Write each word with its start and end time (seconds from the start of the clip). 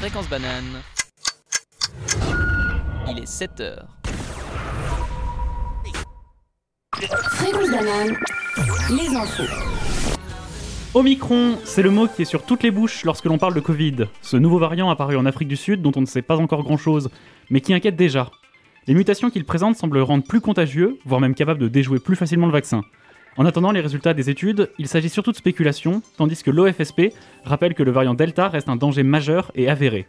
Fréquence 0.00 0.30
banane. 0.30 0.80
Il 3.10 3.18
est 3.18 3.26
7 3.26 3.60
heures. 3.60 3.88
Fréquence 6.94 7.70
banane, 7.70 8.16
les 8.88 9.14
infos. 9.14 9.42
Omicron, 10.94 11.58
c'est 11.64 11.82
le 11.82 11.90
mot 11.90 12.08
qui 12.08 12.22
est 12.22 12.24
sur 12.24 12.46
toutes 12.46 12.62
les 12.62 12.70
bouches 12.70 13.04
lorsque 13.04 13.26
l'on 13.26 13.36
parle 13.36 13.52
de 13.52 13.60
Covid. 13.60 14.06
Ce 14.22 14.38
nouveau 14.38 14.58
variant 14.58 14.88
apparu 14.88 15.18
en 15.18 15.26
Afrique 15.26 15.48
du 15.48 15.56
Sud 15.56 15.82
dont 15.82 15.92
on 15.94 16.00
ne 16.00 16.06
sait 16.06 16.22
pas 16.22 16.38
encore 16.38 16.62
grand-chose, 16.62 17.10
mais 17.50 17.60
qui 17.60 17.74
inquiète 17.74 17.96
déjà. 17.96 18.30
Les 18.86 18.94
mutations 18.94 19.28
qu'il 19.28 19.44
présente 19.44 19.76
semblent 19.76 19.98
le 19.98 20.02
rendre 20.02 20.24
plus 20.24 20.40
contagieux, 20.40 20.98
voire 21.04 21.20
même 21.20 21.34
capable 21.34 21.60
de 21.60 21.68
déjouer 21.68 21.98
plus 21.98 22.16
facilement 22.16 22.46
le 22.46 22.52
vaccin. 22.52 22.80
En 23.36 23.46
attendant 23.46 23.70
les 23.70 23.80
résultats 23.80 24.14
des 24.14 24.28
études, 24.28 24.70
il 24.78 24.88
s'agit 24.88 25.08
surtout 25.08 25.32
de 25.32 25.36
spéculation, 25.36 26.02
tandis 26.16 26.42
que 26.42 26.50
l'OFSP 26.50 27.12
rappelle 27.44 27.74
que 27.74 27.82
le 27.82 27.90
variant 27.90 28.14
Delta 28.14 28.48
reste 28.48 28.68
un 28.68 28.76
danger 28.76 29.02
majeur 29.02 29.52
et 29.54 29.68
avéré. 29.68 30.06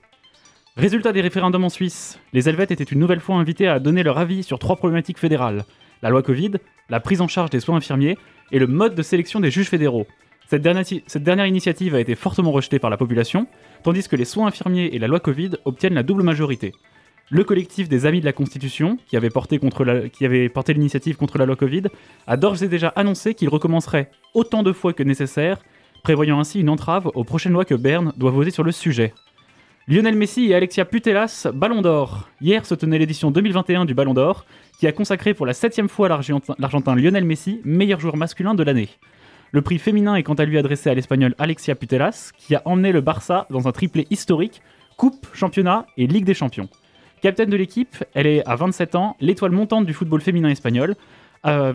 Résultat 0.78 1.12
des 1.12 1.22
référendums 1.22 1.66
en 1.66 1.70
Suisse, 1.70 2.20
les 2.34 2.50
Helvètes 2.50 2.72
étaient 2.72 2.84
une 2.84 3.00
nouvelle 3.00 3.20
fois 3.20 3.36
invités 3.36 3.68
à 3.68 3.80
donner 3.80 4.04
leur 4.04 4.18
avis 4.18 4.44
sur 4.44 4.58
trois 4.58 4.78
problématiques 4.78 5.20
fédérales 5.20 5.66
la 6.02 6.10
loi 6.10 6.24
Covid, 6.24 6.54
la 6.90 7.00
prise 7.00 7.22
en 7.22 7.28
charge 7.28 7.50
des 7.50 7.60
soins 7.60 7.78
infirmiers 7.78 8.18
et 8.52 8.60
le 8.60 8.68
mode 8.68 8.96
de 8.96 9.02
sélection 9.02 9.40
des 9.40 9.52
juges 9.52 9.70
fédéraux. 9.70 10.08
Cette 10.48 10.62
dernière, 10.62 10.86
cette 11.08 11.24
dernière 11.24 11.46
initiative 11.46 11.96
a 11.96 12.00
été 12.00 12.16
fortement 12.16 12.52
rejetée 12.52 12.80
par 12.80 12.90
la 12.90 12.98
population, 12.98 13.48
tandis 13.84 14.08
que 14.08 14.16
les 14.16 14.26
soins 14.26 14.48
infirmiers 14.48 14.90
et 14.94 15.00
la 15.00 15.08
loi 15.08 15.20
Covid 15.20 15.52
obtiennent 15.66 15.94
la 15.94 16.04
double 16.04 16.24
majorité. 16.24 16.74
Le 17.34 17.46
collectif 17.46 17.88
des 17.88 18.06
Amis 18.06 18.20
de 18.20 18.26
la 18.26 18.34
Constitution, 18.34 18.98
qui 19.08 19.16
avait 19.16 19.30
porté, 19.30 19.58
l'initiative 20.74 21.16
contre 21.16 21.38
la 21.38 21.46
loi 21.46 21.56
Covid, 21.56 21.84
a 22.28 22.36
d'ores 22.36 22.62
et 22.62 22.68
déjà 22.68 22.90
annoncé 22.90 23.36
qu'il 23.36 23.48
recommencerait 23.48 24.12
autant 24.34 24.64
de 24.64 24.74
fois 24.74 24.92
que 24.92 25.02
nécessaire, 25.02 25.64
prévoyant 26.04 26.42
ainsi 26.42 26.60
une 26.60 26.68
entrave 26.68 27.10
aux 27.16 27.24
prochaines 27.24 27.54
lois 27.54 27.64
que 27.64 27.74
Berne 27.74 28.12
doit 28.18 28.32
voter 28.32 28.52
sur 28.52 28.66
le 28.66 28.74
sujet. 28.74 29.14
Lionel 29.88 30.18
Messi 30.18 30.48
et 30.48 30.56
Alexia 30.56 30.84
Putellas, 30.84 31.48
Ballon 31.54 31.82
d'Or. 31.82 32.28
Hier 32.42 32.66
se 32.66 32.76
tenait 32.76 33.00
l'édition 33.00 33.32
2021 33.32 33.86
du 33.86 33.94
Ballon 33.94 34.14
d'Or, 34.14 34.46
qui 34.78 34.86
a 34.86 34.92
consacré 34.92 35.34
pour 35.34 35.46
la 35.46 35.54
septième 35.54 35.88
fois 35.88 36.10
l'Argentin 36.10 36.54
l'Argentin 36.60 36.96
Lionel 36.96 37.24
Messi 37.24 37.62
meilleur 37.64 38.02
joueur 38.02 38.18
masculin 38.18 38.56
de 38.56 38.64
l'année. 38.64 38.90
Le 39.54 39.62
prix 39.62 39.80
féminin 39.80 40.16
est 40.16 40.24
quant 40.24 40.34
à 40.34 40.44
lui 40.44 40.58
adressé 40.58 40.90
à 40.90 40.94
l'Espagnol 40.96 41.34
Alexia 41.38 41.76
Putellas, 41.76 42.32
qui 42.38 42.56
a 42.56 42.62
emmené 42.66 42.92
le 42.92 43.00
Barça 43.00 43.48
dans 43.50 43.70
un 43.70 43.72
triplé 43.72 44.06
historique, 44.10 44.62
Coupe, 44.98 45.28
Championnat 45.32 45.86
et 45.96 46.08
Ligue 46.08 46.26
des 46.26 46.34
Champions. 46.34 46.68
Capitaine 47.22 47.50
de 47.52 47.58
l'équipe, 47.58 48.04
elle 48.16 48.26
est 48.26 48.44
à 48.48 48.56
27 48.56 48.96
ans 48.96 49.16
l'étoile 49.20 49.52
montante 49.52 49.86
du 49.86 49.94
football 49.94 50.22
féminin 50.22 50.50
espagnol, 50.50 50.96
euh. 51.46 51.74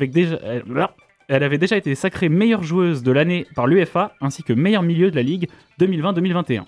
Elle, 1.29 1.43
avait 1.43 1.59
déjà 1.59 1.77
été 1.77 1.95
sacrée 1.95 2.29
meilleure 2.29 2.63
joueuse 2.63 3.03
de 3.03 3.11
l'année 3.11 3.47
par 3.57 3.67
l'UEFA, 3.67 4.13
ainsi 4.21 4.45
que 4.45 4.53
meilleur 4.53 4.83
milieu 4.83 5.11
de 5.11 5.17
la 5.17 5.23
Ligue 5.23 5.49
2020-2021. 5.81 6.63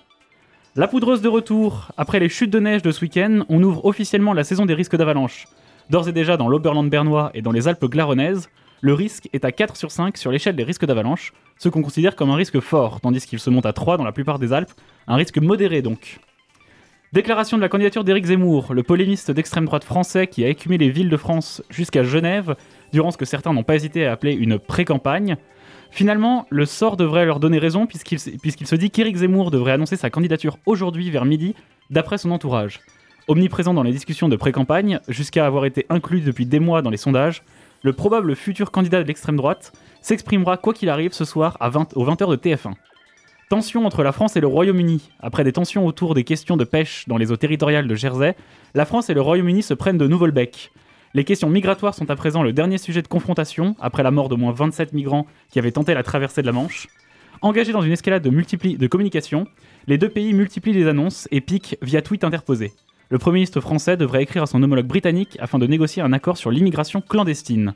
La 0.75 0.87
poudreuse 0.87 1.21
de 1.21 1.29
retour. 1.29 1.91
Après 1.97 2.19
les 2.19 2.27
chutes 2.27 2.51
de 2.51 2.59
neige 2.59 2.81
de 2.81 2.91
ce 2.91 3.01
week-end, 3.01 3.45
on 3.47 3.63
ouvre 3.63 3.85
officiellement 3.85 4.33
la 4.33 4.43
saison 4.43 4.65
des 4.65 4.73
risques 4.73 4.97
d'avalanche. 4.97 5.47
D'ores 5.89 6.09
et 6.09 6.13
déjà 6.13 6.35
dans 6.35 6.49
l'Oberland 6.49 6.89
bernois 6.89 7.31
et 7.33 7.41
dans 7.41 7.51
les 7.51 7.67
Alpes 7.67 7.85
glaronnaises, 7.85 8.49
le 8.81 8.93
risque 8.93 9.29
est 9.33 9.45
à 9.45 9.51
4 9.51 9.75
sur 9.75 9.91
5 9.91 10.17
sur 10.17 10.31
l'échelle 10.31 10.55
des 10.55 10.63
risques 10.63 10.85
d'avalanche, 10.85 11.33
ce 11.57 11.67
qu'on 11.67 11.81
considère 11.81 12.15
comme 12.15 12.29
un 12.29 12.35
risque 12.35 12.59
fort, 12.59 13.01
tandis 13.01 13.25
qu'il 13.25 13.39
se 13.39 13.49
monte 13.49 13.65
à 13.65 13.73
3 13.73 13.97
dans 13.97 14.05
la 14.05 14.11
plupart 14.11 14.39
des 14.39 14.53
Alpes, 14.53 14.71
un 15.07 15.15
risque 15.15 15.37
modéré 15.37 15.81
donc. 15.81 16.19
Déclaration 17.11 17.57
de 17.57 17.63
la 17.63 17.69
candidature 17.69 18.03
d'Éric 18.03 18.25
Zemmour, 18.25 18.71
le 18.71 18.83
polémiste 18.83 19.31
d'extrême 19.31 19.65
droite 19.65 19.83
français 19.83 20.27
qui 20.27 20.45
a 20.45 20.47
écumé 20.47 20.77
les 20.77 20.91
villes 20.91 21.09
de 21.09 21.17
France 21.17 21.63
jusqu'à 21.71 22.03
Genève, 22.03 22.55
durant 22.93 23.09
ce 23.09 23.17
que 23.17 23.25
certains 23.25 23.51
n'ont 23.51 23.63
pas 23.63 23.73
hésité 23.73 24.05
à 24.05 24.11
appeler 24.11 24.33
une 24.33 24.59
pré-campagne. 24.59 25.35
Finalement, 25.89 26.45
le 26.51 26.67
sort 26.67 26.97
devrait 26.97 27.25
leur 27.25 27.39
donner 27.39 27.57
raison 27.57 27.87
puisqu'il 27.87 28.19
se 28.19 28.75
dit 28.75 28.91
qu'Éric 28.91 29.15
Zemmour 29.15 29.49
devrait 29.49 29.71
annoncer 29.71 29.95
sa 29.95 30.11
candidature 30.11 30.59
aujourd'hui 30.67 31.09
vers 31.09 31.25
midi, 31.25 31.55
d'après 31.89 32.19
son 32.19 32.29
entourage. 32.29 32.79
Omniprésent 33.27 33.73
dans 33.73 33.81
les 33.81 33.91
discussions 33.91 34.29
de 34.29 34.35
pré-campagne, 34.35 34.99
jusqu'à 35.07 35.47
avoir 35.47 35.65
été 35.65 35.87
inclus 35.89 36.21
depuis 36.21 36.45
des 36.45 36.59
mois 36.59 36.83
dans 36.83 36.91
les 36.91 36.97
sondages, 36.97 37.41
le 37.81 37.93
probable 37.93 38.35
futur 38.35 38.69
candidat 38.69 39.01
de 39.01 39.07
l'extrême 39.07 39.37
droite 39.37 39.73
s'exprimera 40.03 40.57
quoi 40.57 40.75
qu'il 40.75 40.89
arrive 40.89 41.13
ce 41.13 41.25
soir 41.25 41.57
à 41.59 41.69
20, 41.69 41.97
aux 41.97 42.05
20h 42.05 42.29
de 42.29 42.35
TF1. 42.35 42.73
Tension 43.49 43.87
entre 43.87 44.03
la 44.03 44.11
France 44.11 44.35
et 44.35 44.41
le 44.41 44.45
Royaume-Uni. 44.45 45.09
Après 45.19 45.43
des 45.43 45.51
tensions 45.51 45.87
autour 45.87 46.13
des 46.13 46.23
questions 46.23 46.55
de 46.55 46.63
pêche 46.63 47.05
dans 47.07 47.17
les 47.17 47.31
eaux 47.31 47.35
territoriales 47.35 47.87
de 47.87 47.95
Jersey, 47.95 48.35
la 48.75 48.85
France 48.85 49.09
et 49.09 49.15
le 49.15 49.21
Royaume-Uni 49.21 49.63
se 49.63 49.73
prennent 49.73 49.97
de 49.97 50.07
nouveau 50.07 50.27
le 50.27 50.31
bec. 50.31 50.71
Les 51.15 51.23
questions 51.23 51.49
migratoires 51.49 51.95
sont 51.95 52.11
à 52.11 52.15
présent 52.15 52.43
le 52.43 52.53
dernier 52.53 52.77
sujet 52.77 53.01
de 53.01 53.07
confrontation, 53.07 53.75
après 53.79 54.03
la 54.03 54.11
mort 54.11 54.29
d'au 54.29 54.37
moins 54.37 54.51
27 54.51 54.93
migrants 54.93 55.25
qui 55.49 55.57
avaient 55.57 55.71
tenté 55.71 55.95
la 55.95 56.03
traversée 56.03 56.43
de 56.43 56.45
la 56.45 56.53
Manche. 56.53 56.89
Engagés 57.41 57.71
dans 57.71 57.81
une 57.81 57.91
escalade 57.91 58.21
de, 58.21 58.29
de 58.29 58.87
communication, 58.87 59.47
les 59.87 59.97
deux 59.97 60.09
pays 60.09 60.31
multiplient 60.33 60.73
les 60.73 60.87
annonces 60.87 61.27
et 61.31 61.41
piquent 61.41 61.75
via 61.81 62.03
tweet 62.03 62.23
interposé. 62.23 62.73
Le 63.09 63.17
Premier 63.17 63.37
ministre 63.37 63.61
français 63.61 63.97
devrait 63.97 64.21
écrire 64.21 64.43
à 64.43 64.45
son 64.45 64.61
homologue 64.61 64.85
britannique 64.85 65.37
afin 65.39 65.57
de 65.57 65.65
négocier 65.65 66.03
un 66.03 66.13
accord 66.13 66.37
sur 66.37 66.51
l'immigration 66.51 67.01
clandestine. 67.01 67.73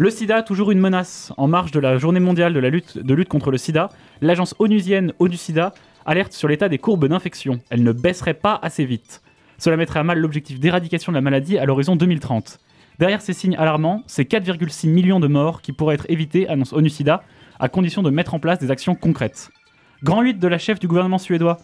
Le 0.00 0.10
sida, 0.10 0.44
toujours 0.44 0.70
une 0.70 0.78
menace. 0.78 1.32
En 1.38 1.48
marge 1.48 1.72
de 1.72 1.80
la 1.80 1.98
journée 1.98 2.20
mondiale 2.20 2.52
de 2.52 3.14
lutte, 3.14 3.28
contre 3.28 3.50
le 3.50 3.58
sida, 3.58 3.88
l'agence 4.20 4.54
onusienne 4.60 5.12
ONU-SIDA 5.18 5.74
alerte 6.06 6.32
sur 6.32 6.46
l'état 6.46 6.68
des 6.68 6.78
courbes 6.78 7.08
d'infection. 7.08 7.58
Elles 7.68 7.82
ne 7.82 7.90
baisseraient 7.90 8.34
pas 8.34 8.60
assez 8.62 8.84
vite. 8.84 9.22
Cela 9.58 9.76
mettrait 9.76 9.98
à 9.98 10.04
mal 10.04 10.20
l'objectif 10.20 10.60
d'éradication 10.60 11.10
de 11.10 11.16
la 11.16 11.20
maladie 11.20 11.58
à 11.58 11.64
l'horizon 11.64 11.96
2030. 11.96 12.60
Derrière 13.00 13.20
ces 13.20 13.32
signes 13.32 13.56
alarmants, 13.56 14.04
c'est 14.06 14.22
4,6 14.22 14.88
millions 14.88 15.18
de 15.18 15.26
morts 15.26 15.62
qui 15.62 15.72
pourraient 15.72 15.96
être 15.96 16.06
évités, 16.08 16.48
annonce 16.48 16.72
ONU-SIDA, 16.72 17.24
à 17.58 17.68
condition 17.68 18.04
de 18.04 18.10
mettre 18.10 18.34
en 18.34 18.38
place 18.38 18.60
des 18.60 18.70
actions 18.70 18.94
concrètes. 18.94 19.50
Grand 20.04 20.22
8 20.22 20.38
de 20.38 20.46
la 20.46 20.58
chef 20.58 20.78
du 20.78 20.86
gouvernement 20.86 21.18
suédois. 21.18 21.58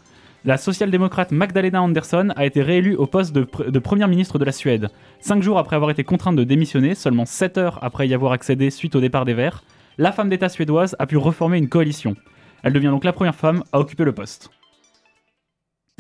La 0.47 0.59
social-démocrate 0.59 1.33
Magdalena 1.33 1.81
Andersson 1.81 2.29
a 2.37 2.45
été 2.45 2.61
réélue 2.61 2.97
au 2.97 3.07
poste 3.07 3.33
de, 3.33 3.45
pr- 3.45 3.71
de 3.71 3.79
première 3.79 4.09
ministre 4.09 4.39
de 4.39 4.45
la 4.45 4.53
Suède. 4.53 4.91
Cinq 5.21 5.43
jours 5.43 5.59
après 5.59 5.75
avoir 5.77 5.91
été 5.91 6.05
contrainte 6.05 6.37
de 6.37 6.45
démissionner, 6.45 6.95
seulement 6.95 7.25
7 7.25 7.57
heures 7.57 7.79
après 7.83 8.07
y 8.09 8.13
avoir 8.13 8.33
accédé 8.33 8.69
suite 8.69 8.95
au 8.95 9.01
départ 9.01 9.25
des 9.25 9.33
Verts, 9.33 9.65
la 9.97 10.13
femme 10.13 10.29
d'État 10.29 10.51
suédoise 10.51 10.97
a 10.99 11.07
pu 11.07 11.17
reformer 11.17 11.57
une 11.57 11.71
coalition. 11.71 12.15
Elle 12.63 12.75
devient 12.75 12.89
donc 12.89 13.05
la 13.05 13.15
première 13.15 13.35
femme 13.35 13.63
à 13.73 13.81
occuper 13.81 14.05
le 14.05 14.13
poste. 14.13 14.51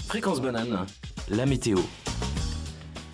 Fréquence 0.06 0.42
banane, 0.42 0.84
la 1.30 1.46
météo. 1.46 1.78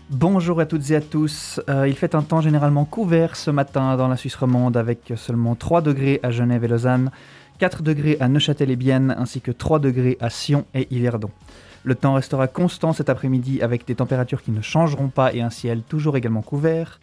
Bonjour 0.08 0.58
à 0.58 0.66
toutes 0.66 0.90
et 0.90 0.96
à 0.96 1.00
tous. 1.00 1.60
Euh, 1.68 1.86
il 1.86 1.94
fait 1.94 2.16
un 2.16 2.22
temps 2.22 2.40
généralement 2.40 2.84
couvert 2.84 3.36
ce 3.36 3.52
matin 3.52 3.96
dans 3.96 4.08
la 4.08 4.16
Suisse 4.16 4.34
romande 4.34 4.76
avec 4.76 5.12
seulement 5.14 5.54
3 5.54 5.82
degrés 5.82 6.18
à 6.24 6.32
Genève 6.32 6.64
et 6.64 6.68
Lausanne, 6.68 7.12
4 7.60 7.82
degrés 7.82 8.16
à 8.20 8.28
Neuchâtel 8.28 8.70
et 8.70 8.76
Bienne 8.76 9.14
ainsi 9.18 9.42
que 9.42 9.50
3 9.50 9.80
degrés 9.80 10.16
à 10.18 10.30
Sion 10.30 10.64
et 10.72 10.88
Yverdon. 10.90 11.30
Le 11.84 11.94
temps 11.94 12.14
restera 12.14 12.48
constant 12.48 12.94
cet 12.94 13.10
après-midi 13.10 13.60
avec 13.60 13.86
des 13.86 13.94
températures 13.94 14.42
qui 14.42 14.50
ne 14.50 14.62
changeront 14.62 15.08
pas 15.08 15.34
et 15.34 15.42
un 15.42 15.50
ciel 15.50 15.82
toujours 15.82 16.16
également 16.16 16.40
couvert. 16.40 17.00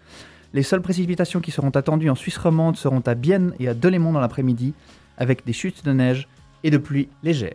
Les 0.54 0.64
seules 0.64 0.82
précipitations 0.82 1.42
qui 1.42 1.52
seront 1.52 1.70
attendues 1.70 2.10
en 2.10 2.16
Suisse 2.16 2.40
romande 2.40 2.76
seront 2.76 3.02
à 3.06 3.14
Bienne 3.14 3.54
et 3.60 3.68
à 3.68 3.76
Delémont 3.76 4.14
dans 4.14 4.20
l'après-midi 4.20 4.74
avec 5.20 5.46
des 5.46 5.54
chutes 5.54 5.86
de 5.86 5.94
neige 5.94 6.28
et 6.64 6.72
de 6.72 6.78
pluie 6.80 7.08
légère. 7.22 7.54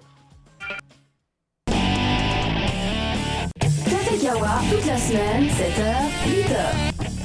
Café 3.58 4.16
Kawa, 4.22 4.60
toute 4.70 4.86
la 4.86 4.96
semaine, 4.96 5.46
7h, 5.46 5.96
8h. 6.28 7.21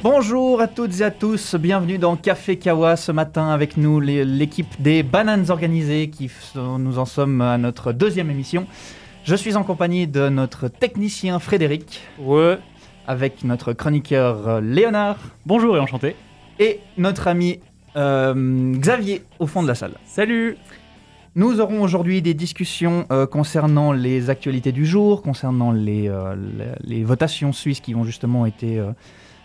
Bonjour 0.00 0.60
à 0.60 0.68
toutes 0.68 1.00
et 1.00 1.02
à 1.02 1.10
tous, 1.10 1.56
bienvenue 1.56 1.98
dans 1.98 2.14
Café 2.14 2.56
Kawa 2.56 2.94
ce 2.94 3.10
matin 3.10 3.48
avec 3.48 3.76
nous 3.76 3.98
l'équipe 3.98 4.80
des 4.80 5.02
Bananes 5.02 5.50
Organisées 5.50 6.08
qui 6.08 6.30
nous 6.54 7.00
en 7.00 7.04
sommes 7.04 7.40
à 7.40 7.58
notre 7.58 7.92
deuxième 7.92 8.30
émission. 8.30 8.68
Je 9.24 9.34
suis 9.34 9.56
en 9.56 9.64
compagnie 9.64 10.06
de 10.06 10.28
notre 10.28 10.68
technicien 10.68 11.40
Frédéric. 11.40 12.00
Ouais. 12.20 12.58
Avec 13.08 13.42
notre 13.42 13.72
chroniqueur 13.72 14.46
euh, 14.46 14.60
Léonard. 14.60 15.18
Bonjour 15.46 15.76
et 15.76 15.80
enchanté. 15.80 16.14
Et 16.60 16.78
notre 16.96 17.26
ami 17.26 17.58
euh, 17.96 18.76
Xavier 18.76 19.24
au 19.40 19.48
fond 19.48 19.64
de 19.64 19.68
la 19.68 19.74
salle. 19.74 19.94
Salut 20.04 20.56
Nous 21.34 21.60
aurons 21.60 21.82
aujourd'hui 21.82 22.22
des 22.22 22.34
discussions 22.34 23.04
euh, 23.10 23.26
concernant 23.26 23.90
les 23.90 24.30
actualités 24.30 24.70
du 24.70 24.86
jour, 24.86 25.22
concernant 25.22 25.72
les, 25.72 26.08
euh, 26.08 26.36
les, 26.56 26.98
les 26.98 27.04
votations 27.04 27.52
suisses 27.52 27.80
qui 27.80 27.96
ont 27.96 28.04
justement 28.04 28.46
été 28.46 28.80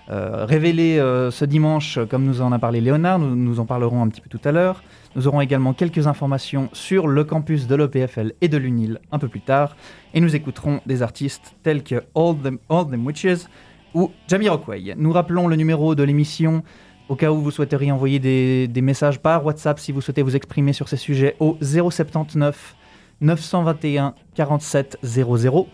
euh, 0.10 0.46
révélées 0.46 1.00
euh, 1.00 1.32
ce 1.32 1.46
dimanche, 1.46 1.98
comme 2.10 2.26
nous 2.26 2.42
en 2.42 2.52
a 2.52 2.60
parlé 2.60 2.82
Léonard. 2.82 3.20
Nous, 3.20 3.60
en 3.60 3.66
parlerons 3.66 4.02
un 4.02 4.10
petit 4.10 4.22
peu 4.22 4.30
tout 4.30 4.42
à 4.44 4.52
l'heure. 4.52 4.84
Nous 5.16 5.28
aurons 5.28 5.40
également 5.40 5.74
quelques 5.74 6.08
informations 6.08 6.70
sur 6.74 7.08
le 7.08 7.24
campus 7.24 7.68
de 7.68 7.76
l'EPFL 7.76 8.34
et 8.42 8.50
de 8.50 8.58
l'UNIL 8.58 9.00
un 9.12 9.20
peu 9.20 9.28
plus 9.30 9.42
tard. 9.42 9.78
Et 10.14 10.20
nous 10.20 10.36
écouterons 10.36 10.82
des 10.86 11.02
artistes 11.02 11.56
tels 11.64 11.84
que 11.84 11.96
All 12.16 12.38
Them, 12.44 12.60
All 12.70 12.90
Them 12.90 13.06
Witches 13.06 13.48
ou 13.94 14.12
Jamiroquai. 14.28 14.96
Nous 14.98 15.12
rappelons 15.14 15.48
le 15.48 15.56
numéro 15.56 15.96
de 15.96 16.04
l'émission 16.04 16.64
au 17.08 17.16
cas 17.16 17.32
où 17.32 17.42
vous 17.42 17.52
souhaiteriez 17.52 17.92
envoyer 17.92 18.20
des, 18.20 18.68
des 18.68 18.82
messages 18.82 19.20
par 19.20 19.46
WhatsApp 19.46 19.80
si 19.80 19.92
vous 19.92 20.02
souhaitez 20.02 20.22
vous 20.22 20.36
exprimer 20.36 20.74
sur 20.74 20.90
ces 20.90 20.98
sujets 20.98 21.36
au 21.40 21.58
079 21.62 22.76
921 23.22 24.16
47 24.36 24.98
00 25.02 25.68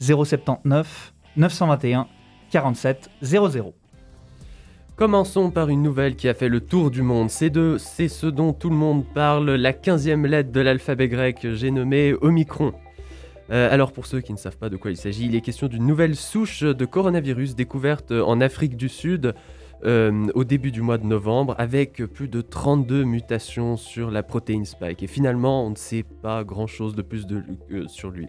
079 0.00 1.12
921 1.36 2.08
47 2.50 3.10
00. 3.22 3.74
Commençons 4.96 5.50
par 5.50 5.68
une 5.68 5.82
nouvelle 5.82 6.16
qui 6.16 6.28
a 6.28 6.34
fait 6.34 6.48
le 6.48 6.60
tour 6.60 6.90
du 6.90 7.02
monde. 7.02 7.30
C'est 7.30 7.50
de, 7.50 7.76
c'est 7.78 8.08
ce 8.08 8.26
dont 8.26 8.52
tout 8.52 8.68
le 8.68 8.74
monde 8.74 9.04
parle, 9.14 9.50
la 9.50 9.72
15e 9.72 10.26
lettre 10.26 10.50
de 10.50 10.60
l'alphabet 10.60 11.08
grec, 11.08 11.46
j'ai 11.52 11.70
nommé 11.70 12.14
Omicron. 12.20 12.72
Euh, 13.50 13.72
alors 13.72 13.92
pour 13.92 14.06
ceux 14.06 14.20
qui 14.20 14.32
ne 14.32 14.38
savent 14.38 14.58
pas 14.58 14.68
de 14.68 14.76
quoi 14.76 14.90
il 14.90 14.96
s'agit, 14.96 15.26
il 15.26 15.34
est 15.34 15.40
question 15.40 15.68
d'une 15.68 15.86
nouvelle 15.86 16.16
souche 16.16 16.64
de 16.64 16.84
coronavirus 16.84 17.54
découverte 17.54 18.10
en 18.10 18.40
Afrique 18.40 18.76
du 18.76 18.88
Sud 18.88 19.34
euh, 19.84 20.26
au 20.34 20.42
début 20.42 20.72
du 20.72 20.82
mois 20.82 20.98
de 20.98 21.06
novembre 21.06 21.54
avec 21.56 22.04
plus 22.06 22.26
de 22.26 22.40
32 22.40 23.04
mutations 23.04 23.76
sur 23.76 24.10
la 24.10 24.24
protéine 24.24 24.64
spike. 24.64 25.04
Et 25.04 25.06
finalement, 25.06 25.64
on 25.64 25.70
ne 25.70 25.76
sait 25.76 26.02
pas 26.02 26.42
grand-chose 26.42 26.96
de 26.96 27.02
plus 27.02 27.24
euh, 27.30 27.86
sur 27.86 28.10
lui. 28.10 28.26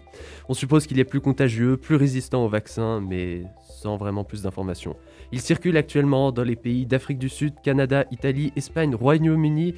On 0.48 0.54
suppose 0.54 0.86
qu'il 0.86 1.00
est 1.00 1.06
plus 1.06 1.21
contagieux, 1.21 1.75
plus 1.75 1.95
résistant 1.95 2.45
au 2.45 2.50
vaccin, 2.50 3.01
mais 3.01 3.45
sans 3.80 3.98
vraiment 3.98 4.24
plus 4.24 4.44
d'informations. 4.44 4.96
Il 5.31 5.42
circule 5.42 5.78
actuellement 5.78 6.31
dans 6.31 6.44
les 6.44 6.56
pays 6.56 6.86
d'Afrique 6.86 7.20
du 7.20 7.30
Sud, 7.30 7.54
Canada, 7.64 8.06
Italie, 8.12 8.52
Espagne, 8.56 8.96
Royaume-Uni, 8.96 9.76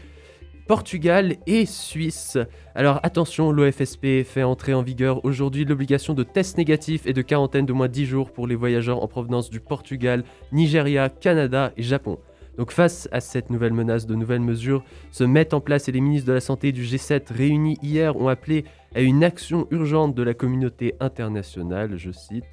Portugal 0.67 1.35
et 1.47 1.65
Suisse. 1.65 2.37
Alors 2.75 2.99
attention, 3.03 3.51
l'OFSP 3.51 4.23
fait 4.23 4.43
entrer 4.43 4.73
en 4.73 4.81
vigueur 4.81 5.23
aujourd'hui 5.25 5.65
l'obligation 5.65 6.13
de 6.13 6.23
test 6.23 6.57
négatif 6.57 7.05
et 7.05 7.13
de 7.13 7.21
quarantaine 7.21 7.65
de 7.65 7.73
moins 7.73 7.89
10 7.89 8.05
jours 8.05 8.31
pour 8.31 8.47
les 8.47 8.55
voyageurs 8.55 9.03
en 9.03 9.07
provenance 9.07 9.49
du 9.49 9.59
Portugal, 9.59 10.23
Nigeria, 10.51 11.09
Canada 11.09 11.73
et 11.77 11.83
Japon. 11.83 12.19
Donc 12.57 12.71
face 12.71 13.07
à 13.11 13.21
cette 13.21 13.49
nouvelle 13.49 13.73
menace, 13.73 14.05
de 14.05 14.15
nouvelles 14.15 14.41
mesures 14.41 14.83
se 15.11 15.23
mettent 15.23 15.53
en 15.53 15.61
place 15.61 15.87
et 15.87 15.91
les 15.91 16.01
ministres 16.01 16.27
de 16.27 16.33
la 16.33 16.41
Santé 16.41 16.71
du 16.71 16.83
G7 16.83 17.33
réunis 17.33 17.77
hier 17.81 18.15
ont 18.17 18.27
appelé 18.27 18.65
à 18.93 19.01
une 19.01 19.23
action 19.23 19.67
urgente 19.71 20.15
de 20.15 20.23
la 20.23 20.33
communauté 20.33 20.95
internationale, 20.99 21.97
je 21.97 22.11
cite. 22.11 22.45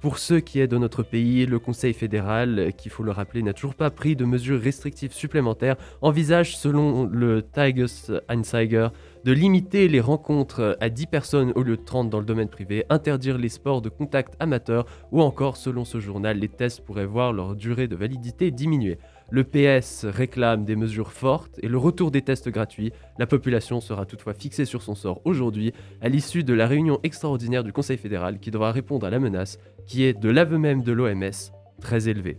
Pour 0.00 0.18
ce 0.18 0.34
qui 0.34 0.60
est 0.60 0.68
de 0.68 0.78
notre 0.78 1.02
pays, 1.02 1.44
le 1.44 1.58
Conseil 1.58 1.92
fédéral, 1.92 2.72
qui 2.78 2.88
faut 2.88 3.02
le 3.02 3.10
rappeler, 3.10 3.42
n'a 3.42 3.52
toujours 3.52 3.74
pas 3.74 3.90
pris 3.90 4.14
de 4.14 4.24
mesures 4.24 4.60
restrictives 4.60 5.12
supplémentaires, 5.12 5.74
envisage, 6.02 6.56
selon 6.56 7.06
le 7.06 7.42
Tigers 7.42 8.20
Anzeiger, 8.28 8.90
de 9.24 9.32
limiter 9.32 9.88
les 9.88 9.98
rencontres 9.98 10.76
à 10.80 10.88
10 10.88 11.06
personnes 11.06 11.52
au 11.56 11.64
lieu 11.64 11.76
de 11.76 11.82
30 11.82 12.10
dans 12.10 12.20
le 12.20 12.24
domaine 12.24 12.48
privé, 12.48 12.84
interdire 12.90 13.38
les 13.38 13.48
sports 13.48 13.82
de 13.82 13.88
contact 13.88 14.34
amateurs 14.38 14.86
ou 15.10 15.20
encore, 15.20 15.56
selon 15.56 15.84
ce 15.84 15.98
journal, 15.98 16.38
les 16.38 16.48
tests 16.48 16.84
pourraient 16.84 17.04
voir 17.04 17.32
leur 17.32 17.56
durée 17.56 17.88
de 17.88 17.96
validité 17.96 18.52
diminuer. 18.52 18.98
Le 19.30 19.44
PS 19.44 20.06
réclame 20.06 20.64
des 20.64 20.74
mesures 20.74 21.12
fortes 21.12 21.60
et 21.62 21.68
le 21.68 21.76
retour 21.76 22.10
des 22.10 22.22
tests 22.22 22.48
gratuits. 22.48 22.92
La 23.18 23.26
population 23.26 23.80
sera 23.80 24.06
toutefois 24.06 24.32
fixée 24.32 24.64
sur 24.64 24.82
son 24.82 24.94
sort 24.94 25.20
aujourd'hui, 25.26 25.74
à 26.00 26.08
l'issue 26.08 26.44
de 26.44 26.54
la 26.54 26.66
réunion 26.66 26.98
extraordinaire 27.02 27.62
du 27.62 27.72
Conseil 27.72 27.98
fédéral 27.98 28.38
qui 28.38 28.50
devra 28.50 28.72
répondre 28.72 29.06
à 29.06 29.10
la 29.10 29.18
menace, 29.18 29.58
qui 29.86 30.04
est 30.04 30.14
de 30.14 30.30
l'aveu 30.30 30.56
même 30.56 30.82
de 30.82 30.92
l'OMS, 30.92 31.52
très 31.82 32.08
élevée. 32.08 32.38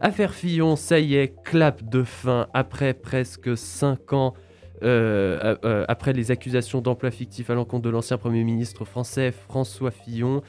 Affaire 0.00 0.34
Fillon, 0.34 0.76
ça 0.76 0.98
y 0.98 1.14
est, 1.14 1.34
clap 1.44 1.82
de 1.88 2.02
fin 2.02 2.48
après 2.52 2.92
presque 2.92 3.56
5 3.56 4.12
ans. 4.12 4.34
euh, 4.82 5.54
euh, 5.64 5.84
après 5.86 6.12
les 6.12 6.32
accusations 6.32 6.80
d'emploi 6.80 7.12
fictif 7.12 7.50
à 7.50 7.54
l'encontre 7.54 7.84
de 7.84 7.90
l'ancien 7.90 8.18
Premier 8.18 8.42
ministre 8.42 8.84
français 8.84 9.30
François 9.30 9.92
Fillon, 9.92 10.42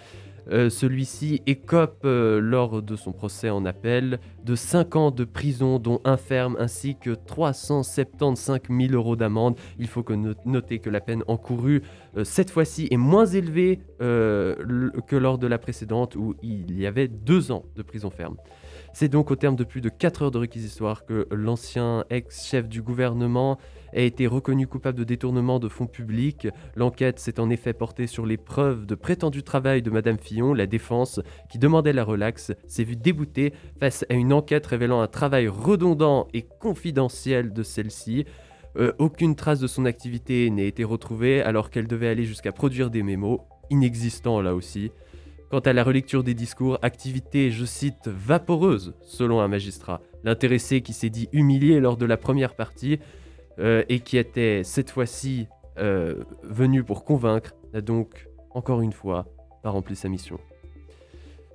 euh, 0.52 0.70
celui-ci 0.70 1.42
écope 1.48 2.02
euh, 2.06 2.40
lors 2.40 2.82
de 2.82 2.96
son 2.96 3.12
procès 3.12 3.50
en 3.50 3.66
appel 3.66 4.20
de 4.44 4.56
5 4.56 4.96
ans 4.96 5.12
de 5.12 5.24
prison, 5.24 5.80
dont 5.80 6.02
un 6.04 6.18
ferme, 6.18 6.56
ainsi 6.60 6.96
que 6.96 7.12
375 7.12 8.60
000 8.70 8.94
euros 8.94 9.16
d'amende. 9.16 9.56
Il 9.80 9.88
faut 9.88 10.04
que 10.04 10.14
no- 10.14 10.34
noter 10.46 10.80
que 10.80 10.90
la 10.90 11.02
peine 11.02 11.24
encourue 11.28 11.82
euh, 12.18 12.24
cette 12.24 12.50
fois-ci 12.50 12.88
est 12.92 12.98
moins 12.98 13.26
élevée 13.26 13.80
que 14.00 15.16
lors 15.16 15.38
de 15.38 15.48
la 15.48 15.58
précédente 15.58 16.16
où 16.16 16.36
il 16.44 16.78
y 16.78 16.86
avait 16.86 17.08
2 17.08 17.52
ans 17.52 17.64
de 17.76 17.82
prison 17.82 18.10
ferme. 18.10 18.36
C'est 18.96 19.10
donc 19.10 19.32
au 19.32 19.36
terme 19.36 19.56
de 19.56 19.64
plus 19.64 19.82
de 19.82 19.90
4 19.90 20.22
heures 20.22 20.32
de 20.32 20.38
réquisitoire 20.38 21.04
que 21.04 21.28
l'ancien 21.32 22.06
ex-chef 22.12 22.70
du 22.70 22.84
gouvernement 22.84 23.58
a 23.92 24.02
été 24.02 24.28
reconnu 24.28 24.68
coupable 24.68 25.00
de 25.00 25.04
détournement 25.04 25.60
de 25.60 25.68
fonds 25.68 25.88
publics. 25.88 26.48
L'enquête 26.76 27.18
s'est 27.18 27.40
en 27.40 27.50
effet 27.50 27.74
portée 27.74 28.06
sur 28.06 28.28
les 28.28 28.38
preuves 28.38 28.86
de 28.86 28.94
prétendu 28.94 29.42
travail 29.42 29.82
de 29.82 29.90
Madame 29.90 30.20
Fillon. 30.20 30.54
La 30.54 30.68
défense, 30.68 31.20
qui 31.50 31.58
demandait 31.58 31.92
la 31.92 32.04
relaxe, 32.04 32.52
s'est 32.68 32.84
vue 32.84 32.96
déboutée 32.96 33.54
face 33.80 34.06
à 34.10 34.14
une 34.14 34.32
enquête 34.32 34.68
révélant 34.68 35.02
un 35.02 35.08
travail 35.08 35.48
redondant 35.48 36.28
et 36.36 36.44
confidentiel 36.44 37.52
de 37.52 37.64
celle-ci. 37.64 38.26
Euh, 38.78 38.94
aucune 39.00 39.36
trace 39.36 39.60
de 39.60 39.68
son 39.68 39.86
activité 39.86 40.50
n'a 40.52 40.64
été 40.64 40.84
retrouvée 40.84 41.42
alors 41.42 41.72
qu'elle 41.72 41.88
devait 41.88 42.10
aller 42.10 42.26
jusqu'à 42.26 42.52
produire 42.52 42.92
des 42.92 43.02
mémos, 43.02 43.40
inexistants 43.72 44.40
là 44.40 44.54
aussi. 44.54 44.92
Quant 45.54 45.60
à 45.60 45.74
la 45.74 45.84
relecture 45.84 46.24
des 46.24 46.34
discours, 46.34 46.80
activité, 46.82 47.52
je 47.52 47.64
cite, 47.64 48.08
vaporeuse, 48.08 48.96
selon 49.04 49.40
un 49.40 49.48
magistrat. 49.48 50.02
L'intéressé 50.24 50.82
qui 50.82 50.94
s'est 50.94 51.12
dit 51.12 51.30
humilié 51.32 51.80
lors 51.80 51.96
de 51.96 52.08
la 52.08 52.18
première 52.18 52.56
partie 52.56 52.98
euh, 53.60 53.84
et 53.88 54.00
qui 54.00 54.18
était 54.18 54.64
cette 54.64 54.90
fois-ci 54.90 55.46
euh, 55.78 56.24
venu 56.42 56.84
pour 56.84 57.06
convaincre, 57.06 57.54
n'a 57.72 57.82
donc, 57.82 58.28
encore 58.50 58.82
une 58.82 58.94
fois, 58.94 59.28
pas 59.62 59.70
rempli 59.70 59.96
sa 59.96 60.10
mission. 60.10 60.40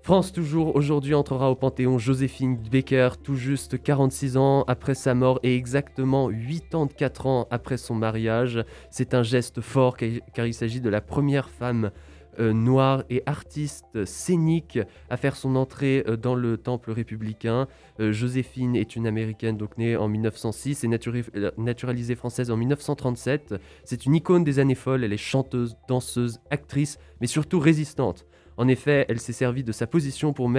France 0.02 0.32
toujours 0.32 0.76
aujourd'hui 0.76 1.14
entrera 1.14 1.50
au 1.50 1.56
Panthéon 1.56 1.98
Joséphine 1.98 2.56
Baker, 2.70 3.10
tout 3.20 3.34
juste 3.34 3.82
46 3.82 4.36
ans 4.36 4.62
après 4.68 4.94
sa 4.94 5.16
mort 5.16 5.40
et 5.42 5.56
exactement 5.56 6.30
84 6.30 7.26
ans 7.26 7.48
après 7.50 7.76
son 7.76 7.96
mariage. 7.96 8.64
C'est 8.92 9.12
un 9.12 9.24
geste 9.24 9.60
fort 9.60 9.96
car 9.96 10.08
car 10.34 10.46
il 10.46 10.54
s'agit 10.54 10.80
de 10.80 10.88
la 10.88 11.00
première 11.00 11.50
femme 11.50 11.90
euh, 12.38 12.52
noire 12.52 13.04
et 13.10 13.22
artiste 13.26 14.04
scénique 14.04 14.78
à 15.10 15.16
faire 15.16 15.36
son 15.36 15.56
entrée 15.56 16.04
euh, 16.06 16.16
dans 16.16 16.34
le 16.34 16.56
temple 16.56 16.92
républicain. 16.92 17.68
Euh, 18.00 18.12
Joséphine 18.12 18.76
est 18.76 18.96
une 18.96 19.06
américaine 19.06 19.56
donc 19.56 19.78
née 19.78 19.96
en 19.96 20.08
1906 20.08 20.84
et 20.84 20.88
euh, 20.88 21.50
naturalisée 21.56 22.14
française 22.14 22.50
en 22.50 22.56
1937. 22.56 23.54
C'est 23.84 24.06
une 24.06 24.14
icône 24.14 24.44
des 24.44 24.58
années 24.58 24.74
folles, 24.74 25.04
elle 25.04 25.12
est 25.12 25.16
chanteuse, 25.16 25.76
danseuse, 25.88 26.40
actrice, 26.50 26.98
mais 27.20 27.26
surtout 27.26 27.58
résistante. 27.60 28.26
En 28.56 28.66
effet, 28.66 29.06
elle 29.08 29.20
s'est 29.20 29.32
servie 29.32 29.62
de 29.62 29.70
sa 29.70 29.86
position 29.86 30.32
pour, 30.32 30.50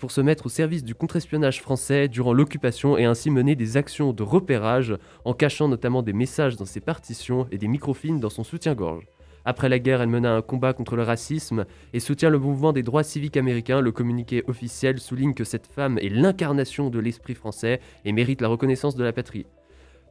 pour 0.00 0.10
se 0.10 0.20
mettre 0.22 0.46
au 0.46 0.48
service 0.48 0.82
du 0.82 0.94
contre-espionnage 0.94 1.60
français 1.60 2.08
durant 2.08 2.32
l'occupation 2.32 2.96
et 2.96 3.04
ainsi 3.04 3.30
mener 3.30 3.54
des 3.54 3.76
actions 3.76 4.14
de 4.14 4.22
repérage 4.22 4.96
en 5.26 5.34
cachant 5.34 5.68
notamment 5.68 6.02
des 6.02 6.14
messages 6.14 6.56
dans 6.56 6.64
ses 6.64 6.80
partitions 6.80 7.46
et 7.50 7.58
des 7.58 7.68
microfilms 7.68 8.18
dans 8.18 8.30
son 8.30 8.44
soutien-gorge. 8.44 9.06
Après 9.44 9.68
la 9.68 9.78
guerre, 9.78 10.02
elle 10.02 10.08
mena 10.08 10.34
un 10.34 10.42
combat 10.42 10.72
contre 10.72 10.96
le 10.96 11.02
racisme 11.02 11.64
et 11.92 12.00
soutient 12.00 12.30
le 12.30 12.38
mouvement 12.38 12.72
des 12.72 12.82
droits 12.82 13.02
civiques 13.02 13.36
américains. 13.36 13.80
Le 13.80 13.92
communiqué 13.92 14.44
officiel 14.46 15.00
souligne 15.00 15.34
que 15.34 15.44
cette 15.44 15.66
femme 15.66 15.98
est 15.98 16.08
l'incarnation 16.08 16.90
de 16.90 16.98
l'esprit 16.98 17.34
français 17.34 17.80
et 18.04 18.12
mérite 18.12 18.40
la 18.40 18.48
reconnaissance 18.48 18.96
de 18.96 19.04
la 19.04 19.12
patrie. 19.12 19.46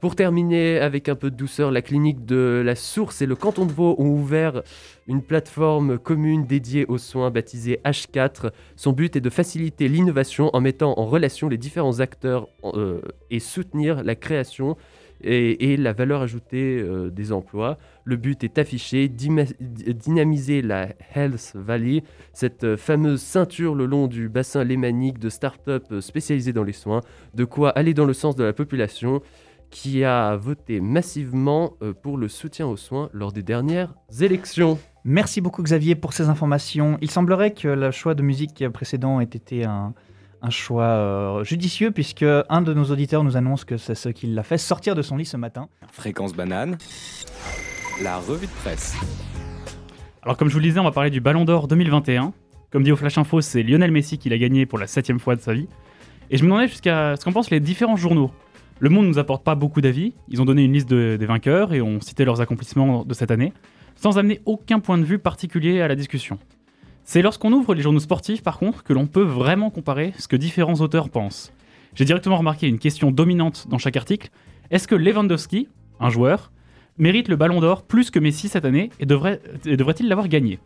Pour 0.01 0.15
terminer 0.15 0.79
avec 0.79 1.09
un 1.09 1.15
peu 1.15 1.29
de 1.29 1.35
douceur, 1.35 1.69
la 1.69 1.83
clinique 1.83 2.25
de 2.25 2.63
la 2.65 2.73
Source 2.73 3.21
et 3.21 3.27
le 3.27 3.35
canton 3.35 3.67
de 3.67 3.71
Vaud 3.71 3.93
ont 3.99 4.09
ouvert 4.09 4.63
une 5.07 5.21
plateforme 5.21 5.99
commune 5.99 6.47
dédiée 6.47 6.87
aux 6.87 6.97
soins 6.97 7.29
baptisée 7.29 7.79
H4. 7.85 8.49
Son 8.75 8.93
but 8.93 9.15
est 9.15 9.21
de 9.21 9.29
faciliter 9.29 9.87
l'innovation 9.87 10.49
en 10.53 10.59
mettant 10.59 10.97
en 10.97 11.05
relation 11.05 11.49
les 11.49 11.59
différents 11.59 11.99
acteurs 11.99 12.47
euh, 12.63 12.99
et 13.29 13.39
soutenir 13.39 14.03
la 14.03 14.15
création 14.15 14.75
et, 15.23 15.77
la 15.77 15.93
valeur 15.93 16.21
ajoutée 16.21 16.79
euh, 16.79 17.09
des 17.09 17.31
emplois. 17.31 17.77
Le 18.03 18.15
but 18.15 18.43
est 18.43 18.57
affiché, 18.57 19.09
dynamiser 19.09 20.61
la 20.61 20.89
Health 21.15 21.53
Valley, 21.55 22.03
cette 22.33 22.63
euh, 22.63 22.77
fameuse 22.77 23.21
ceinture 23.21 23.75
le 23.75 23.85
long 23.85 24.07
du 24.07 24.29
bassin 24.29 24.63
lémanique 24.63 25.19
de 25.19 25.29
start-up 25.29 25.85
euh, 25.91 26.01
spécialisées 26.01 26.53
dans 26.53 26.63
les 26.63 26.73
soins, 26.73 27.01
de 27.33 27.45
quoi 27.45 27.69
aller 27.69 27.93
dans 27.93 28.05
le 28.05 28.13
sens 28.13 28.35
de 28.35 28.43
la 28.43 28.53
population 28.53 29.21
qui 29.69 30.03
a 30.03 30.35
voté 30.35 30.81
massivement 30.81 31.77
pour 32.01 32.17
le 32.17 32.27
soutien 32.27 32.67
aux 32.67 32.75
soins 32.75 33.09
lors 33.13 33.31
des 33.31 33.41
dernières 33.41 33.95
élections. 34.19 34.77
Merci 35.05 35.39
beaucoup 35.39 35.63
Xavier 35.63 35.95
pour 35.95 36.11
ces 36.11 36.27
informations. 36.27 36.97
Il 37.01 37.09
semblerait 37.09 37.53
que 37.53 37.69
le 37.69 37.89
choix 37.91 38.13
de 38.13 38.21
musique 38.21 38.67
précédent 38.67 39.21
ait 39.21 39.23
été 39.23 39.63
un, 39.63 39.93
un 40.41 40.49
choix 40.49 40.83
euh, 40.85 41.43
judicieux 41.43 41.91
puisque 41.91 42.23
un 42.23 42.61
de 42.61 42.73
nos 42.73 42.85
auditeurs 42.85 43.23
nous 43.23 43.37
annonce 43.37 43.63
que 43.65 43.77
c'est 43.77 43.95
ce 43.95 44.09
qui 44.09 44.27
l'a 44.27 44.43
fait 44.43 44.57
sortir 44.57 44.95
de 44.95 45.01
son 45.01 45.17
lit 45.17 45.25
ce 45.25 45.37
matin. 45.37 45.67
Fréquence 45.91 46.33
banane, 46.33 46.77
la 48.03 48.17
revue 48.17 48.47
de 48.47 48.51
presse. 48.63 48.95
Alors 50.23 50.37
comme 50.37 50.47
je 50.49 50.53
vous 50.53 50.59
le 50.59 50.65
disais, 50.65 50.79
on 50.79 50.83
va 50.83 50.91
parler 50.91 51.09
du 51.09 51.21
Ballon 51.21 51.45
d'Or 51.45 51.67
2021. 51.67 52.33
Comme 52.71 52.83
dit 52.83 52.91
au 52.91 52.95
Flash 52.95 53.17
Info, 53.17 53.41
c'est 53.41 53.63
Lionel 53.63 53.91
Messi 53.91 54.17
qui 54.17 54.29
l'a 54.29 54.37
gagné 54.37 54.65
pour 54.65 54.79
la 54.79 54.87
septième 54.87 55.19
fois 55.19 55.35
de 55.35 55.41
sa 55.41 55.53
vie. 55.53 55.67
Et 56.29 56.37
je 56.37 56.43
me 56.43 56.47
demandais 56.49 56.67
jusqu'à 56.69 57.15
ce 57.17 57.25
qu'en 57.25 57.33
pensent 57.33 57.49
les 57.51 57.59
différents 57.59 57.97
journaux. 57.97 58.31
Le 58.79 58.89
Monde 58.89 59.07
nous 59.07 59.19
apporte 59.19 59.43
pas 59.43 59.55
beaucoup 59.55 59.81
d'avis. 59.81 60.13
Ils 60.29 60.41
ont 60.41 60.45
donné 60.45 60.63
une 60.63 60.73
liste 60.73 60.89
de- 60.89 61.17
des 61.19 61.25
vainqueurs 61.25 61.73
et 61.73 61.81
ont 61.81 61.99
cité 61.99 62.23
leurs 62.25 62.39
accomplissements 62.41 63.03
de 63.03 63.13
cette 63.13 63.29
année, 63.29 63.51
sans 63.95 64.17
amener 64.17 64.39
aucun 64.45 64.79
point 64.79 64.97
de 64.97 65.03
vue 65.03 65.19
particulier 65.19 65.81
à 65.81 65.87
la 65.87 65.95
discussion. 65.95 66.39
C'est 67.03 67.21
lorsqu'on 67.21 67.51
ouvre 67.51 67.73
les 67.73 67.81
journaux 67.81 67.99
sportifs, 67.99 68.43
par 68.43 68.57
contre, 68.57 68.83
que 68.83 68.93
l'on 68.93 69.07
peut 69.07 69.23
vraiment 69.23 69.69
comparer 69.69 70.13
ce 70.17 70.27
que 70.27 70.35
différents 70.35 70.75
auteurs 70.75 71.09
pensent. 71.09 71.51
J'ai 71.95 72.05
directement 72.05 72.37
remarqué 72.37 72.67
une 72.67 72.79
question 72.79 73.11
dominante 73.11 73.67
dans 73.69 73.77
chaque 73.77 73.97
article. 73.97 74.29
Est-ce 74.69 74.87
que 74.87 74.95
Lewandowski, 74.95 75.67
un 75.99 76.09
joueur, 76.09 76.51
mérite 76.97 77.27
le 77.27 77.35
ballon 77.35 77.59
d'or 77.59 77.83
plus 77.83 78.11
que 78.11 78.19
Messi 78.19 78.47
cette 78.47 78.63
année 78.65 78.91
et 78.99 79.05
devrait- 79.05 79.41
et 79.65 79.75
devrait-il 79.75 80.07
l'avoir 80.07 80.27
gagné? 80.29 80.59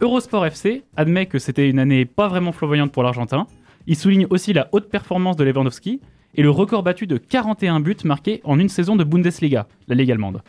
Eurosport 0.00 0.46
FC 0.46 0.82
admet 0.96 1.26
que 1.26 1.38
c'était 1.38 1.70
une 1.70 1.78
année 1.78 2.04
pas 2.04 2.26
vraiment 2.26 2.50
flamboyante 2.50 2.90
pour 2.90 3.04
l'Argentin. 3.04 3.46
Il 3.86 3.94
souligne 3.96 4.26
aussi 4.30 4.52
la 4.52 4.68
haute 4.72 4.88
performance 4.90 5.36
de 5.36 5.44
Lewandowski 5.44 6.00
et 6.34 6.42
le 6.42 6.50
record 6.50 6.82
battu 6.82 7.06
de 7.06 7.16
41 7.18 7.78
buts 7.78 7.96
marqués 8.04 8.40
en 8.42 8.58
une 8.58 8.68
saison 8.68 8.96
de 8.96 9.04
Bundesliga, 9.04 9.68
la 9.86 9.94
Ligue 9.94 10.10
allemande. 10.10 10.42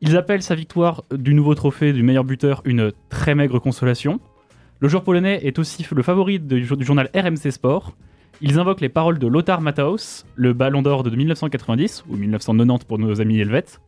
Ils 0.00 0.16
appellent 0.16 0.42
sa 0.42 0.54
victoire 0.54 1.02
du 1.14 1.34
nouveau 1.34 1.54
trophée 1.54 1.92
du 1.92 2.02
meilleur 2.02 2.24
buteur 2.24 2.62
une 2.64 2.92
très 3.10 3.34
maigre 3.34 3.58
consolation. 3.58 4.20
Le 4.80 4.88
joueur 4.88 5.02
polonais 5.02 5.40
est 5.42 5.58
aussi 5.58 5.84
le 5.90 6.02
favori 6.02 6.38
du, 6.38 6.64
journal 6.64 7.10
RMC 7.12 7.50
Sport. 7.50 7.96
Ils 8.40 8.60
invoquent 8.60 8.80
les 8.80 8.88
paroles 8.88 9.18
de 9.18 9.26
Lothar 9.26 9.60
Matthaus, 9.60 10.24
le 10.36 10.52
ballon 10.52 10.82
d'or 10.82 11.02
de 11.02 11.10
1990, 11.10 12.04
ou 12.08 12.16
1990 12.16 12.84
pour 12.84 13.00
nos 13.00 13.20
amis 13.20 13.40
helvètes, 13.40 13.80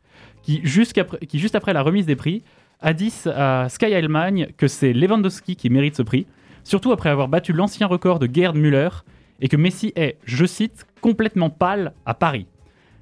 qui, 0.43 0.63
qui 0.63 1.39
juste 1.39 1.55
après 1.55 1.73
la 1.73 1.83
remise 1.83 2.07
des 2.07 2.17
prix, 2.17 2.43
a 2.81 2.93
dit 2.93 3.13
à 3.27 3.69
Sky 3.69 3.95
Allemagne 3.95 4.49
que 4.57 4.67
c'est 4.67 4.93
Lewandowski 4.93 5.55
qui 5.55 5.71
mérite 5.71 5.95
ce 5.95 6.03
prix, 6.03 6.27
surtout 6.65 6.91
après 6.91 7.11
avoir 7.11 7.29
battu 7.29 7.53
l'ancien 7.53 7.87
record 7.87 8.19
de 8.19 8.29
Gerd 8.33 8.57
Müller, 8.57 8.89
et 9.41 9.47
que 9.47 9.57
Messi 9.57 9.93
est, 9.95 10.19
je 10.25 10.45
cite, 10.45 10.87
complètement 11.01 11.51
pâle 11.51 11.93
à 12.05 12.15
Paris. 12.15 12.47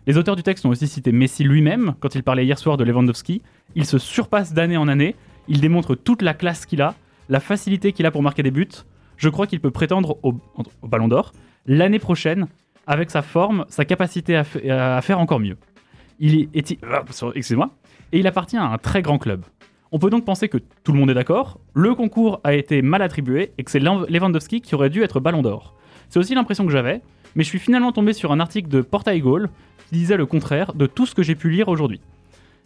Les 0.06 0.18
auteurs 0.18 0.36
du 0.36 0.42
texte 0.42 0.66
ont 0.66 0.70
aussi 0.70 0.88
cité 0.88 1.10
Messi 1.10 1.42
lui-même 1.42 1.94
quand 2.00 2.14
il 2.14 2.22
parlait 2.22 2.44
hier 2.44 2.58
soir 2.58 2.76
de 2.76 2.84
Lewandowski. 2.84 3.40
Il 3.74 3.86
se 3.86 3.96
surpasse 3.96 4.52
d'année 4.52 4.76
en 4.76 4.88
année, 4.88 5.16
il 5.48 5.62
démontre 5.62 5.94
toute 5.94 6.20
la 6.20 6.34
classe 6.34 6.66
qu'il 6.66 6.82
a, 6.82 6.94
la 7.28 7.40
facilité 7.40 7.92
qu'il 7.92 8.06
a 8.06 8.10
pour 8.10 8.22
marquer 8.22 8.42
des 8.42 8.50
buts. 8.50 8.68
Je 9.16 9.28
crois 9.28 9.46
qu'il 9.46 9.60
peut 9.60 9.70
prétendre 9.70 10.18
au, 10.22 10.34
Ballon 10.82 11.08
d'Or 11.08 11.32
l'année 11.66 11.98
prochaine 11.98 12.46
avec 12.86 13.10
sa 13.10 13.22
forme, 13.22 13.64
sa 13.68 13.84
capacité 13.84 14.36
à, 14.36 14.44
fa- 14.44 14.96
à 14.96 15.00
faire 15.02 15.20
encore 15.20 15.40
mieux. 15.40 15.56
Il 16.20 16.48
est, 16.54 16.78
ah, 16.82 17.04
excusez-moi, 17.34 17.70
et 18.12 18.18
il 18.20 18.26
appartient 18.26 18.56
à 18.56 18.64
un 18.64 18.78
très 18.78 19.02
grand 19.02 19.18
club. 19.18 19.44
On 19.92 19.98
peut 19.98 20.10
donc 20.10 20.24
penser 20.24 20.48
que 20.48 20.58
tout 20.84 20.92
le 20.92 20.98
monde 20.98 21.10
est 21.10 21.14
d'accord, 21.14 21.60
le 21.74 21.94
concours 21.94 22.40
a 22.44 22.54
été 22.54 22.82
mal 22.82 23.02
attribué 23.02 23.52
et 23.58 23.64
que 23.64 23.70
c'est 23.70 23.80
Lewandowski 23.80 24.60
qui 24.60 24.74
aurait 24.74 24.90
dû 24.90 25.02
être 25.02 25.20
Ballon 25.20 25.42
d'Or. 25.42 25.74
C'est 26.08 26.18
aussi 26.18 26.34
l'impression 26.34 26.64
que 26.66 26.72
j'avais, 26.72 27.02
mais 27.34 27.44
je 27.44 27.48
suis 27.48 27.58
finalement 27.58 27.92
tombé 27.92 28.12
sur 28.12 28.32
un 28.32 28.40
article 28.40 28.68
de 28.68 28.80
Portail 28.82 29.20
Goal 29.20 29.48
qui 29.88 29.96
disait 29.96 30.16
le 30.16 30.26
contraire 30.26 30.74
de 30.74 30.86
tout 30.86 31.06
ce 31.06 31.14
que 31.14 31.22
j'ai 31.22 31.34
pu 31.34 31.50
lire 31.50 31.68
aujourd'hui. 31.68 32.00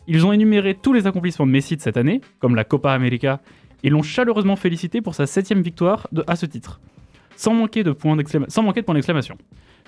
Ils 0.09 0.27
ont 0.27 0.33
énuméré 0.33 0.75
tous 0.75 0.93
les 0.93 1.07
accomplissements 1.07 1.47
de 1.47 1.53
Messi 1.53 1.77
de 1.77 1.81
cette 1.81 1.97
année, 1.97 2.21
comme 2.41 2.57
la 2.57 2.65
Copa 2.65 2.93
América, 2.93 3.41
et 3.83 3.91
l'ont 3.91 4.03
chaleureusement 4.03 4.57
félicité 4.57 5.01
pour 5.01 5.15
sa 5.15 5.27
septième 5.27 5.63
victoire 5.63 6.09
à 6.27 6.37
ce 6.37 6.47
titre, 6.47 6.81
sans 7.37 7.55
manquer, 7.55 7.83
de 7.83 7.93
points 7.93 8.17
d'exclamation. 8.17 9.37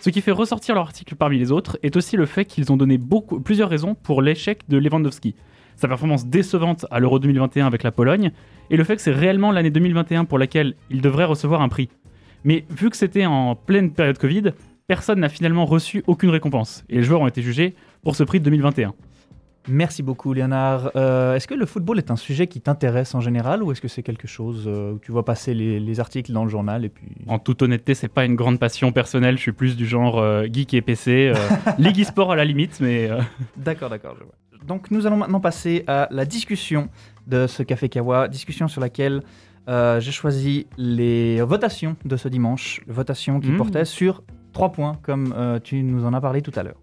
Ce 0.01 0.11
qui 0.11 0.21
fait 0.21 0.33
ressortir 0.33 0.75
leur 0.75 0.85
article 0.85 1.15
parmi 1.15 1.39
les 1.39 1.53
autres 1.53 1.79
est 1.83 1.97
aussi 1.97 2.17
le 2.17 2.27
fait 2.27 2.45
qu'ils 2.45 2.73
ont 2.73 2.77
donné 2.77 2.99
plusieurs 3.45 3.69
raisons 3.69 3.95
pour 3.95 4.23
l'échec 4.23 4.61
de 4.69 4.77
Lewandowski. 4.77 5.35
Sa 5.77 5.89
performance 5.89 6.27
décevante 6.27 6.87
à 6.91 7.01
l'Euro 7.01 7.19
2021 7.19 7.67
avec 7.67 7.83
la 7.83 7.93
Pologne, 7.93 8.33
et 8.71 8.77
le 8.77 8.85
fait 8.85 8.97
que 8.97 9.03
c'est 9.03 9.13
réellement 9.13 9.53
l'année 9.53 9.71
2021 9.71 10.25
pour 10.25 10.39
laquelle 10.39 10.75
il 10.91 11.01
devrait 11.01 11.25
recevoir 11.25 11.63
un 11.63 11.69
prix. 11.69 11.89
Mais 12.45 12.65
vu 12.71 12.91
que 12.91 12.97
c'était 12.97 13.27
en 13.27 13.57
pleine 13.57 13.93
période 13.93 14.19
Covid, 14.19 14.53
personne 14.87 15.21
n'a 15.21 15.29
finalement 15.29 15.65
reçu 15.65 16.05
aucune 16.07 16.31
récompense, 16.31 16.85
et 16.89 16.97
les 16.97 17.03
joueurs 17.03 17.23
ont 17.23 17.27
été 17.27 17.43
jugés 17.43 17.75
pour 18.03 18.17
ce 18.17 18.25
prix 18.25 18.41
de 18.41 18.45
2021. 18.45 18.95
Merci 19.69 20.03
beaucoup, 20.03 20.33
Léonard. 20.35 20.91
Euh, 20.95 21.35
est-ce 21.37 21.49
que 21.49 21.55
le 21.55 21.65
football 21.65 21.97
est 21.99 22.11
un 22.11 22.17
sujet 22.17 22.47
qui 22.47 22.61
t'intéresse 22.61 23.15
en 23.15 23.21
général 23.21 23.63
ou 23.63 23.73
est-ce 23.73 23.81
que 23.81 23.89
c'est 23.89 24.03
quelque 24.03 24.29
chose 24.29 24.65
euh, 24.67 24.93
où 24.93 24.99
tu 24.99 25.11
vois 25.11 25.25
passer 25.25 25.55
les, 25.55 25.81
les 25.81 26.01
articles 26.01 26.33
dans 26.33 26.45
le 26.45 26.51
journal 26.51 26.85
et 26.85 26.91
puis... 26.91 27.07
En 27.29 27.39
toute 27.39 27.63
honnêteté, 27.63 27.95
c'est 27.95 28.09
pas 28.09 28.27
une 28.27 28.35
grande 28.35 28.59
passion 28.59 28.93
personnelle, 28.93 29.37
je 29.37 29.43
suis 29.43 29.53
plus 29.53 29.75
du 29.77 29.87
genre 29.87 30.19
euh, 30.19 30.47
geek 30.53 30.75
et 30.75 30.83
PC, 30.83 31.33
euh, 31.35 31.49
Ligue 31.79 32.01
e-sport 32.03 32.33
à 32.33 32.37
la 32.37 32.45
limite, 32.45 32.79
mais 32.81 33.09
D'accord, 33.57 33.89
d'accord, 33.89 34.17
je 34.19 34.25
vois. 34.25 34.35
Donc 34.67 34.91
nous 34.91 35.07
allons 35.07 35.17
maintenant 35.17 35.41
passer 35.41 35.85
à 35.87 36.09
la 36.11 36.25
discussion 36.27 36.89
de 37.27 37.47
ce 37.47 37.63
Café 37.63 37.89
Kawa, 37.89 38.29
discussion 38.29 38.69
sur 38.69 38.81
laquelle 38.83 39.23
j'ai 39.67 40.13
choisi 40.13 40.67
les 40.77 41.41
votations 41.41 41.97
de 42.05 42.17
ce 42.19 42.29
dimanche, 42.29 42.81
votations 42.87 43.41
qui 43.41 43.49
Mhm. 43.51 43.57
portaient 43.57 43.85
sur 43.87 44.23
trois 44.53 44.73
points, 44.73 44.99
comme 45.03 45.35
tu 45.65 45.83
nous 45.83 46.05
en 46.05 46.13
as 46.13 46.21
parlé 46.21 46.43
tout 46.43 46.53
à 46.55 46.63
l'heure. 46.63 46.77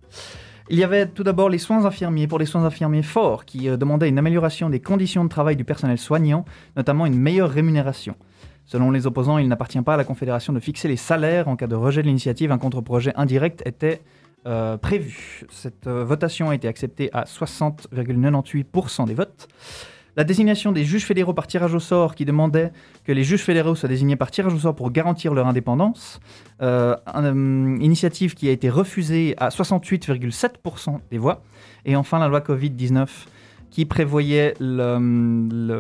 Il 0.72 0.80
y 0.80 0.86
avait 0.86 1.06
tout 1.06 1.24
d'abord 1.24 1.50
les 1.50 1.58
soins 1.58 1.84
infirmiers 1.84 2.28
pour 2.28 2.40
les 2.40 2.46
soins 2.46 2.64
infirmiers 2.64 3.04
forts 3.04 3.44
qui 3.44 3.68
euh, 3.68 3.76
demandaient 3.76 4.08
une 4.08 4.18
amélioration 4.18 4.70
des 4.70 4.80
conditions 4.80 5.26
de 5.26 5.30
travail 5.30 5.58
du 5.58 5.66
personnel 5.66 5.98
soignant, 5.98 6.46
notamment 6.78 7.06
une 7.06 7.18
meilleure 7.18 7.50
rémunération. 7.50 8.16
Selon 8.68 8.90
les 8.90 9.06
opposants, 9.06 9.38
il 9.38 9.50
n'appartient 9.50 9.82
pas 9.82 9.96
à 9.96 9.98
la 9.98 10.06
Confédération 10.06 10.54
de 10.54 10.62
fixer 10.62 10.88
les 10.88 10.96
salaires. 10.96 11.50
En 11.50 11.58
cas 11.58 11.68
de 11.68 11.76
rejet 11.76 12.04
de 12.04 12.08
l'initiative, 12.08 12.54
un 12.54 12.58
contre-projet 12.58 13.12
indirect 13.18 13.62
était 13.66 14.02
euh, 14.48 14.78
prévu. 14.78 15.44
Cette 15.50 15.88
euh, 15.88 16.06
votation 16.06 16.52
a 16.52 16.56
été 16.56 16.70
acceptée 16.70 17.10
à 17.12 17.26
60,98% 17.26 19.08
des 19.08 19.14
votes. 19.14 19.50
La 20.18 20.26
désignation 20.26 20.74
des 20.74 20.84
juges 20.84 21.06
fédéraux 21.06 21.34
par 21.34 21.48
tirage 21.48 21.74
au 21.74 21.80
sort 21.80 22.16
qui 22.16 22.26
demandait 22.26 22.74
que 23.06 23.14
les 23.14 23.24
juges 23.24 23.44
fédéraux 23.44 23.76
soient 23.76 23.88
désignés 23.88 24.18
par 24.18 24.30
tirage 24.30 24.54
au 24.54 24.60
sort 24.60 24.76
pour 24.76 24.92
garantir 24.92 25.34
leur 25.34 25.48
indépendance. 25.48 26.20
Euh, 26.62 26.98
un, 27.06 27.24
euh, 27.24 27.78
initiative 27.80 28.34
qui 28.34 28.50
a 28.50 28.52
été 28.52 28.70
refusée 28.70 29.36
à 29.38 29.48
68,7% 29.50 31.00
des 31.10 31.18
voix. 31.18 31.42
Et 31.86 31.96
enfin 31.96 32.20
la 32.20 32.28
loi 32.28 32.42
Covid-19 32.42 33.08
qui 33.70 33.86
prévoyait 33.86 34.54
la, 34.60 35.00
mise 35.00 35.72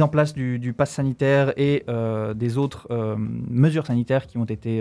en 0.00 0.06
place 0.06 0.32
du, 0.32 0.72
pass 0.72 0.92
sanitaire 0.92 1.52
et 1.56 1.82
euh, 1.88 2.34
des 2.34 2.56
autres 2.56 2.86
mesures 3.50 3.84
sanitaires 3.84 4.28
qui 4.28 4.38
ont 4.38 4.44
été 4.44 4.80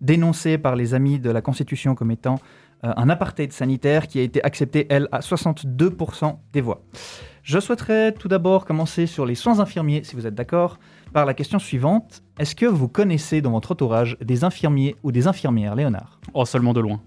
dénoncées 0.00 0.56
par 0.56 0.76
les 0.76 0.94
amis 0.94 1.18
de 1.18 1.28
la 1.28 1.42
Constitution 1.42 1.94
comme 1.94 2.10
étant 2.10 2.40
un 2.82 3.08
apartheid 3.08 3.52
sanitaire 3.52 4.08
qui 4.08 4.18
a 4.18 4.22
été 4.22 4.42
accepté, 4.42 4.86
elle, 4.88 5.08
à 5.12 5.20
62% 5.20 6.36
des 6.52 6.60
voix. 6.60 6.82
Je 7.42 7.58
souhaiterais 7.58 8.12
tout 8.12 8.28
d'abord 8.28 8.64
commencer 8.64 9.06
sur 9.06 9.26
les 9.26 9.34
soins 9.34 9.60
infirmiers, 9.60 10.04
si 10.04 10.14
vous 10.14 10.26
êtes 10.26 10.34
d'accord, 10.34 10.78
par 11.12 11.24
la 11.26 11.34
question 11.34 11.58
suivante. 11.58 12.22
Est-ce 12.38 12.54
que 12.54 12.66
vous 12.66 12.88
connaissez 12.88 13.40
dans 13.40 13.50
votre 13.50 13.72
entourage 13.72 14.16
des 14.20 14.44
infirmiers 14.44 14.96
ou 15.02 15.10
des 15.10 15.26
infirmières, 15.26 15.74
Léonard? 15.74 16.20
Oh, 16.34 16.44
seulement 16.44 16.72
de 16.72 16.80
loin. 16.80 17.00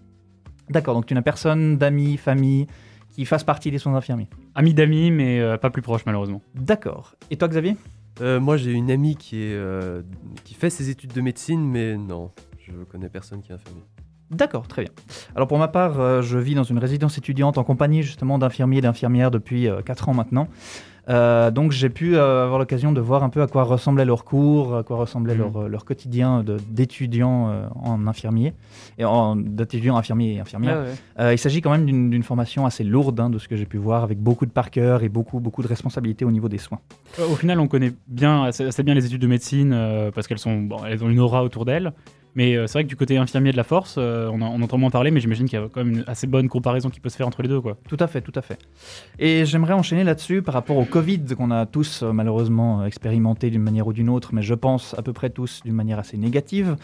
D'accord, 0.70 0.96
donc 0.96 1.06
tu 1.06 1.14
n'as 1.14 1.22
personne, 1.22 1.78
d'amis, 1.78 2.18
famille, 2.18 2.68
qui 3.12 3.26
fasse 3.26 3.44
partie 3.44 3.70
des 3.70 3.78
soins 3.78 3.96
infirmiers? 3.96 4.28
Ami 4.56 4.74
d'amis, 4.74 5.12
mais 5.12 5.40
euh, 5.40 5.58
pas 5.58 5.70
plus 5.70 5.82
proche 5.82 6.06
malheureusement. 6.06 6.42
D'accord. 6.56 7.16
Et 7.30 7.38
toi, 7.38 7.48
Xavier? 7.48 7.78
Euh, 8.22 8.40
moi, 8.40 8.58
j'ai 8.58 8.72
une 8.72 8.92
amie 8.92 9.16
qui, 9.16 9.38
est, 9.38 9.54
euh, 9.54 10.02
qui 10.44 10.54
fait 10.54 10.70
ses 10.70 10.90
études 10.90 11.14
de 11.14 11.22
médecine, 11.22 11.64
mais 11.64 11.98
non, 11.98 12.32
je 12.60 12.72
connais 12.84 13.10
personne 13.10 13.42
qui 13.42 13.52
est 13.52 13.56
infirmier. 13.56 13.84
D'accord, 14.30 14.68
très 14.68 14.84
bien. 14.84 14.92
Alors 15.36 15.48
pour 15.48 15.58
ma 15.58 15.68
part, 15.68 16.00
euh, 16.00 16.22
je 16.22 16.38
vis 16.38 16.54
dans 16.56 16.64
une 16.64 16.78
résidence 16.78 17.18
étudiante 17.18 17.58
en 17.58 17.64
compagnie 17.64 18.04
justement 18.04 18.38
d'infirmiers 18.38 18.78
et 18.78 18.82
d'infirmières 18.82 19.32
depuis 19.32 19.68
4 19.86 20.10
ans 20.10 20.14
maintenant. 20.14 20.48
Euh, 21.10 21.52
donc 21.52 21.72
j'ai 21.74 21.90
pu 21.90 22.16
euh, 22.16 22.46
avoir 22.46 22.60
l'occasion 22.60 22.94
de 22.94 23.02
voir 23.02 23.24
un 23.26 23.30
peu 23.30 23.42
à 23.42 23.48
quoi 23.48 23.64
ressemblaient 23.64 24.06
leurs 24.06 24.24
cours, 24.24 24.78
à 24.78 24.84
quoi 24.84 24.96
ressemblait 24.96 25.34
Mhm. 25.34 25.40
leur, 25.42 25.58
euh, 25.58 25.68
leur 25.68 25.84
quotidien 25.84 26.46
d'étudiants 26.70 27.50
euh, 27.50 27.66
en 27.76 28.08
infirmier, 28.08 28.54
et 28.98 29.04
en 29.04 29.36
d'étudiants 29.36 29.98
infirmiers 29.98 30.36
et 30.36 30.40
infirmières. 30.40 30.86
Euh, 31.20 31.34
il 31.34 31.38
s'agit 31.38 31.60
quand 31.62 31.72
même 31.72 31.86
d'une 31.86 32.24
formation 32.24 32.66
assez 32.66 32.86
lourde 32.86 33.20
hein, 33.20 33.30
de 33.30 33.38
ce 33.38 33.50
que 33.50 33.58
j'ai 33.58 33.66
pu 33.66 33.78
voir, 33.78 34.04
avec 34.04 34.18
beaucoup 34.20 34.46
de 34.46 34.52
par 34.52 34.72
cœur 34.72 35.04
et 35.04 35.10
beaucoup, 35.10 35.42
beaucoup 35.42 35.62
de 35.62 35.68
responsabilités 35.68 36.24
au 36.24 36.32
niveau 36.32 36.48
des 36.48 36.58
soins. 36.58 36.80
Euh, 37.20 37.28
Au 37.30 37.36
final, 37.36 37.60
on 37.60 37.68
connaît 37.68 37.92
bien, 38.08 38.44
assez, 38.44 38.64
assez 38.64 38.84
bien 38.84 38.94
les 38.94 39.06
études 39.06 39.22
de 39.22 39.28
médecine 39.28 39.72
euh, 39.74 40.10
parce 40.10 40.28
qu'elles 40.28 40.40
sont, 40.40 40.62
bon, 40.62 40.78
elles 40.88 41.04
ont 41.04 41.10
une 41.10 41.20
aura 41.20 41.44
autour 41.44 41.66
d'elles. 41.66 41.92
Mais 42.36 42.56
euh, 42.56 42.66
c'est 42.68 42.74
vrai 42.74 42.84
que 42.84 42.90
du 42.90 42.96
côté 42.96 43.18
infirmier 43.18 43.52
de 43.52 43.58
la 43.58 43.64
force, 43.64 43.96
euh, 43.98 44.28
on, 44.34 44.42
en- 44.42 44.48
on 44.60 44.62
entend 44.64 44.78
moins 44.80 44.90
parler, 44.90 45.12
mais 45.12 45.20
j'imagine 45.20 45.48
qu'il 45.48 45.60
y 45.60 45.62
a 45.62 45.68
quand 45.72 45.84
même 45.84 45.94
une 45.98 46.04
assez 46.08 46.26
bonne 46.26 46.50
comparaison 46.50 46.90
qui 46.90 47.00
peut 47.00 47.10
se 47.10 47.16
faire 47.18 47.28
entre 47.28 47.42
les 47.44 47.48
deux, 47.48 47.62
quoi. 47.62 47.78
Tout 47.88 47.98
à 48.00 48.08
fait, 48.08 48.22
tout 48.22 48.32
à 48.36 48.42
fait. 48.42 48.58
Et 49.20 49.46
j'aimerais 49.46 49.74
enchaîner 49.74 50.04
là-dessus 50.04 50.42
par 50.42 50.54
rapport 50.56 50.78
au 50.78 50.86
Covid 50.86 51.24
qu'on 51.38 51.52
a 51.52 51.66
tous 51.68 52.02
euh, 52.02 52.12
malheureusement 52.12 52.86
expérimenté 52.86 53.50
d'une 53.52 53.62
manière 53.62 53.86
ou 53.88 53.94
d'une 53.94 54.10
autre, 54.10 54.30
mais 54.34 54.42
je 54.42 54.54
pense 54.56 54.96
à 54.98 55.02
peu 55.04 55.14
près 55.14 55.30
tous 55.30 55.62
d'une 55.64 55.76
manière 55.76 56.00
assez 56.00 56.18
négative. 56.18 56.76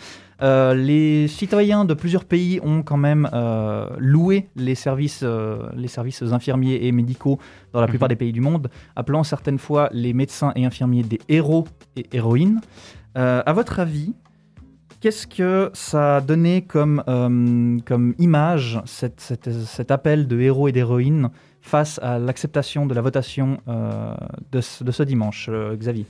Euh, 0.41 0.74
les 0.74 1.27
citoyens 1.27 1.84
de 1.84 1.94
plusieurs 1.94 2.25
pays 2.25 2.60
ont 2.63 2.82
quand 2.84 2.96
même 2.98 3.27
euh, 3.34 3.88
loué 3.98 4.48
les 4.56 4.75
services, 4.75 5.22
euh, 5.24 5.68
les 5.75 5.88
services 5.89 6.22
infirmiers 6.22 6.79
et 6.84 6.91
médicaux 6.91 7.39
dans 7.74 7.79
la 7.82 7.88
Mhm. 7.88 7.89
plupart 7.89 8.08
des 8.10 8.15
pays 8.15 8.32
du 8.32 8.41
monde, 8.41 8.70
appelant 8.96 9.24
certaines 9.24 9.58
fois 9.60 9.89
les 9.91 10.13
médecins 10.13 10.51
et 10.56 10.63
infirmiers 10.65 11.03
des 11.03 11.20
héros 11.27 11.65
et 11.98 12.06
héroïnes. 12.13 12.62
À 13.15 13.51
votre 13.51 13.79
avis, 13.79 14.13
Qu'est-ce 15.01 15.27
que 15.27 15.72
ça 15.74 16.18
a 16.18 16.22
donné 16.22 16.62
comme, 16.62 17.01
euh, 17.08 17.77
comme 17.86 18.15
image, 18.20 18.82
cet 18.86 19.91
appel 19.91 20.27
de 20.27 20.38
héros 20.41 20.68
et 20.68 20.74
d'héroïnes, 20.74 21.29
face 21.62 22.00
à 22.03 22.20
l'acceptation 22.20 22.86
de 22.86 22.94
la 22.94 23.00
votation 23.00 23.62
euh, 23.70 24.13
de, 24.51 24.60
ce, 24.60 25.03
dimanche, 25.03 25.48
euh, 25.50 25.77
Xavier? 25.77 26.06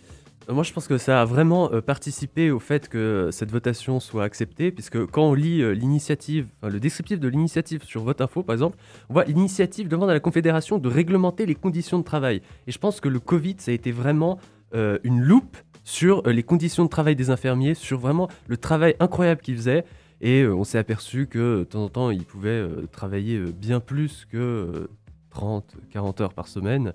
Moi, 0.52 0.64
je 0.64 0.74
pense 0.74 0.88
que 0.88 0.98
ça 0.98 1.22
a 1.22 1.26
vraiment 1.26 1.70
participé 1.86 2.50
au 2.50 2.58
fait 2.58 2.90
que 2.90 3.30
cette 3.32 3.52
votation 3.52 4.00
soit 4.00 4.24
acceptée, 4.24 4.72
puisque 4.72 5.06
quand 5.06 5.22
on 5.22 5.36
lit 5.36 5.76
l'initiative, 5.76 6.48
le 6.64 6.80
descriptif 6.80 7.20
de 7.20 7.28
l'initiative 7.28 7.84
sur 7.84 8.02
Vote 8.02 8.22
Info, 8.22 8.42
par 8.42 8.54
exemple, 8.54 8.80
on 9.10 9.14
voit 9.14 9.26
l'initiative 9.26 9.88
demande 9.88 10.10
à 10.10 10.14
la 10.14 10.20
Confédération 10.20 10.80
de 10.80 10.90
réglementer 10.90 11.46
les 11.46 11.54
conditions 11.54 12.00
de 12.00 12.04
travail. 12.04 12.42
Et 12.66 12.72
je 12.72 12.80
pense 12.80 13.00
que 13.00 13.10
le 13.10 13.20
Covid, 13.20 13.58
ça 13.60 13.70
a 13.70 13.76
été 13.76 13.92
vraiment 13.92 14.40
une 14.74 15.22
loupe 15.22 15.58
sur 15.84 16.22
euh, 16.28 16.32
les 16.32 16.44
conditions 16.44 16.84
de 16.84 16.90
travail 16.90 17.16
des 17.16 17.30
infirmiers, 17.30 17.74
sur 17.74 18.00
vraiment 18.00 18.28
le 18.48 18.58
travail 18.58 18.96
incroyable 19.00 19.42
qu'ils 19.42 19.56
faisaient. 19.56 19.86
Et 20.22 20.42
euh, 20.42 20.54
on 20.54 20.64
s'est 20.64 20.78
aperçu 20.78 21.28
que 21.28 21.60
de 21.60 21.64
temps 21.64 21.84
en 21.86 21.90
temps, 21.90 22.10
ils 22.12 22.26
pouvaient 22.26 22.50
euh, 22.50 22.88
travailler 22.92 23.38
euh, 23.38 23.52
bien 23.52 23.80
plus 23.80 24.26
que 24.32 24.38
euh, 24.38 24.88
30, 25.32 25.76
40 25.94 26.22
heures 26.22 26.34
par 26.34 26.48
semaine. 26.50 26.92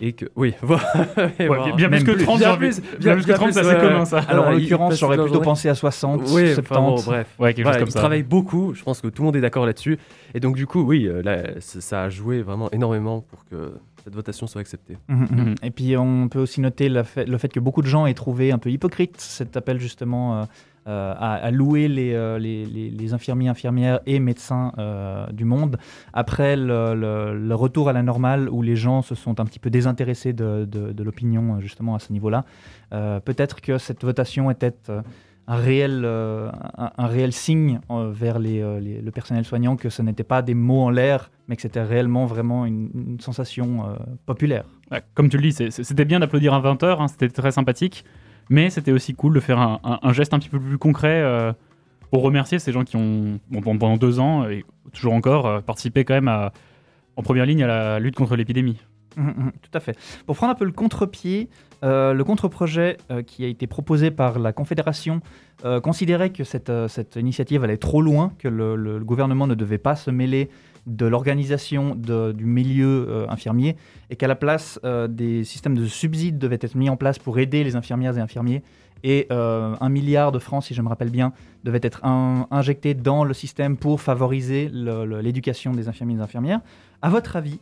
et 0.00 0.12
que 0.12 0.26
oui, 0.36 0.54
voilà. 0.62 0.84
Ouais, 1.38 1.72
bien, 1.76 1.88
plus 1.88 2.04
que 2.04 2.12
plus. 2.12 2.22
30, 2.24 2.38
Bien 2.38 2.56
plus, 2.56 2.80
bien 2.80 2.98
bien 2.98 3.14
plus 3.14 3.22
que 3.26 3.32
plus, 3.32 3.34
30, 3.34 3.52
c'est 3.52 3.60
ouais, 3.60 3.66
assez 3.66 3.74
ouais. 3.76 3.88
commun 3.92 4.04
ça. 4.04 4.18
Alors 4.20 4.46
en 4.46 4.50
l'occurrence, 4.52 4.96
j'aurais 4.98 5.16
plutôt 5.16 5.32
journée. 5.34 5.44
pensé 5.44 5.68
à 5.68 5.74
60, 5.74 6.20
Oui, 6.30 6.54
70. 6.54 6.58
enfin 6.60 6.80
bon, 6.80 6.94
bref. 7.02 7.26
Ouais, 7.38 7.52
quelque 7.54 7.64
Voilà, 7.64 7.78
chose 7.78 7.80
comme 7.82 7.88
il 7.88 7.92
ça. 7.92 7.98
travaille 7.98 8.22
beaucoup, 8.22 8.74
je 8.74 8.82
pense 8.84 9.00
que 9.00 9.08
tout 9.08 9.22
le 9.22 9.26
monde 9.26 9.36
est 9.36 9.40
d'accord 9.40 9.66
là-dessus. 9.66 9.98
Et 10.34 10.40
donc, 10.40 10.54
du 10.56 10.66
coup, 10.68 10.82
oui, 10.82 11.08
là, 11.24 11.60
ça 11.60 11.80
ça 11.80 12.02
a 12.04 12.08
joué 12.10 12.42
vraiment 12.42 12.70
énormément 12.70 13.20
pour 13.22 13.44
que 13.46 13.72
cette 14.04 14.14
votation 14.14 14.46
soit 14.46 14.60
acceptée. 14.60 14.96
Mhm, 15.08 15.28
mhm. 15.30 15.40
Mhm. 15.40 15.54
Et 15.62 15.70
puis 15.70 15.96
on 15.96 16.28
peut 16.28 16.40
aussi 16.40 16.60
noter 16.60 16.88
le 16.88 17.02
fait, 17.02 17.24
le 17.26 17.38
fait 17.38 17.48
que 17.48 17.60
beaucoup 17.60 17.82
de 17.82 17.86
gens 17.86 18.06
aient 18.06 18.14
trouvé 18.14 18.52
un 18.52 18.58
peu 18.58 18.70
hypocrite 18.70 19.20
cet 19.20 19.56
appel 19.56 19.78
justement 19.78 20.40
euh, 20.40 20.44
euh, 20.88 21.14
à, 21.16 21.34
à 21.34 21.50
louer 21.52 21.86
les, 21.86 22.12
euh, 22.12 22.40
les, 22.40 22.66
les- 22.66 22.90
les 22.90 23.14
infirmiers, 23.14 23.46
infirmières 23.48 24.00
et 24.04 24.18
médecins 24.18 24.72
euh, 24.78 25.26
du 25.30 25.44
monde 25.44 25.78
après 26.12 26.56
le, 26.56 26.94
le- 26.96 27.38
le 27.38 27.54
retour 27.54 27.88
à 27.88 27.92
la 27.92 28.02
normale 28.02 28.48
où 28.48 28.62
les 28.62 28.74
gens 28.74 29.00
se 29.02 29.14
sont 29.14 29.38
un 29.38 29.44
petit 29.44 29.60
peu 29.60 29.70
désintéressés 29.70 30.32
de, 30.32 30.64
de- 30.68 30.90
de 30.92 31.02
l'opinion 31.04 31.60
justement 31.60 31.94
à 31.94 32.00
ce 32.00 32.12
niveau-là. 32.12 32.44
Euh, 32.92 33.20
Peut-être 33.20 33.60
que 33.60 33.78
cette 33.78 34.02
votation 34.04 34.50
était 34.50 34.74
euh, 34.88 35.02
un 35.52 35.56
réel, 35.56 36.02
euh, 36.04 36.50
un, 36.78 36.90
un 36.96 37.06
réel 37.06 37.32
signe 37.32 37.80
euh, 37.90 38.10
vers 38.12 38.38
les, 38.38 38.60
euh, 38.62 38.80
les- 38.80 39.00
le 39.02 39.10
personnel 39.10 39.44
soignant 39.44 39.76
que 39.76 39.88
ce 39.90 40.00
n'était 40.02 40.24
pas 40.24 40.40
des 40.42 40.54
mots 40.54 40.82
en 40.82 40.90
l'air, 40.90 41.30
mais 41.48 41.56
que 41.56 41.62
c'était 41.62 41.82
réellement 41.82 42.24
vraiment 42.26 42.64
une, 42.64 42.90
une 42.94 43.20
sensation 43.20 43.96
populaire. 44.26 44.64
Ouais, 44.90 45.02
comme 45.14 45.28
tu 45.28 45.36
le 45.36 45.42
dis, 45.50 45.52
c'était 45.70 46.04
bien 46.04 46.20
d'applaudir 46.20 46.54
un 46.54 46.60
20h, 46.60 47.08
c'était 47.08 47.28
très 47.28 47.52
sympathique, 47.52 48.04
mais 48.48 48.70
c'était 48.70 48.92
aussi 48.92 49.14
cool 49.14 49.34
de 49.34 49.40
faire 49.40 49.58
un, 49.58 50.12
geste 50.12 50.32
un 50.34 50.38
petit 50.38 50.48
peu 50.48 50.60
plus 50.60 50.78
concret 50.78 51.22
pour 52.10 52.22
remercier 52.22 52.58
ces 52.58 52.72
gens 52.72 52.84
qui 52.84 52.96
ont, 52.96 53.38
bon, 53.50 53.60
pendant- 53.78 53.96
deux 53.96 54.20
ans, 54.20 54.48
et 54.48 54.64
toujours 54.92 55.12
encore, 55.14 55.62
participé 55.62 56.04
quand 56.04 56.14
même 56.14 56.28
à- 56.28 56.52
en 57.16 57.22
première 57.22 57.44
ligne 57.46 57.62
à 57.64 57.66
la 57.66 57.98
lutte 57.98 58.14
contre 58.16 58.36
l'épidémie. 58.36 58.78
Mhm, 59.16 59.26
mhm, 59.36 59.52
tout 59.60 59.70
à 59.74 59.80
fait. 59.80 59.96
Pour 60.26 60.36
prendre 60.36 60.52
un 60.52 60.56
peu 60.56 60.64
le 60.64 60.72
contre-pied, 60.72 61.48
euh, 61.84 62.12
le 62.14 62.22
contre-projet 62.22 62.96
euh, 63.10 63.22
qui 63.22 63.44
a 63.44 63.48
été 63.48 63.66
proposé 63.66 64.12
par 64.12 64.38
la 64.38 64.52
Confédération 64.52 65.20
euh, 65.64 65.80
considérait 65.80 66.30
que 66.30 66.44
cette, 66.44 66.72
cette 66.88 67.16
initiative 67.16 67.64
allait 67.64 67.76
trop 67.76 68.00
loin, 68.00 68.32
que 68.38 68.46
le, 68.46 69.00
gouvernement 69.00 69.48
ne 69.48 69.54
devait 69.54 69.78
pas 69.78 69.96
se 69.96 70.10
mêler 70.10 70.48
de 70.86 71.06
l'organisation 71.06 71.94
du 71.94 72.44
milieu 72.44 73.26
infirmier 73.28 73.76
et 74.10 74.16
qu'à 74.16 74.26
la 74.26 74.34
place, 74.34 74.80
des 75.08 75.44
systèmes 75.44 75.78
de 75.78 75.86
subsides 75.86 76.38
devaient 76.38 76.58
être 76.60 76.74
mis 76.74 76.90
en 76.90 76.96
place 76.96 77.20
pour 77.20 77.38
aider 77.38 77.62
les 77.62 77.76
infirmières 77.76 78.18
et 78.18 78.20
infirmiers. 78.20 78.64
Et 79.04 79.28
un 79.30 79.88
milliard 79.88 80.32
de 80.32 80.40
francs, 80.40 80.64
si 80.64 80.74
je 80.74 80.82
me 80.82 80.88
rappelle 80.88 81.10
bien, 81.10 81.32
devait 81.62 81.78
être 81.82 82.04
injecté 82.04 82.94
dans 82.94 83.22
le 83.22 83.32
système 83.32 83.76
pour 83.76 84.00
favoriser 84.00 84.70
l'éducation 84.72 85.70
des 85.72 85.88
infirmiers 85.88 86.14
et 86.14 86.16
des 86.16 86.22
infirmières. 86.22 86.60
À 87.00 87.10
votre 87.10 87.36
avis, 87.36 87.60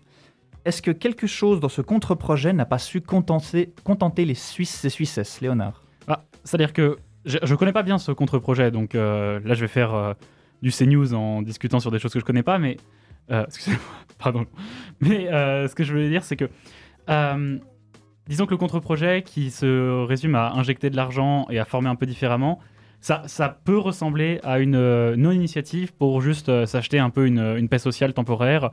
est-ce 0.65 0.83
que 0.83 0.91
quelque 0.91 1.27
chose 1.27 1.61
dans 1.61 1.69
ce 1.69 1.81
contre-projet 1.81 2.53
n'a 2.53 2.67
pas 2.67 2.79
su 2.79 3.01
contenter, 3.01 4.25
les 4.25 4.35
Suisses 4.35 4.85
et 4.85 4.91
Suissesses, 4.91 5.41
Léonard? 5.41 5.83
Ah, 6.07 6.25
C'est-à-dire 6.45 6.73
que 6.73 6.99
je, 7.25 7.39
je 7.43 7.55
connais 7.55 7.73
pas 7.73 7.83
bien 7.83 7.99
ce 7.99 8.13
contre-projet, 8.13 8.71
donc 8.71 8.95
euh, 8.95 9.41
là 9.45 9.55
je 9.55 9.61
vais 9.61 9.69
faire 9.69 9.95
euh, 9.95 10.15
du 10.63 10.71
CNews 10.71 11.15
en 11.15 11.43
discutant 11.43 11.81
sur 11.81 11.91
des 11.91 11.99
choses 11.99 12.13
que 12.13 12.21
je 12.21 12.25
connais 12.25 12.43
pas, 12.43 12.59
mais. 12.59 12.77
euh, 13.31 13.47
pardon. 14.19 14.47
Mais 15.01 15.27
ce 15.27 15.75
que 15.75 15.85
je 15.85 15.93
voulais 15.93 16.11
dire, 16.11 16.25
c'est 16.25 16.37
que. 16.37 16.49
disons 18.29 18.47
que 18.47 18.51
le 18.51 18.59
contre-projet 18.59 19.23
qui 19.23 19.51
se 19.51 20.05
résume 20.05 20.35
à 20.35 20.53
injecter 20.53 20.91
de 20.91 20.97
l'argent 20.97 21.47
et 21.51 21.59
à 21.59 21.65
former 21.65 21.89
un 21.89 21.97
peu 21.97 22.07
différemment, 22.07 22.59
ça, 23.01 23.61
peut 23.65 23.79
ressembler 23.79 24.41
à 24.43 24.59
une 24.59 25.15
non-initiative 25.15 25.95
pour 25.95 26.21
juste 26.21 26.67
s'acheter 26.67 26.99
un 26.99 27.09
peu 27.09 27.27
une 27.27 27.69
paix 27.69 27.79
sociale 27.79 28.13
temporaire. 28.13 28.71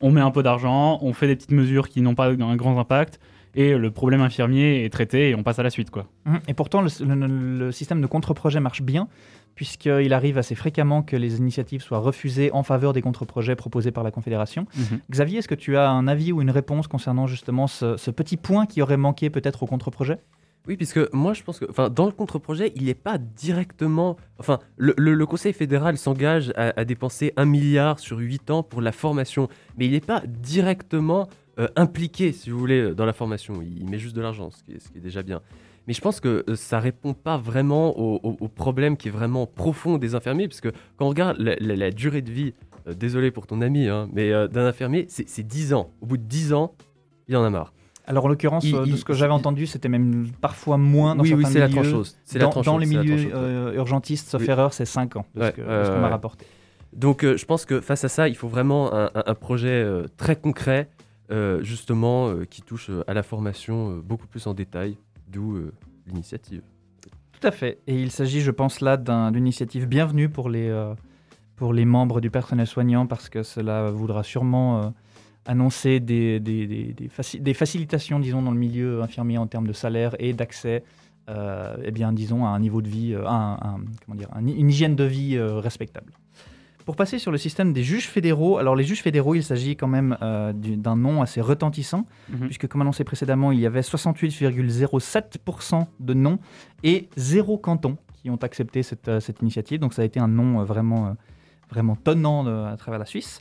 On 0.00 0.10
met 0.10 0.20
un 0.20 0.30
peu 0.30 0.42
d'argent, 0.42 0.98
on 1.02 1.12
fait 1.12 1.26
des 1.26 1.36
petites 1.36 1.52
mesures 1.52 1.88
qui 1.88 2.02
n'ont 2.02 2.14
pas 2.14 2.28
un 2.30 2.56
grand 2.56 2.78
impact, 2.78 3.18
et 3.54 3.76
le 3.78 3.90
problème 3.90 4.20
infirmier 4.20 4.84
est 4.84 4.90
traité 4.90 5.30
et 5.30 5.34
on 5.34 5.42
passe 5.42 5.58
à 5.58 5.62
la 5.62 5.70
suite, 5.70 5.90
quoi. 5.90 6.06
Mhm. 6.26 6.40
Et 6.48 6.54
pourtant, 6.54 6.82
le, 6.82 6.88
le- 7.14 7.58
le 7.58 7.72
système 7.72 8.02
de 8.02 8.06
contre-projet 8.06 8.60
marche 8.60 8.82
bien, 8.82 9.08
puisqu'il 9.54 10.12
arrive 10.12 10.36
assez 10.36 10.54
fréquemment 10.54 11.02
que 11.02 11.16
les 11.16 11.38
initiatives 11.38 11.80
soient 11.82 11.98
refusées 12.00 12.50
en 12.52 12.62
faveur 12.62 12.92
des 12.92 13.00
contre-projets 13.00 13.56
proposés 13.56 13.90
par 13.90 14.04
la 14.04 14.10
Confédération. 14.10 14.66
Xavier, 15.10 15.38
est-ce 15.38 15.48
que 15.48 15.54
tu 15.54 15.78
as 15.78 15.88
un 15.88 16.06
avis 16.08 16.30
ou 16.32 16.42
une 16.42 16.50
réponse 16.50 16.88
concernant 16.88 17.26
justement 17.26 17.66
ce, 17.66 17.96
ce 17.96 18.10
petit 18.10 18.36
point 18.36 18.66
qui 18.66 18.82
aurait 18.82 18.98
manqué 18.98 19.30
peut-être 19.30 19.62
au 19.62 19.66
contre-projet? 19.66 20.18
Oui, 20.66 20.76
puisque 20.76 21.00
moi 21.12 21.32
je 21.32 21.42
pense 21.42 21.58
que, 21.60 21.88
dans 21.88 22.06
le 22.06 22.12
contre-projet, 22.12 22.72
il 22.74 22.84
n'est 22.86 22.94
pas 22.94 23.18
directement, 23.18 24.16
enfin, 24.38 24.58
le, 24.76 25.24
Conseil 25.26 25.52
fédéral 25.52 25.96
s'engage 25.98 26.52
à, 26.56 26.84
dépenser 26.84 27.32
un 27.36 27.44
milliard 27.44 27.98
sur 27.98 28.18
8 28.18 28.50
ans 28.50 28.62
pour 28.62 28.80
la 28.80 28.92
formation, 28.92 29.48
mais 29.76 29.86
il 29.86 29.92
n'est 29.92 30.00
pas 30.00 30.22
directement 30.26 31.28
euh, 31.58 31.68
impliqué, 31.76 32.32
si 32.32 32.50
vous 32.50 32.58
voulez, 32.58 32.94
dans 32.94 33.06
la 33.06 33.12
formation. 33.12 33.62
Il, 33.62 33.88
met 33.88 33.98
juste 33.98 34.14
de 34.14 34.20
l'argent, 34.20 34.50
ce, 34.50 34.62
qui 34.62 34.72
est- 34.72 34.98
déjà 35.00 35.22
bien. 35.22 35.40
Mais 35.86 35.94
je 35.94 36.00
pense 36.00 36.20
que 36.20 36.44
euh, 36.48 36.56
ça 36.56 36.80
répond 36.80 37.14
pas 37.14 37.38
vraiment 37.38 37.98
au, 37.98 38.20
au- 38.40 38.48
problème 38.48 38.96
qui 38.96 39.08
est 39.08 39.12
vraiment 39.12 39.46
profond 39.46 39.98
des 39.98 40.14
infirmiers, 40.14 40.48
puisque 40.48 40.70
quand 40.70 41.06
on 41.06 41.08
regarde 41.08 41.38
la, 41.38 41.90
durée 41.90 42.22
de 42.22 42.30
vie, 42.30 42.54
euh, 42.86 42.94
désolé 42.94 43.30
pour 43.30 43.46
ton 43.46 43.60
ami, 43.62 43.88
hein, 43.88 44.08
mais 44.12 44.32
euh, 44.32 44.48
d'un 44.48 44.66
infirmier, 44.66 45.06
c'est 45.08 45.46
10 45.46 45.74
ans. 45.74 45.90
Au 46.00 46.06
bout 46.06 46.16
de 46.18 46.24
10 46.24 46.52
ans, 46.52 46.74
il 47.28 47.36
en 47.36 47.44
a 47.44 47.50
marre. 47.50 47.72
Alors 48.06 48.24
en 48.26 48.28
l'occurrence, 48.28 48.64
Il- 48.64 48.74
euh, 48.76 48.86
de 48.86 48.96
ce 48.96 49.04
que 49.04 49.12
j'avais 49.12 49.32
entendu, 49.32 49.66
c'était 49.66 49.88
même 49.88 50.28
parfois 50.40 50.76
moins 50.78 51.16
dans 51.16 51.22
oui, 51.24 51.34
oui, 51.34 51.42
certains 51.42 51.52
c'est 51.52 51.58
la 51.60 51.68
milieux. 51.68 51.82
tranchose. 51.82 52.16
C'est 52.24 52.38
la 52.38 52.44
Dans, 52.44 52.50
tranchose, 52.50 52.66
dans 52.72 52.78
les 52.78 52.86
la 52.86 53.02
milieux 53.02 53.30
euh, 53.34 53.74
urgentistes, 53.74 54.28
sauf 54.28 54.42
Oui. 54.42 54.48
erreur, 54.50 54.72
c'est 54.72 54.84
5 54.84 55.16
ans, 55.16 55.26
de 55.34 55.40
Ouais, 55.40 55.52
ce 55.56 55.90
qu'on 55.92 56.00
m'a 56.00 56.08
rapporté. 56.08 56.46
Donc 56.92 57.24
euh, 57.24 57.36
je 57.36 57.44
pense 57.44 57.64
que 57.64 57.80
face 57.80 58.04
à 58.04 58.08
ça, 58.08 58.28
il 58.28 58.36
faut 58.36 58.48
vraiment 58.48 58.94
un, 58.94 59.10
un- 59.14 59.34
projet 59.34 59.84
très 60.16 60.36
concret, 60.36 60.88
justement, 61.60 62.32
qui 62.48 62.62
touche 62.62 62.90
à 63.06 63.14
la 63.14 63.22
formation 63.22 63.96
beaucoup 63.98 64.26
plus 64.26 64.46
en 64.46 64.54
détail, 64.54 64.96
d'où 65.28 65.58
l'initiative. 66.06 66.62
Tout 67.40 67.46
à 67.46 67.50
fait. 67.50 67.80
Et 67.86 68.00
il 68.00 68.10
s'agit, 68.10 68.40
je 68.40 68.50
pense, 68.50 68.80
là 68.80 68.96
d'un- 68.96 69.30
d'une 69.30 69.42
initiative 69.44 69.86
bienvenue 69.86 70.28
pour 70.28 70.48
les, 70.48 70.70
pour 71.56 71.72
les 71.72 71.84
membres 71.84 72.20
du 72.20 72.30
personnel 72.30 72.66
soignant 72.66 73.06
parce 73.06 73.28
que 73.28 73.42
cela 73.42 73.90
voudra 73.90 74.22
sûrement 74.22 74.94
annoncer 75.46 76.00
des, 76.00 76.40
des, 76.40 76.66
des- 76.66 76.92
des 76.92 77.08
faci- 77.08 77.40
des 77.40 77.54
facilitations, 77.54 78.18
disons, 78.20 78.42
dans 78.42 78.52
le 78.52 78.58
milieu 78.58 79.02
infirmier 79.02 79.38
en 79.38 79.46
termes 79.46 79.66
de 79.66 79.72
salaire 79.72 80.14
et 80.18 80.32
d'accès, 80.32 80.84
euh, 81.28 81.76
eh 81.84 81.90
bien, 81.90 82.12
disons, 82.12 82.44
à 82.46 82.50
un 82.50 82.60
niveau 82.60 82.80
de 82.82 82.88
vie, 82.88 83.12
euh, 83.14 83.26
à 83.26 83.32
un, 83.32 83.54
un- 83.54 83.80
comment 84.04 84.16
dire, 84.16 84.28
un- 84.32 84.46
une 84.46 84.70
hygiène 84.70 84.94
de 84.96 85.04
vie 85.04 85.36
euh, 85.36 85.58
respectable. 85.58 86.12
Pour 86.84 86.94
passer 86.94 87.18
sur 87.18 87.32
le 87.32 87.38
système 87.38 87.72
des 87.72 87.82
juges 87.82 88.06
fédéraux, 88.08 88.58
alors 88.58 88.76
les 88.76 88.84
juges 88.84 89.02
fédéraux, 89.02 89.34
il 89.34 89.42
s'agit 89.42 89.74
quand 89.76 89.88
même 89.88 90.16
euh, 90.22 90.52
du- 90.52 90.76
d'un 90.76 90.94
nom 90.94 91.20
assez 91.20 91.40
retentissant, 91.40 92.06
Mhm. 92.30 92.46
puisque 92.46 92.68
comme 92.68 92.82
annoncé 92.82 93.02
précédemment, 93.02 93.50
il 93.50 93.58
y 93.58 93.66
avait 93.66 93.82
68,07% 93.82 95.88
de 96.00 96.14
noms 96.14 96.38
et 96.84 97.08
zéro 97.16 97.58
canton 97.58 97.96
qui 98.22 98.30
ont 98.30 98.36
accepté 98.36 98.82
cette, 98.82 99.10
cette 99.20 99.40
initiative. 99.42 99.80
Donc 99.80 99.94
ça 99.94 100.02
a 100.02 100.04
été 100.04 100.20
un 100.20 100.28
nom 100.28 100.62
vraiment, 100.64 101.16
vraiment 101.70 101.96
tonnant 101.96 102.46
à 102.66 102.76
travers 102.76 102.98
la 103.00 103.06
Suisse. 103.06 103.40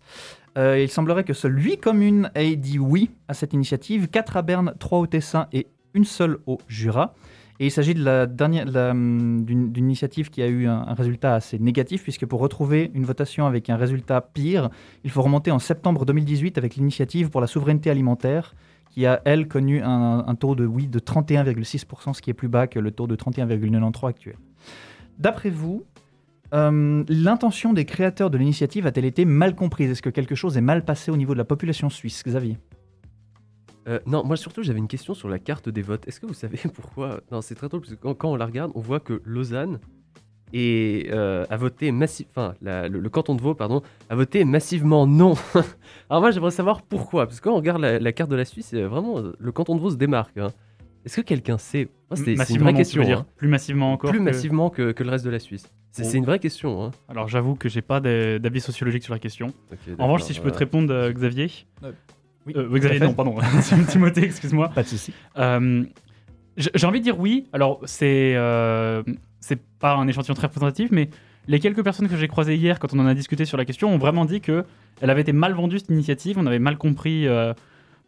Euh, 0.58 0.80
il 0.80 0.90
semblerait 0.90 1.24
que 1.24 1.34
seules 1.34 1.58
8 1.58 1.78
communes 1.78 2.32
aient 2.36 2.56
dit 2.56 2.80
oui 2.80 3.12
à 3.28 3.34
cette 3.34 3.54
initiative, 3.54 4.08
4 4.08 4.38
à 4.38 4.42
Berne, 4.42 4.74
3 4.80 5.00
au 5.00 5.08
Tessin 5.08 5.48
et 5.52 5.68
une 5.94 6.06
seule 6.06 6.38
au 6.46 6.60
Jura. 6.68 7.14
Et 7.60 7.68
il 7.68 7.72
s'agit 7.72 7.94
de 7.94 8.04
la 8.04 8.26
dernière, 8.26 8.68
hum, 8.92 9.46
d'une, 9.46 9.76
initiative 9.76 10.30
qui 10.30 10.42
a 10.42 10.48
eu 10.48 10.68
un, 10.68 10.88
un 10.88 10.94
résultat 10.94 11.36
assez 11.36 11.58
négatif, 11.58 12.04
puisque 12.04 12.26
pour 12.26 12.40
retrouver 12.42 12.92
une 12.94 13.06
votation 13.06 13.46
avec 13.46 13.70
un 13.70 13.78
résultat 13.78 14.22
pire, 14.22 14.70
il 15.04 15.10
faut 15.10 15.22
remonter 15.22 15.52
en 15.52 15.60
septembre 15.60 16.06
2018 16.06 16.58
avec 16.58 16.76
l'initiative 16.76 17.30
pour 17.30 17.42
la 17.42 17.48
souveraineté 17.48 17.90
alimentaire, 17.90 18.56
qui 18.92 19.06
a, 19.06 19.22
elle, 19.26 19.48
connu 19.48 19.82
un, 19.82 20.26
un 20.28 20.36
taux 20.36 20.56
de 20.56 20.66
oui 20.66 20.88
de 20.88 21.00
31,6%, 21.00 22.14
ce 22.14 22.22
qui 22.22 22.30
est 22.30 22.34
plus 22.34 22.48
bas 22.48 22.68
que 22.68 22.80
le 22.80 22.92
taux 22.92 23.08
de 23.08 23.16
31,93 23.16 24.08
actuel. 24.08 24.36
D'après 25.18 25.50
vous, 25.50 25.86
euh, 26.54 27.04
l'intention 27.08 27.74
des 27.74 27.86
créateurs 27.86 28.30
de 28.30 28.38
l'initiative 28.38 28.86
a-t-elle 28.86 29.06
été 29.06 29.26
mal 29.26 29.56
comprise? 29.56 29.90
Est-ce 29.92 30.02
que 30.02 30.10
quelque 30.10 30.36
chose 30.36 30.58
est 30.58 30.62
mal 30.62 30.86
passé 30.86 31.12
au 31.12 31.18
niveau 31.18 31.34
de 31.34 31.38
la 31.38 31.46
population 31.46 31.90
suisse, 31.90 32.24
Xavier 32.26 32.58
Euh, 33.88 34.00
non, 34.06 34.24
moi 34.24 34.38
surtout 34.38 34.64
j'avais 34.64 34.80
une 34.80 34.88
question 34.88 35.14
sur 35.14 35.30
la 35.30 35.40
carte 35.40 35.70
des 35.70 35.82
votes. 35.82 36.08
Est-ce 36.08 36.20
que 36.20 36.26
vous 36.26 36.34
savez 36.34 36.60
pourquoi? 36.74 37.22
Non, 37.32 37.42
c'est 37.42 37.56
très 37.56 37.68
drôle 37.68 37.82
parce 37.82 37.96
que 37.96 38.14
quand, 38.14 38.32
on 38.32 38.36
la 38.36 38.46
regarde, 38.46 38.72
on 38.76 38.82
voit 38.82 39.00
que 39.00 39.22
Lausanne 39.26 39.80
est, 40.54 41.12
euh, 41.12 41.46
a 41.50 41.58
voté 41.58 41.92
massivement, 41.92 42.32
enfin 42.36 42.56
le, 42.62 43.10
canton 43.10 43.36
de 43.36 43.42
Vaud, 43.42 43.56
pardon, 43.56 43.82
a 44.10 44.16
voté 44.16 44.46
massivement 44.46 45.08
non. 45.08 45.34
Alors 46.10 46.22
moi 46.22 46.32
j'aimerais 46.32 46.52
savoir 46.52 46.84
pourquoi, 46.84 47.26
parce 47.26 47.40
que 47.40 47.46
quand 47.46 47.54
on 47.54 47.58
regarde 47.58 47.82
la, 47.82 48.12
carte 48.12 48.30
de 48.30 48.36
la 48.36 48.46
Suisse, 48.46 48.74
euh, 48.74 48.88
vraiment 48.88 49.22
le 49.38 49.52
canton 49.52 49.76
de 49.76 49.82
Vaud 49.82 49.90
se 49.90 49.96
démarque. 49.96 50.38
hein. 50.38 50.52
Est-ce 51.06 51.18
que 51.18 51.22
quelqu'un 51.22 51.58
sait 51.58 51.88
Moi, 52.10 52.18
C'est 52.18 52.36
c'est 52.36 52.54
une 52.56 52.62
vraie 52.62 52.74
question. 52.74 53.04
dire 53.04 53.20
hein. 53.20 53.26
plus 53.38 53.48
massivement 53.48 53.94
encore. 53.94 54.10
Plus 54.10 54.20
que- 54.20 54.24
massivement 54.24 54.70
que, 54.70 54.92
que 54.92 55.04
le 55.04 55.10
reste 55.12 55.24
de 55.26 55.30
la 55.30 55.40
Suisse. 55.40 55.72
C'est 55.92 56.04
Oh. 56.04 56.08
c'est 56.10 56.18
une 56.18 56.26
vraie 56.26 56.40
question. 56.40 56.84
hein. 56.84 56.92
Alors 57.08 57.28
j'avoue 57.28 57.56
que 57.56 57.70
j'ai 57.70 57.82
pas 57.82 58.00
d'avis 58.02 58.60
sociologique 58.62 59.04
sur 59.04 59.14
la 59.14 59.20
question. 59.20 59.54
En 60.00 60.06
revanche, 60.06 60.24
si 60.24 60.34
je 60.34 60.40
peux 60.42 60.50
te 60.50 60.56
voilà. 60.56 60.60
répondre, 60.66 60.94
euh, 60.94 61.12
Xavier. 61.14 61.50
Oui, 62.46 62.54
Euh, 62.56 62.68
tout 62.68 62.76
à 62.76 62.80
Xavier, 62.80 63.00
non, 63.00 63.14
pardon. 63.14 63.36
Timothée, 63.88 64.24
excuse-moi. 64.26 64.70
Pas 64.70 64.84
de 64.84 64.88
souci. 64.88 65.14
Euh, 65.38 65.84
J'ai 66.58 66.86
envie 66.88 67.00
de 67.00 67.04
dire 67.04 67.20
oui. 67.20 67.48
Alors, 67.54 67.82
c'est 67.86 68.34
euh, 68.36 69.04
c'est 69.40 69.60
pas 69.80 69.94
un 69.96 70.08
échantillon 70.08 70.34
très 70.36 70.48
représentatif, 70.48 70.90
mais 70.92 71.10
les 71.48 71.60
quelques 71.60 71.84
personnes 71.84 72.08
que 72.10 72.18
j'ai 72.18 72.28
croisées 72.28 72.56
hier, 72.56 72.80
quand 72.80 72.94
on 72.94 73.00
en 73.00 73.06
a 73.06 73.14
discuté 73.14 73.46
sur 73.46 73.58
la 73.58 73.66
question, 73.66 73.94
ont 73.94 73.98
vraiment 73.98 74.26
dit 74.26 74.42
que 74.42 74.64
elle 75.02 75.10
avait 75.10 75.22
été 75.22 75.34
mal 75.34 75.54
vendue 75.54 75.80
cette 75.80 75.90
initiative. 75.90 76.38
On 76.40 76.46
avait 76.46 76.60
mal 76.60 76.78
compris 76.78 77.28
euh, 77.28 77.54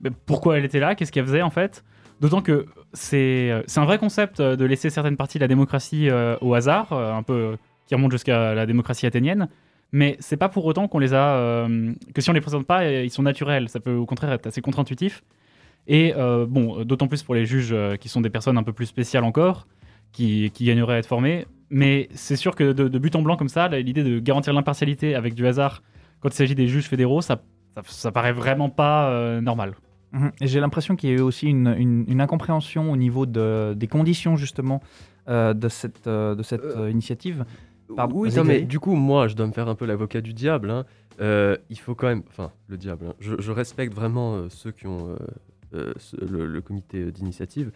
ben, 0.01 0.13
pourquoi 0.25 0.57
elle 0.57 0.65
était 0.65 0.79
là, 0.79 0.95
qu'est-ce 0.95 1.11
qu'elle 1.11 1.25
faisait 1.25 1.41
en 1.41 1.49
fait. 1.51 1.83
D'autant 2.19 2.41
que 2.41 2.65
c'est 2.93 3.51
euh, 3.51 3.61
c'est 3.67 3.79
un 3.79 3.85
vrai 3.85 3.99
concept 3.99 4.39
euh, 4.39 4.55
de 4.55 4.65
laisser 4.65 4.89
certaines 4.89 5.17
parties 5.17 5.37
de 5.37 5.43
la 5.43 5.47
démocratie 5.47 6.09
euh, 6.09 6.35
au 6.41 6.55
hasard, 6.55 6.93
un 6.93 7.23
peu 7.23 7.57
qui 7.85 7.95
remonte 7.95 8.11
jusqu'à 8.11 8.53
la 8.53 8.65
démocratie 8.65 9.05
athénienne. 9.05 9.47
Mais 9.93 10.17
c'est 10.19 10.37
pas 10.37 10.49
pour 10.49 10.65
autant 10.65 10.87
qu'on 10.87 10.99
les 10.99 11.13
a. 11.13 11.67
que 12.13 12.21
si 12.21 12.29
on 12.29 12.33
les 12.33 12.41
présente 12.41 12.65
pas, 12.65 12.85
ils 12.85 13.09
sont 13.09 13.23
naturels. 13.23 13.69
Ça 13.69 13.79
peut 13.79 13.93
au 13.93 14.05
contraire 14.05 14.33
être 14.33 14.47
assez 14.47 14.59
contre-intuitif. 14.59 15.23
Et 15.87 16.13
bon, 16.13 16.83
d'autant 16.83 17.07
plus 17.07 17.23
pour 17.23 17.33
les 17.33 17.45
juges 17.45 17.73
qui 18.01 18.09
sont 18.09 18.19
des 18.19 18.29
personnes 18.29 18.57
un 18.57 18.63
peu 18.63 18.73
plus 18.73 18.87
spéciales 18.87 19.23
encore, 19.23 19.65
qui, 20.11 20.51
qui 20.53 20.65
gagneraient 20.65 20.95
à 20.95 20.97
être 20.97 21.07
formés. 21.07 21.47
Mais 21.69 22.09
c'est 22.13 22.35
sûr 22.35 22.53
que 22.55 22.73
de, 22.73 22.99
but 22.99 23.15
en 23.15 23.21
blanc 23.21 23.37
comme 23.37 23.47
ça, 23.47 23.69
l'idée 23.69 24.03
de 24.03 24.19
garantir 24.19 24.51
l'impartialité 24.51 25.15
avec 25.15 25.33
du 25.33 25.47
hasard 25.47 25.81
quand 26.19 26.27
il 26.27 26.35
s'agit 26.35 26.55
des 26.55 26.67
juges 26.67 26.89
fédéraux, 26.89 27.21
ça, 27.21 27.41
ça, 27.85 28.11
paraît 28.11 28.33
vraiment 28.33 28.69
pas 28.69 29.39
normal. 29.39 29.75
Mhm. 30.13 30.31
J'ai 30.41 30.59
l'impression 30.59 30.95
qu'il 30.95 31.09
y 31.09 31.13
a 31.13 31.15
eu 31.17 31.21
aussi 31.21 31.47
une, 31.47 31.73
une- 31.77 32.05
une 32.07 32.21
incompréhension 32.21 32.91
au 32.91 32.95
niveau 32.97 33.25
de- 33.25 33.73
des 33.75 33.87
conditions 33.87 34.35
justement 34.37 34.81
euh, 35.27 35.53
de 35.53 35.67
cette, 35.67 36.07
euh, 36.07 36.35
de 36.35 36.43
cette 36.43 36.63
Euh, 36.63 36.83
euh, 36.85 36.89
initiative. 36.89 37.43
Pardon, 37.95 38.15
oui, 38.19 38.29
non, 38.35 38.43
mais 38.45 38.61
du 38.61 38.79
coup, 38.79 38.95
moi, 38.95 39.27
je 39.27 39.35
dois 39.35 39.47
me 39.47 39.51
faire 39.51 39.67
un 39.67 39.75
peu 39.75 39.85
l'avocat 39.85 40.21
du 40.21 40.33
diable. 40.33 40.69
hein. 40.71 40.85
Euh, 41.19 41.57
il 41.69 41.77
faut 41.79 41.95
quand 41.95 42.07
même. 42.07 42.23
Enfin, 42.29 42.51
le 42.67 42.77
diable. 42.77 43.07
hein. 43.09 43.13
Je, 43.19 43.35
je 43.39 43.51
respecte 43.51 43.93
vraiment 43.93 44.35
euh, 44.35 44.47
ceux 44.49 44.71
qui 44.71 44.87
ont 44.87 45.09
euh, 45.09 45.17
euh, 45.73 45.93
ce- 45.97 46.15
le, 46.23 46.45
le 46.45 46.61
comité 46.61 46.99
euh, 47.03 47.11
d'initiative. 47.11 47.71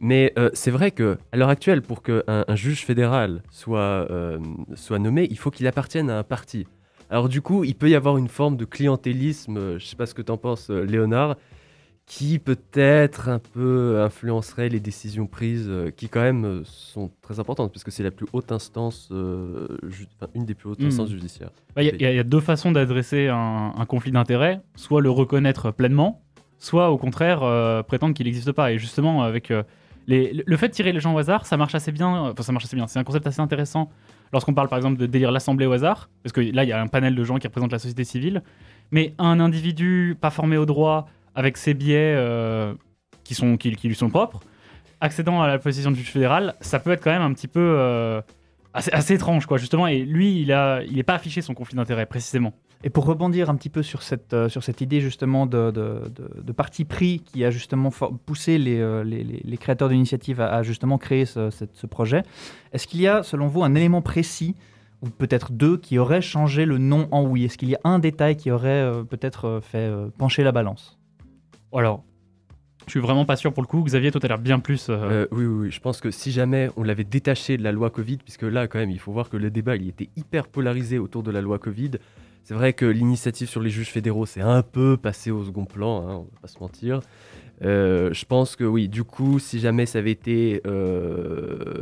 Mais 0.00 0.32
euh, 0.38 0.50
c'est 0.52 0.70
vrai 0.70 0.90
que 0.90 1.16
à 1.32 1.36
l'heure 1.36 1.48
actuelle, 1.48 1.80
pour 1.82 2.02
qu'un 2.02 2.22
un 2.26 2.54
juge 2.54 2.84
fédéral 2.84 3.42
soit, 3.50 3.78
euh, 4.10 4.38
soit 4.74 4.98
nommé, 4.98 5.26
il 5.30 5.38
faut 5.38 5.50
qu'il 5.50 5.66
appartienne 5.66 6.10
à 6.10 6.18
un 6.18 6.22
parti. 6.22 6.66
Alors 7.10 7.28
du 7.28 7.40
coup, 7.40 7.64
il 7.64 7.74
peut 7.74 7.88
y 7.88 7.94
avoir 7.94 8.18
une 8.18 8.28
forme 8.28 8.56
de 8.56 8.64
clientélisme, 8.64 9.56
euh, 9.56 9.78
je 9.78 9.86
sais 9.86 9.96
pas 9.96 10.06
ce 10.06 10.14
que 10.14 10.22
t'en 10.22 10.36
penses, 10.36 10.70
euh, 10.70 10.82
Léonard, 10.84 11.36
qui 12.06 12.38
peut-être 12.38 13.28
un 13.28 13.40
peu 13.40 14.00
influencerait 14.00 14.68
les 14.68 14.78
décisions 14.78 15.26
prises, 15.26 15.66
euh, 15.68 15.90
qui 15.90 16.08
quand 16.08 16.20
même 16.22 16.44
euh, 16.44 16.60
sont 16.64 17.10
très 17.20 17.40
importantes, 17.40 17.72
parce 17.72 17.82
que 17.82 17.90
c'est 17.90 18.04
la 18.04 18.12
plus 18.12 18.26
haute 18.32 18.52
instance, 18.52 19.08
euh, 19.10 19.66
enfin, 20.20 20.30
une 20.36 20.44
des 20.44 20.54
plus 20.54 20.68
hautes 20.70 20.78
Mhm. 20.80 20.86
instances 20.86 21.10
judiciaires. 21.10 21.50
Bah, 21.74 21.82
Il 21.82 21.86
y, 21.86 21.90
a- 21.90 21.94
il 21.94 22.02
y 22.02 22.06
a- 22.06 22.12
il 22.12 22.16
y 22.16 22.20
a 22.20 22.24
deux 22.24 22.38
façons 22.40 22.70
d'adresser 22.70 23.26
un, 23.26 23.72
un 23.76 23.86
conflit 23.86 24.12
d'intérêts, 24.12 24.60
soit 24.76 25.00
le 25.00 25.10
reconnaître 25.10 25.72
pleinement, 25.72 26.22
soit 26.58 26.90
au 26.90 26.96
contraire 26.96 27.40
prétendre 27.88 28.14
qu'il 28.14 28.26
n'existe 28.26 28.52
pas. 28.52 28.72
Et 28.72 28.78
justement, 28.78 29.22
avec 29.24 29.52
les, 30.06 30.44
le 30.46 30.56
fait 30.56 30.68
de 30.68 30.72
tirer 30.72 30.92
les 30.92 31.00
gens 31.00 31.12
au 31.12 31.18
hasard, 31.18 31.44
ça 31.44 31.56
marche 31.56 31.74
assez 31.74 31.90
bien. 31.92 32.08
Enfin, 32.30 32.42
ça 32.44 32.52
marche 32.52 32.64
assez 32.66 32.76
bien. 32.76 32.86
C'est 32.86 33.00
un 33.00 33.04
concept 33.04 33.26
assez 33.26 33.40
intéressant 33.40 33.90
lorsqu'on 34.32 34.54
parle 34.54 34.68
par 34.68 34.78
exemple 34.78 34.96
de 34.96 35.06
délire 35.06 35.32
l'assemblée 35.32 35.66
au 35.66 35.72
hasard, 35.72 36.08
parce 36.22 36.32
que 36.32 36.40
là, 36.40 36.62
il 36.64 36.68
y 36.68 36.72
a 36.72 36.80
un 36.80 36.86
panel 36.86 37.14
de 37.16 37.24
gens 37.24 37.36
qui 37.38 37.46
représentent 37.48 37.72
la 37.72 37.78
société 37.80 38.04
civile. 38.04 38.42
Mais 38.92 39.14
un 39.18 39.40
individu 39.40 40.16
pas 40.20 40.30
formé 40.30 40.56
au 40.56 40.64
droit, 40.64 41.08
avec 41.36 41.58
ses 41.58 41.74
biais 41.74 42.14
euh, 42.16 42.74
qui, 43.22 43.34
lui 43.84 43.94
sont 43.94 44.08
propres, 44.08 44.40
accédant 45.00 45.42
à 45.42 45.46
la 45.46 45.58
position 45.58 45.90
de 45.90 45.96
juge 45.96 46.10
fédéral, 46.10 46.54
ça 46.60 46.80
peut 46.80 46.90
être 46.90 47.04
quand 47.04 47.12
même 47.12 47.22
un 47.22 47.32
petit 47.34 47.46
peu 47.46 47.60
euh, 47.60 48.22
assez, 48.72 49.14
étrange, 49.14 49.46
justement. 49.58 49.86
Et 49.86 50.00
lui, 50.00 50.40
il 50.40 50.50
a, 50.52 50.82
il 50.82 50.98
est 50.98 51.04
pas 51.04 51.14
affiché 51.14 51.42
son 51.42 51.54
conflit 51.54 51.76
d'intérêt 51.76 52.06
précisément. 52.06 52.54
Et 52.84 52.90
pour 52.90 53.04
rebondir 53.04 53.50
un 53.50 53.54
petit 53.56 53.68
peu 53.68 53.82
sur 53.82 54.02
cette, 54.02 54.32
euh, 54.32 54.48
idée 54.80 55.00
justement 55.00 55.46
de, 55.46 55.72
parti 56.56 56.84
pris 56.84 57.20
qui 57.20 57.44
a 57.44 57.50
justement 57.50 57.90
poussé 58.24 58.58
les, 58.58 59.56
créateurs 59.58 59.90
d'initiative 59.90 60.40
à, 60.40 60.62
justement 60.62 60.96
créer 60.96 61.26
ce, 61.26 61.86
projet, 61.86 62.22
est-ce 62.72 62.86
qu'il 62.86 63.00
y 63.02 63.08
a 63.08 63.22
selon 63.22 63.48
vous 63.48 63.62
un 63.62 63.74
élément 63.74 64.02
précis 64.02 64.54
ou 65.02 65.10
peut-être 65.10 65.52
deux 65.52 65.76
qui 65.76 65.98
auraient 65.98 66.22
changé 66.22 66.64
le 66.64 66.78
non 66.78 67.08
en 67.10 67.24
oui? 67.24 67.44
Est-ce 67.44 67.58
qu'il 67.58 67.68
y 67.68 67.74
a 67.74 67.80
un 67.84 67.98
détail 67.98 68.36
qui 68.36 68.50
aurait 68.50 68.90
peut-être 69.08 69.60
fait 69.62 69.90
pencher 70.16 70.42
la 70.42 70.52
balance? 70.52 70.98
Alors, 71.76 72.04
je 72.86 72.92
suis 72.92 73.00
vraiment 73.00 73.24
pas 73.24 73.36
sûr 73.36 73.52
pour 73.52 73.62
le 73.62 73.66
coup. 73.68 73.82
Xavier, 73.82 74.10
toi, 74.10 74.20
t'as 74.20 74.28
l'air 74.28 74.38
bien 74.38 74.60
plus. 74.60 74.88
euh, 74.88 74.94
Euh, 74.94 75.26
oui, 75.32 75.44
oui, 75.44 75.70
je 75.70 75.80
pense 75.80 76.00
que 76.00 76.10
si 76.10 76.30
jamais 76.32 76.70
on 76.76 76.82
l'avait 76.82 77.04
détaché 77.04 77.56
de 77.56 77.62
la 77.62 77.72
loi 77.72 77.90
Covid, 77.90 78.18
puisque 78.18 78.42
là, 78.42 78.66
quand 78.68 78.78
même, 78.78 78.90
il 78.90 78.98
faut 78.98 79.12
voir 79.12 79.28
que 79.28 79.36
le 79.36 79.50
débat, 79.50 79.76
il 79.76 79.88
était 79.88 80.08
hyper 80.16 80.48
polarisé 80.48 80.98
autour 80.98 81.22
de 81.22 81.30
la 81.30 81.40
loi 81.40 81.58
Covid. 81.58 81.92
C'est 82.44 82.54
vrai 82.54 82.72
que 82.74 82.86
l'initiative 82.86 83.48
sur 83.48 83.60
les 83.60 83.70
juges 83.70 83.90
fédéraux, 83.90 84.24
c'est 84.24 84.40
un 84.40 84.62
peu 84.62 84.96
passé 84.96 85.32
au 85.32 85.44
second 85.44 85.64
plan, 85.64 86.08
hein, 86.08 86.14
on 86.14 86.22
va 86.34 86.40
pas 86.42 86.48
se 86.48 86.60
mentir. 86.60 87.00
Euh, 87.62 88.12
je 88.12 88.24
pense 88.24 88.54
que 88.54 88.62
oui, 88.62 88.88
du 88.88 89.02
coup, 89.02 89.40
si 89.40 89.58
jamais 89.58 89.84
ça 89.84 89.98
avait 89.98 90.12
été 90.12 90.62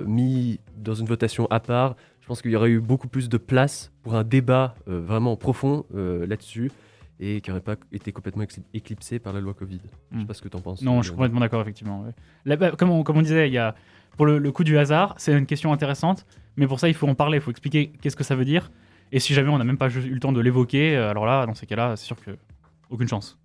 mis 0.07 0.59
dans 0.79 0.95
une 0.95 1.07
votation 1.07 1.47
à 1.51 1.61
part, 1.61 1.97
je 2.23 2.27
pense 2.27 2.41
qu'il 2.41 2.51
y 2.51 2.57
aurait 2.57 2.71
eu 2.71 2.81
beaucoup 2.81 3.09
plus 3.09 3.29
de 3.29 3.37
place 3.37 3.93
pour 4.03 4.15
un 4.15 4.25
débat 4.25 4.75
vraiment 4.87 5.37
profond 5.37 5.85
là-dessus 5.93 6.73
et 7.21 7.41
qui 7.41 7.51
n'aurait 7.51 7.63
pas 7.63 7.77
été 7.93 8.13
complètement 8.13 8.43
éclip- 8.43 8.65
éclipsé 8.75 9.19
par 9.19 9.33
la 9.33 9.41
loi 9.41 9.55
Covid. 9.55 9.81
Je 10.11 10.17
sais 10.19 10.23
Hmm. 10.25 10.27
pas 10.27 10.35
ce 10.35 10.43
que 10.43 10.49
tu 10.49 10.57
en 10.57 10.61
penses. 10.61 10.83
Non, 10.83 11.01
je 11.03 11.09
suis 11.09 11.15
complètement 11.15 11.41
d'accord, 11.41 11.61
effectivement. 11.63 12.03
ouais. 12.03 12.11
Là, 12.45 12.57
bah, 12.57 12.73
comme, 12.73 12.91
on, 12.91 13.03
comme 13.05 13.17
on 13.19 13.23
disait, 13.23 13.49
il 13.49 13.53
y 13.53 13.59
a, 13.59 13.75
pour 14.17 14.27
le, 14.27 14.39
le 14.39 14.53
coup 14.53 14.65
du 14.65 14.77
hasard, 14.79 15.15
c'est 15.19 15.33
une 15.37 15.47
question 15.47 15.73
intéressante, 15.73 16.27
mais 16.57 16.67
pour 16.67 16.81
ça, 16.81 16.89
il 16.89 16.95
faut 16.95 17.09
en 17.09 17.15
parler, 17.15 17.39
il 17.39 17.41
faut 17.41 17.51
expliquer 17.51 17.93
qu'est-ce 18.01 18.17
que 18.17 18.25
ça 18.25 18.35
veut 18.37 18.45
dire. 18.45 18.71
Et 19.13 19.21
si 19.21 19.33
jamais 19.35 19.49
on 19.51 19.59
n'a 19.59 19.65
même 19.65 19.79
pas 19.79 19.89
eu 19.91 20.01
le 20.11 20.19
temps 20.21 20.33
de 20.33 20.41
l'évoquer, 20.41 20.97
euh, 20.97 21.11
alors 21.11 21.25
là, 21.27 21.47
dans 21.47 21.55
ces 21.55 21.67
cas-là, 21.67 21.95
c'est 21.97 22.07
sûr 22.07 22.17
que 22.21 22.33
aucune 22.91 23.07
chance. 23.09 23.39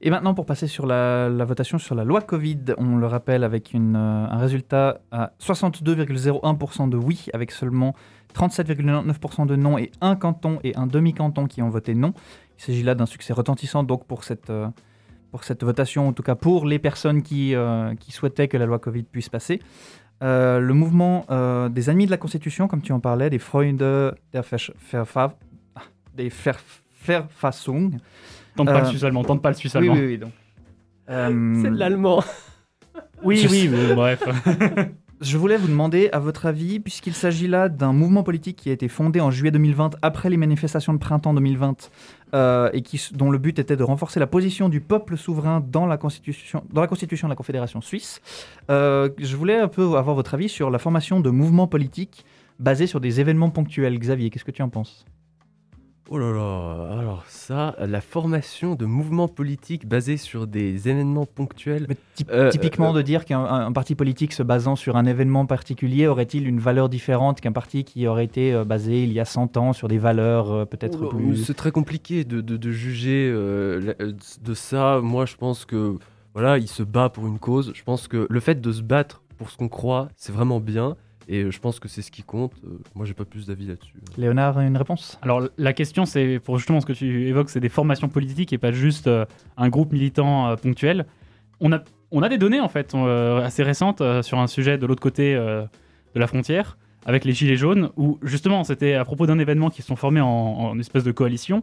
Et 0.00 0.10
maintenant, 0.10 0.34
pour 0.34 0.44
passer 0.44 0.66
sur 0.66 0.84
la, 0.86 1.28
la 1.30 1.44
votation 1.46 1.78
sur 1.78 1.94
la 1.94 2.04
loi 2.04 2.20
Covid, 2.20 2.74
on 2.76 2.96
le 2.96 3.06
rappelle 3.06 3.42
avec 3.42 3.72
une, 3.72 3.96
euh, 3.96 4.26
un 4.28 4.36
résultat 4.36 5.00
à 5.10 5.32
62,01% 5.40 6.88
de 6.88 6.96
oui, 6.96 7.26
avec 7.32 7.50
seulement 7.50 7.94
37,99% 8.34 9.46
de 9.46 9.56
non 9.56 9.78
et 9.78 9.90
un 10.00 10.16
canton 10.16 10.58
et 10.64 10.76
un 10.76 10.86
demi-canton 10.86 11.46
qui 11.46 11.62
ont 11.62 11.70
voté 11.70 11.94
non. 11.94 12.12
Il 12.58 12.62
s'agit 12.62 12.82
là 12.82 12.94
d'un 12.94 13.06
succès 13.06 13.32
retentissant 13.32 13.82
donc 13.82 14.06
pour 14.06 14.24
cette, 14.24 14.50
euh, 14.50 14.66
pour 15.30 15.44
cette 15.44 15.64
votation, 15.64 16.08
en 16.08 16.12
tout 16.12 16.22
cas 16.22 16.34
pour 16.34 16.66
les 16.66 16.78
personnes 16.78 17.22
qui, 17.22 17.54
euh, 17.54 17.94
qui 17.96 18.12
souhaitaient 18.12 18.48
que 18.48 18.56
la 18.56 18.66
loi 18.66 18.78
Covid 18.78 19.02
puisse 19.04 19.28
passer. 19.28 19.60
Euh, 20.22 20.60
le 20.60 20.74
mouvement 20.74 21.26
euh, 21.30 21.68
des 21.68 21.90
Amis 21.90 22.06
de 22.06 22.10
la 22.10 22.16
Constitution, 22.16 22.68
comme 22.68 22.80
tu 22.82 22.92
en 22.92 23.00
parlais, 23.00 23.30
des 23.30 23.40
Freunde 23.40 23.78
der 23.78 24.14
Verf- 24.42 24.70
Verfa- 24.92 25.32
ah, 25.74 25.80
des 26.14 26.28
Ver- 26.28 26.60
Verfassung, 27.04 27.98
Tente 28.56 28.68
pas 28.68 28.80
le 28.80 28.86
suisse 28.86 29.02
allemand, 29.02 29.24
tente 29.24 29.42
pas 29.42 29.48
le 29.50 29.56
suisse 29.56 29.74
oui, 29.74 29.80
allemand. 29.80 29.94
oui, 29.94 30.06
oui, 30.06 30.18
donc. 30.18 30.30
Euh, 31.10 31.54
C'est 31.62 31.70
de 31.70 31.76
l'allemand. 31.76 32.22
Oui, 33.24 33.44
oui, 33.50 33.68
mais 33.70 33.94
bref. 33.94 34.22
Je 35.20 35.38
voulais 35.38 35.56
vous 35.56 35.66
demander, 35.68 36.10
à 36.12 36.18
votre 36.18 36.44
avis, 36.46 36.78
puisqu'il 36.78 37.14
s'agit 37.14 37.48
là 37.48 37.68
d'un 37.68 37.92
mouvement 37.92 38.22
politique 38.22 38.56
qui 38.56 38.68
a 38.68 38.72
été 38.72 38.88
fondé 38.88 39.20
en 39.20 39.30
juillet 39.30 39.50
2020, 39.50 39.96
après 40.02 40.28
les 40.28 40.36
manifestations 40.36 40.92
de 40.92 40.98
printemps 40.98 41.32
2020, 41.32 41.90
euh, 42.34 42.68
et 42.72 42.82
qui, 42.82 43.00
dont 43.12 43.30
le 43.30 43.38
but 43.38 43.58
était 43.58 43.76
de 43.76 43.84
renforcer 43.84 44.18
la 44.18 44.26
position 44.26 44.68
du 44.68 44.80
peuple 44.80 45.16
souverain 45.16 45.64
dans 45.66 45.86
la 45.86 45.96
constitution, 45.96 46.64
dans 46.72 46.80
la 46.80 46.88
constitution 46.88 47.28
de 47.28 47.32
la 47.32 47.36
Confédération 47.36 47.80
suisse, 47.80 48.20
euh, 48.70 49.08
je 49.18 49.36
voulais 49.36 49.56
un 49.56 49.68
peu 49.68 49.96
avoir 49.96 50.16
votre 50.16 50.34
avis 50.34 50.48
sur 50.48 50.70
la 50.70 50.78
formation 50.78 51.20
de 51.20 51.30
mouvements 51.30 51.68
politiques 51.68 52.24
basés 52.58 52.86
sur 52.86 53.00
des 53.00 53.20
événements 53.20 53.50
ponctuels. 53.50 53.98
Xavier, 53.98 54.30
qu'est-ce 54.30 54.44
que 54.44 54.50
tu 54.50 54.62
en 54.62 54.68
penses? 54.68 55.04
Oh 56.10 56.18
là 56.18 56.32
là, 56.32 56.98
alors 57.00 57.24
ça, 57.28 57.74
la 57.78 58.02
formation 58.02 58.74
de 58.74 58.84
mouvements 58.84 59.26
politiques 59.26 59.88
basés 59.88 60.18
sur 60.18 60.46
des 60.46 60.88
événements 60.90 61.24
ponctuels. 61.24 61.86
Mais 61.88 61.96
Euh, 62.30 62.50
Typiquement, 62.50 62.90
euh, 62.90 62.96
de 62.98 63.02
dire 63.02 63.24
qu'un 63.24 63.40
un- 63.40 63.66
un 63.66 63.72
parti 63.72 63.94
politique 63.94 64.32
se 64.34 64.42
basant 64.42 64.76
sur 64.76 64.96
un 64.96 65.06
événement 65.06 65.46
particulier 65.46 66.06
aurait-il 66.06 66.46
une 66.46 66.60
valeur 66.60 66.88
différente 66.90 67.40
qu'un 67.40 67.52
parti 67.52 67.84
qui 67.84 68.06
aurait 68.06 68.24
été 68.26 68.52
euh, 68.52 68.64
basé 68.64 69.02
il 69.02 69.12
y 69.12 69.18
a 69.18 69.24
100 69.24 69.56
ans 69.56 69.72
sur 69.72 69.88
des 69.88 69.98
valeurs 69.98 70.68
peut-être 70.68 70.98
Oh 71.00 71.04
là, 71.04 71.08
plus... 71.10 71.36
C'est 71.44 71.54
très 71.54 71.72
compliqué 71.72 72.24
de, 72.24 72.40
de- 72.42 72.58
de 72.58 72.70
juger 72.70 73.30
de 73.32 74.54
ça. 74.54 75.00
Moi, 75.02 75.26
je 75.26 75.36
pense 75.36 75.64
que 75.64 75.96
voilà, 76.34 76.58
il 76.58 76.68
se 76.68 76.82
bat 76.82 77.08
pour 77.08 77.26
une 77.26 77.38
cause. 77.38 77.72
Je 77.74 77.82
pense 77.82 78.08
que 78.08 78.26
le 78.28 78.40
fait 78.40 78.60
de 78.60 78.72
se 78.72 78.82
battre 78.82 79.22
pour 79.38 79.50
ce 79.50 79.56
qu'on 79.56 79.68
croit, 79.68 80.08
c'est 80.16 80.32
vraiment 80.32 80.60
bien. 80.60 80.96
Et 81.28 81.50
je 81.50 81.58
pense 81.58 81.80
que 81.80 81.88
c'est 81.88 82.02
ce 82.02 82.10
qui 82.10 82.22
compte. 82.22 82.52
Euh, 82.64 82.78
Moi, 82.94 83.06
j'ai 83.06 83.14
pas 83.14 83.24
plus 83.24 83.46
d'avis 83.46 83.66
là-dessus. 83.66 83.94
Léonard, 84.18 84.60
une 84.60 84.76
réponse? 84.76 85.18
Alors 85.22 85.48
la 85.56 85.72
question, 85.72 86.04
c'est 86.04 86.38
pour 86.38 86.58
justement 86.58 86.80
ce 86.80 86.86
que 86.86 86.92
tu 86.92 87.28
évoques, 87.28 87.50
c'est 87.50 87.60
des 87.60 87.68
formations 87.68 88.08
politiques 88.08 88.52
et 88.52 88.58
pas 88.58 88.72
juste 88.72 89.06
euh, 89.06 89.24
un 89.56 89.68
groupe 89.68 89.92
militant 89.92 90.48
euh, 90.50 90.56
ponctuel. 90.56 91.06
On 91.60 91.72
a, 91.72 91.82
on 92.10 92.22
a 92.22 92.28
des 92.28 92.38
données 92.38 92.60
en 92.60 92.68
fait 92.68 92.94
euh, 92.94 93.42
assez 93.42 93.62
récentes 93.62 94.00
euh, 94.00 94.22
sur 94.22 94.38
un 94.38 94.46
sujet 94.46 94.76
de 94.76 94.86
l'autre 94.86 95.02
côté 95.02 95.34
euh, 95.34 95.62
de 96.14 96.20
la 96.20 96.26
frontière 96.26 96.76
avec 97.06 97.24
les 97.24 97.32
gilets 97.32 97.56
jaunes 97.56 97.90
où 97.96 98.18
justement 98.22 98.64
c'était 98.64 98.94
à 98.94 99.04
propos 99.04 99.26
d'un 99.26 99.38
événement 99.38 99.70
qui 99.70 99.82
se 99.82 99.88
sont 99.88 99.96
formés 99.96 100.20
en, 100.20 100.26
en 100.26 100.78
espèce 100.78 101.04
de 101.04 101.12
coalition 101.12 101.62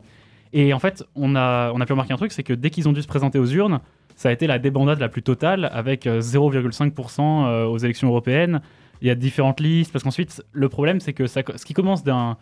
et 0.53 0.73
en 0.73 0.79
fait 0.79 1.03
on 1.15 1.35
a, 1.35 1.71
on 1.73 1.81
a 1.81 1.85
pu 1.85 1.93
remarquer 1.93 2.13
un 2.13 2.17
truc, 2.17 2.31
c'est 2.31 2.43
que 2.43 2.53
dès 2.53 2.69
qu'ils 2.69 2.87
ont 2.87 2.93
dû 2.93 3.01
se 3.01 3.07
présenter 3.07 3.39
aux 3.39 3.47
urnes, 3.47 3.79
ça 4.15 4.29
a 4.29 4.31
été 4.31 4.45
la 4.47 4.59
débandade 4.59 4.99
la 4.99 5.09
plus 5.09 5.23
totale 5.23 5.69
avec 5.73 6.05
euh, 6.05 6.19
0,5% 6.21 7.21
euh, 7.21 7.65
aux 7.65 7.77
élections 7.77 8.07
européennes. 8.07 8.61
Il 9.01 9.07
y 9.07 9.11
a 9.11 9.15
différentes 9.15 9.59
listes 9.59 9.91
parce 9.91 10.03
qu'ensuite 10.03 10.43
le 10.51 10.69
problème 10.69 10.99
c'est 10.99 11.13
que 11.13 11.27
ce 11.27 11.39
qui 11.65 11.73
commence 11.73 12.03
d'un 12.03 12.37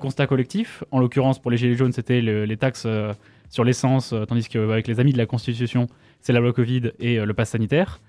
constat 0.00 0.26
collectif. 0.26 0.84
En 0.90 1.00
l'occurrence, 1.00 1.38
pour 1.40 1.50
les 1.50 1.56
Gilets 1.56 1.74
jaunes, 1.76 1.92
c'était 1.92 2.20
le- 2.20 2.44
les 2.44 2.56
taxes 2.56 2.84
euh, 2.86 3.12
sur 3.48 3.64
l'essence, 3.64 4.12
euh, 4.12 4.24
tandis 4.24 4.48
qu'avec 4.48 4.86
les 4.86 5.00
amis 5.00 5.12
de 5.12 5.18
la 5.18 5.26
Constitution, 5.26 5.86
c'est 6.20 6.32
la 6.32 6.40
loi 6.40 6.52
Covid 6.52 6.92
et 7.00 7.18
euh, 7.18 7.24
le 7.24 7.34
pass 7.34 7.50
sanitaire. 7.50 8.00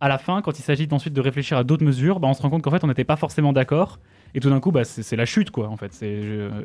À 0.00 0.08
la 0.08 0.18
fin, 0.18 0.40
quand 0.42 0.58
il 0.58 0.62
s'agit 0.62 0.88
ensuite 0.92 1.14
de 1.14 1.20
réfléchir 1.20 1.56
à 1.58 1.64
d'autres 1.64 1.84
mesures, 1.84 2.20
bah, 2.20 2.28
on 2.28 2.34
se 2.34 2.42
rend 2.42 2.50
compte 2.50 2.62
qu'en 2.62 2.70
fait, 2.70 2.84
on 2.84 2.86
n'était 2.86 3.04
pas 3.04 3.16
forcément 3.16 3.52
d'accord 3.52 3.98
Et 4.34 4.40
tout 4.40 4.50
d'un 4.50 4.60
coup, 4.60 4.70
bah, 4.70 4.84
c'est 4.84 5.16
la 5.16 5.24
chute, 5.24 5.50
quoi, 5.50 5.68
en 5.68 5.76
fait. 5.76 5.92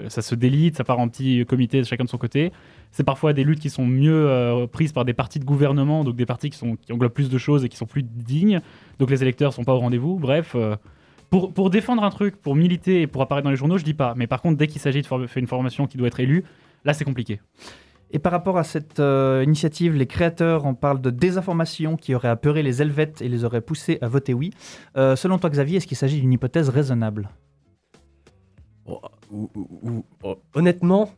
Ça 0.10 0.22
se 0.22 0.36
délite, 0.36 0.76
ça 0.76 0.84
part 0.84 1.00
en 1.00 1.08
petits 1.08 1.46
comités, 1.46 1.84
chacun 1.84 2.04
de 2.04 2.10
son 2.10 2.18
côté. 2.18 2.52
C'est 2.92 3.06
parfois 3.06 3.32
des 3.34 3.44
luttes 3.44 3.60
qui 3.60 3.70
sont 3.70 3.86
mieux 3.86 4.28
euh, 4.28 4.68
prises 4.68 4.92
par 4.92 5.06
des 5.06 5.14
partis 5.14 5.40
de 5.40 5.46
gouvernement, 5.46 6.04
donc 6.04 6.16
des 6.16 6.26
partis 6.26 6.50
qui, 6.50 6.60
englobent 6.92 7.14
plus 7.14 7.30
de 7.30 7.38
choses 7.38 7.64
et 7.64 7.70
qui 7.70 7.78
sont 7.78 7.86
plus 7.86 8.04
dignes. 8.04 8.60
Donc 9.00 9.10
les 9.10 9.22
électeurs 9.22 9.54
sont 9.54 9.64
pas 9.64 9.74
au 9.74 9.80
rendez-vous. 9.80 10.20
Bref, 10.20 10.54
euh, 10.56 10.76
pour, 11.30 11.70
défendre 11.70 12.04
un 12.04 12.10
truc, 12.10 12.36
pour 12.36 12.56
militer 12.56 13.02
et 13.02 13.08
pour 13.08 13.22
apparaître 13.22 13.46
dans 13.46 13.52
les 13.52 13.56
journaux, 13.56 13.78
je 13.78 13.86
dis 13.86 13.94
pas. 13.94 14.14
Mais 14.18 14.28
par 14.28 14.42
contre, 14.42 14.58
dès 14.58 14.68
qu'il 14.68 14.82
s'agit 14.82 15.02
de 15.02 15.08
faire 15.08 15.20
une 15.38 15.48
formation 15.48 15.88
qui 15.88 15.98
doit 15.98 16.08
être 16.08 16.20
élue, 16.20 16.44
là, 16.84 16.94
c'est 16.94 17.06
compliqué. 17.06 17.40
Et 18.14 18.20
par 18.20 18.34
rapport 18.34 18.58
à 18.58 18.66
cette 18.66 19.00
euh, 19.00 19.42
initiative, 19.46 19.96
les 19.96 20.08
créateurs 20.08 20.66
en 20.66 20.74
parlent 20.74 21.00
de 21.00 21.10
désinformation 21.10 21.96
qui 21.96 22.14
aurait 22.14 22.28
apeuré 22.28 22.62
les 22.62 22.82
Helvètes 22.82 23.22
et 23.22 23.30
les 23.30 23.46
aurait 23.46 23.62
poussés 23.62 23.98
à 24.02 24.10
voter 24.10 24.34
oui. 24.34 24.52
Selon 24.96 25.38
toi, 25.38 25.50
Xavier, 25.50 25.78
est-ce 25.78 25.88
qu'il 25.88 25.96
s'agit 25.96 26.20
d'une 26.20 26.34
hypothèse 26.34 26.68
raisonnable? 26.68 27.30
Honnêtement, 30.54 31.14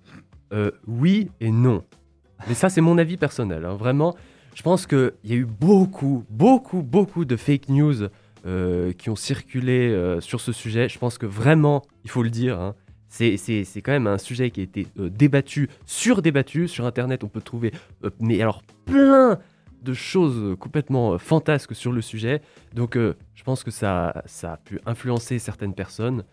euh, 0.52 0.72
oui 0.88 1.30
et 1.40 1.52
non. 1.52 1.84
Mais 2.48 2.54
ça, 2.54 2.70
c'est 2.70 2.82
mon 2.82 2.98
avis 2.98 3.18
personnel. 3.18 3.66
hein. 3.66 3.76
Vraiment, 3.76 4.16
je 4.56 4.62
pense 4.62 4.86
qu'il 4.86 5.14
y 5.24 5.34
a 5.34 5.36
eu 5.36 5.46
beaucoup, 5.46 6.26
beaucoup, 6.30 6.82
beaucoup 6.82 7.26
de 7.26 7.36
fake 7.36 7.70
news 7.70 8.08
euh, 8.46 8.92
qui 8.92 9.10
ont 9.10 9.16
circulé 9.16 9.90
euh, 9.90 10.20
sur 10.20 10.42
ce 10.42 10.52
sujet. 10.52 10.90
Je 10.90 11.00
pense 11.00 11.18
que 11.18 11.26
vraiment, 11.26 11.82
il 12.04 12.10
faut 12.10 12.24
le 12.24 12.30
dire, 12.30 12.60
hein, 12.60 12.76
c'est 13.08 13.38
c'est- 13.38 13.64
c'est 13.64 13.82
quand 13.82 13.94
même 13.94 14.08
un 14.08 14.18
sujet 14.18 14.52
qui 14.52 14.60
a 14.60 14.64
été 14.64 14.88
débattu, 14.98 15.70
surdébattu. 15.86 16.68
Sur 16.68 16.86
Internet, 16.86 17.24
on 17.24 17.30
peut 17.30 17.42
trouver, 17.42 17.72
mais 18.20 18.42
alors 18.42 18.62
plein 18.86 19.40
de 19.82 19.94
choses 19.94 20.56
complètement 20.60 21.18
fantasques 21.18 21.76
sur 21.76 21.92
le 21.92 22.02
sujet. 22.02 22.42
Donc, 22.74 22.96
je 22.98 23.44
pense 23.44 23.64
que 23.64 23.72
ça, 23.72 24.24
ça 24.26 24.54
a 24.54 24.58
pu 24.58 24.80
influencer 24.86 25.40
certaines 25.40 25.74
personnes. 25.74 26.24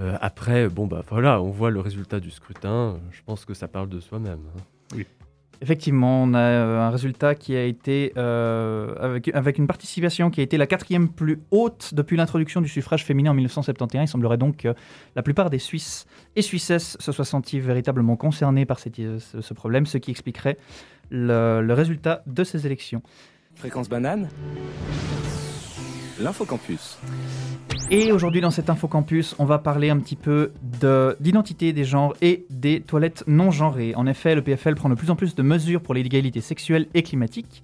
Euh, 0.00 0.16
après, 0.20 0.68
bon 0.68 0.86
bah 0.86 1.02
voilà, 1.08 1.42
on 1.42 1.50
voit 1.50 1.70
le 1.70 1.80
résultat 1.80 2.20
du 2.20 2.30
scrutin. 2.30 2.98
Je 3.10 3.20
pense 3.26 3.44
que 3.44 3.54
ça 3.54 3.68
parle 3.68 3.88
de 3.88 4.00
soi-même. 4.00 4.40
hein. 4.56 4.60
Effectivement, 5.62 6.22
on 6.22 6.32
a 6.32 6.38
euh, 6.40 6.80
un 6.80 6.88
résultat 6.88 7.34
qui 7.34 7.54
a 7.54 7.62
été, 7.64 8.14
euh, 8.16 8.94
avec, 8.98 9.28
avec 9.34 9.58
une 9.58 9.66
participation 9.66 10.30
qui 10.30 10.40
a 10.40 10.42
été 10.42 10.56
la 10.56 10.66
quatrième 10.66 11.10
plus 11.10 11.38
haute 11.50 11.92
depuis 11.92 12.16
l'introduction 12.16 12.62
du 12.62 12.68
suffrage 12.68 13.04
féminin 13.04 13.32
en 13.32 13.34
1971. 13.34 14.04
Il 14.04 14.08
semblerait 14.10 14.38
donc 14.38 14.56
que 14.56 14.74
la 15.16 15.22
plupart 15.22 15.50
des 15.50 15.58
Suisses 15.58 16.06
et 16.34 16.40
Suissesses 16.40 16.96
se 16.98 17.12
soient 17.12 17.26
sentis 17.26 17.60
véritablement 17.60 18.16
concernés 18.16 18.64
par 18.64 18.78
cette- 18.78 18.96
ce, 18.96 19.42
ce 19.42 19.52
problème, 19.52 19.84
ce 19.84 19.98
qui 19.98 20.10
expliquerait 20.10 20.56
le, 21.10 21.60
le 21.60 21.74
résultat 21.74 22.22
de 22.26 22.42
ces 22.42 22.64
élections. 22.64 23.02
Fréquence 23.56 23.90
banane 23.90 24.30
L'infocampus. 26.20 26.98
Et 27.90 28.12
aujourd'hui, 28.12 28.40
dans 28.40 28.50
cet 28.50 28.68
Infocampus, 28.70 29.34
on 29.38 29.44
va 29.44 29.58
parler 29.58 29.90
un 29.90 29.98
petit 29.98 30.16
peu 30.16 30.52
de- 30.80 31.16
d'identité 31.18 31.72
des 31.72 31.84
genres 31.84 32.14
et 32.20 32.44
des 32.50 32.80
toilettes 32.80 33.24
non 33.26 33.50
genrées. 33.50 33.94
En 33.96 34.06
effet, 34.06 34.34
le 34.34 34.42
PFL 34.42 34.74
prend 34.74 34.88
de 34.90 34.94
plus 34.94 35.10
en 35.10 35.16
plus 35.16 35.34
de 35.34 35.42
mesures 35.42 35.80
pour 35.80 35.94
l'égalité 35.94 36.40
sexuelle 36.40 36.86
et 36.94 37.02
climatique. 37.02 37.62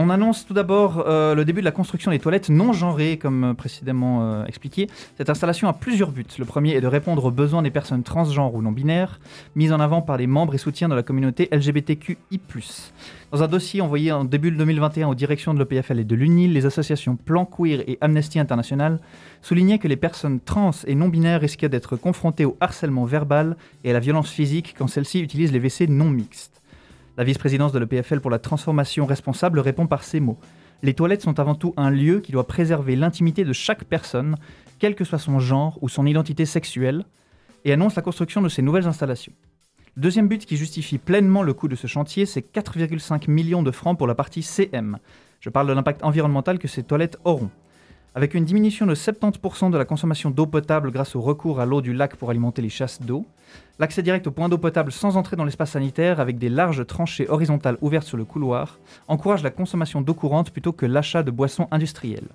On 0.00 0.10
annonce 0.10 0.46
tout 0.46 0.54
d'abord 0.54 1.02
euh, 1.08 1.34
le 1.34 1.44
début 1.44 1.58
de 1.58 1.64
la 1.64 1.72
construction 1.72 2.12
des 2.12 2.20
toilettes 2.20 2.50
non 2.50 2.72
genrées, 2.72 3.18
comme 3.18 3.42
euh, 3.42 3.54
précédemment 3.54 4.22
euh, 4.22 4.44
expliqué. 4.44 4.86
Cette 5.16 5.28
installation 5.28 5.66
a 5.66 5.72
plusieurs 5.72 6.12
buts. 6.12 6.24
Le 6.38 6.44
premier 6.44 6.74
est 6.74 6.80
de 6.80 6.86
répondre 6.86 7.24
aux 7.24 7.32
besoins 7.32 7.62
des 7.62 7.72
personnes 7.72 8.04
transgenres 8.04 8.54
ou 8.54 8.62
non 8.62 8.70
binaires, 8.70 9.18
mis 9.56 9.72
en 9.72 9.80
avant 9.80 10.00
par 10.00 10.16
des 10.16 10.28
membres 10.28 10.54
et 10.54 10.58
soutiens 10.58 10.88
de 10.88 10.94
la 10.94 11.02
communauté 11.02 11.48
LGBTQI+. 11.50 12.16
Dans 13.32 13.42
un 13.42 13.48
dossier 13.48 13.80
envoyé 13.80 14.12
en 14.12 14.24
début 14.24 14.52
2021 14.52 15.08
aux 15.08 15.16
directions 15.16 15.52
de 15.52 15.58
l'EPFL 15.58 15.98
et 15.98 16.04
de 16.04 16.14
l'UNIL, 16.14 16.52
les 16.52 16.64
associations 16.64 17.16
Plan 17.16 17.44
Queer 17.44 17.82
et 17.88 17.98
Amnesty 18.00 18.38
International 18.38 19.00
soulignaient 19.42 19.80
que 19.80 19.88
les 19.88 19.96
personnes 19.96 20.38
trans 20.38 20.70
et 20.86 20.94
non 20.94 21.08
binaires 21.08 21.40
risquaient 21.40 21.68
d'être 21.68 21.96
confrontées 21.96 22.44
au 22.44 22.56
harcèlement 22.60 23.04
verbal 23.04 23.56
et 23.82 23.90
à 23.90 23.94
la 23.94 24.00
violence 24.00 24.30
physique 24.30 24.76
quand 24.78 24.86
celles-ci 24.86 25.18
utilisent 25.20 25.52
les 25.52 25.58
WC 25.58 25.88
non 25.88 26.08
mixtes. 26.08 26.57
La 27.18 27.24
vice-présidence 27.24 27.72
de 27.72 27.80
l'EPFL 27.80 28.20
pour 28.20 28.30
la 28.30 28.38
transformation 28.38 29.04
responsable 29.04 29.58
répond 29.58 29.88
par 29.88 30.04
ces 30.04 30.20
mots. 30.20 30.38
Les 30.84 30.94
toilettes 30.94 31.22
sont 31.22 31.40
avant 31.40 31.56
tout 31.56 31.74
un 31.76 31.90
lieu 31.90 32.20
qui 32.20 32.30
doit 32.30 32.46
préserver 32.46 32.94
l'intimité 32.94 33.44
de 33.44 33.52
chaque 33.52 33.82
personne, 33.82 34.36
quel 34.78 34.94
que 34.94 35.02
soit 35.02 35.18
son 35.18 35.40
genre 35.40 35.80
ou 35.82 35.88
son 35.88 36.06
identité 36.06 36.46
sexuelle, 36.46 37.04
et 37.64 37.72
annonce 37.72 37.96
la 37.96 38.02
construction 38.02 38.40
de 38.40 38.48
ces 38.48 38.62
nouvelles 38.62 38.86
installations. 38.86 39.32
Deuxième 39.96 40.28
but 40.28 40.46
qui 40.46 40.56
justifie 40.56 40.98
pleinement 40.98 41.42
le 41.42 41.54
coût 41.54 41.66
de 41.66 41.74
ce 41.74 41.88
chantier, 41.88 42.24
c'est 42.24 42.54
4,5 42.54 43.28
millions 43.28 43.64
de 43.64 43.72
francs 43.72 43.98
pour 43.98 44.06
la 44.06 44.14
partie 44.14 44.44
CM. 44.44 44.98
Je 45.40 45.50
parle 45.50 45.66
de 45.66 45.72
l'impact 45.72 46.04
environnemental 46.04 46.60
que 46.60 46.68
ces 46.68 46.84
toilettes 46.84 47.18
auront. 47.24 47.50
Avec 48.14 48.34
une 48.34 48.44
diminution 48.44 48.86
de 48.86 48.94
70% 48.94 49.70
de 49.70 49.76
la 49.76 49.84
consommation 49.84 50.30
d'eau 50.30 50.46
potable 50.46 50.90
grâce 50.90 51.14
au 51.14 51.20
recours 51.20 51.60
à 51.60 51.66
l'eau 51.66 51.82
du 51.82 51.92
lac 51.92 52.16
pour 52.16 52.30
alimenter 52.30 52.62
les 52.62 52.70
chasses 52.70 53.02
d'eau, 53.02 53.26
l'accès 53.78 54.02
direct 54.02 54.26
au 54.26 54.30
point 54.30 54.48
d'eau 54.48 54.56
potable 54.56 54.92
sans 54.92 55.18
entrer 55.18 55.36
dans 55.36 55.44
l'espace 55.44 55.72
sanitaire 55.72 56.18
avec 56.18 56.38
des 56.38 56.48
larges 56.48 56.86
tranchées 56.86 57.28
horizontales 57.28 57.76
ouvertes 57.82 58.06
sur 58.06 58.16
le 58.16 58.24
couloir 58.24 58.78
encourage 59.08 59.42
la 59.42 59.50
consommation 59.50 60.00
d'eau 60.00 60.14
courante 60.14 60.50
plutôt 60.50 60.72
que 60.72 60.86
l'achat 60.86 61.22
de 61.22 61.30
boissons 61.30 61.68
industrielles. 61.70 62.28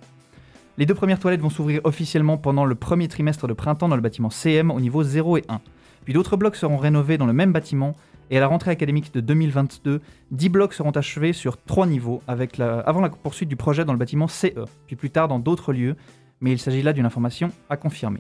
Les 0.78 0.86
deux 0.86 0.96
premières 0.96 1.20
toilettes 1.20 1.42
vont 1.42 1.50
s'ouvrir 1.50 1.82
officiellement 1.86 2.38
pendant 2.38 2.66
le 2.66 2.76
premier 2.76 3.08
trimestre 3.08 3.48
de 3.48 3.54
printemps 3.54 3.90
dans 3.90 3.96
le 3.96 4.02
bâtiment 4.02 4.30
CM 4.30 4.70
au 4.70 4.80
niveau 4.80 5.04
0 5.04 5.38
et 5.38 5.44
1. 5.50 5.60
Puis 6.06 6.14
d'autres 6.14 6.38
blocs 6.38 6.56
seront 6.56 6.78
rénovés 6.78 7.18
dans 7.18 7.26
le 7.26 7.34
même 7.34 7.52
bâtiment 7.52 7.96
et 8.32 8.38
à 8.38 8.40
la 8.40 8.48
rentrée 8.48 8.72
académique 8.72 9.14
de 9.14 9.20
2022, 9.22 10.02
10 10.32 10.50
blocs 10.50 10.74
seront 10.74 10.92
achevés 10.92 11.34
sur 11.34 11.58
trois 11.58 11.86
niveaux 11.88 12.22
avec 12.28 12.58
la- 12.58 12.80
avant 12.80 13.02
la 13.02 13.10
poursuite 13.10 13.50
du 13.50 13.56
projet 13.56 13.86
dans 13.86 13.94
le 13.94 14.00
bâtiment 14.00 14.28
CE, 14.28 14.66
puis 14.88 14.96
plus 14.96 15.10
tard 15.10 15.28
dans 15.28 15.40
d'autres 15.40 15.74
lieux, 15.74 15.96
mais 16.42 16.52
il 16.52 16.60
s'agit 16.60 16.82
là 16.82 16.94
d'une 16.94 17.06
information 17.06 17.52
à 17.70 17.78
confirmer. 17.78 18.20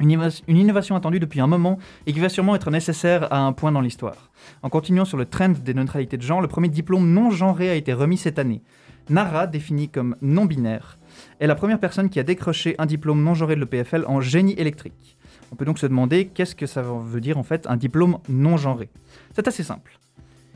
Une 0.00 0.56
innovation 0.56 0.96
attendue 0.96 1.20
depuis 1.20 1.40
un 1.40 1.46
moment 1.46 1.78
et 2.06 2.12
qui 2.12 2.18
va 2.18 2.28
sûrement 2.28 2.56
être 2.56 2.70
nécessaire 2.72 3.32
à 3.32 3.38
un 3.38 3.52
point 3.52 3.70
dans 3.70 3.80
l'histoire. 3.80 4.30
En 4.62 4.68
continuant 4.68 5.04
sur 5.04 5.16
le 5.16 5.26
trend 5.26 5.50
des 5.50 5.74
neutralités 5.74 6.16
de 6.16 6.22
genre, 6.22 6.40
le 6.40 6.48
premier 6.48 6.68
diplôme 6.68 7.08
non 7.12 7.30
genré 7.30 7.70
a 7.70 7.74
été 7.76 7.92
remis 7.92 8.16
cette 8.16 8.40
année. 8.40 8.62
Nara, 9.10 9.46
définie 9.46 9.88
comme 9.88 10.16
non-binaire, 10.20 10.98
est 11.40 11.46
la 11.46 11.54
première 11.54 11.78
personne 11.78 12.08
qui 12.08 12.18
a 12.18 12.24
décroché 12.24 12.74
un 12.78 12.86
diplôme 12.86 13.22
non 13.22 13.34
genré 13.34 13.54
de 13.54 13.60
l'EPFL 13.60 14.04
en 14.08 14.20
génie 14.20 14.54
électrique. 14.54 15.16
On 15.52 15.56
peut 15.56 15.66
donc 15.66 15.78
se 15.78 15.86
demander 15.86 16.28
qu'est-ce 16.28 16.54
que 16.54 16.66
ça 16.66 16.82
veut 16.82 17.20
dire 17.20 17.36
en 17.36 17.42
fait 17.42 17.66
un 17.66 17.76
diplôme 17.76 18.18
non 18.30 18.56
genré. 18.56 18.88
C'est 19.34 19.46
assez 19.46 19.62
simple. 19.62 19.98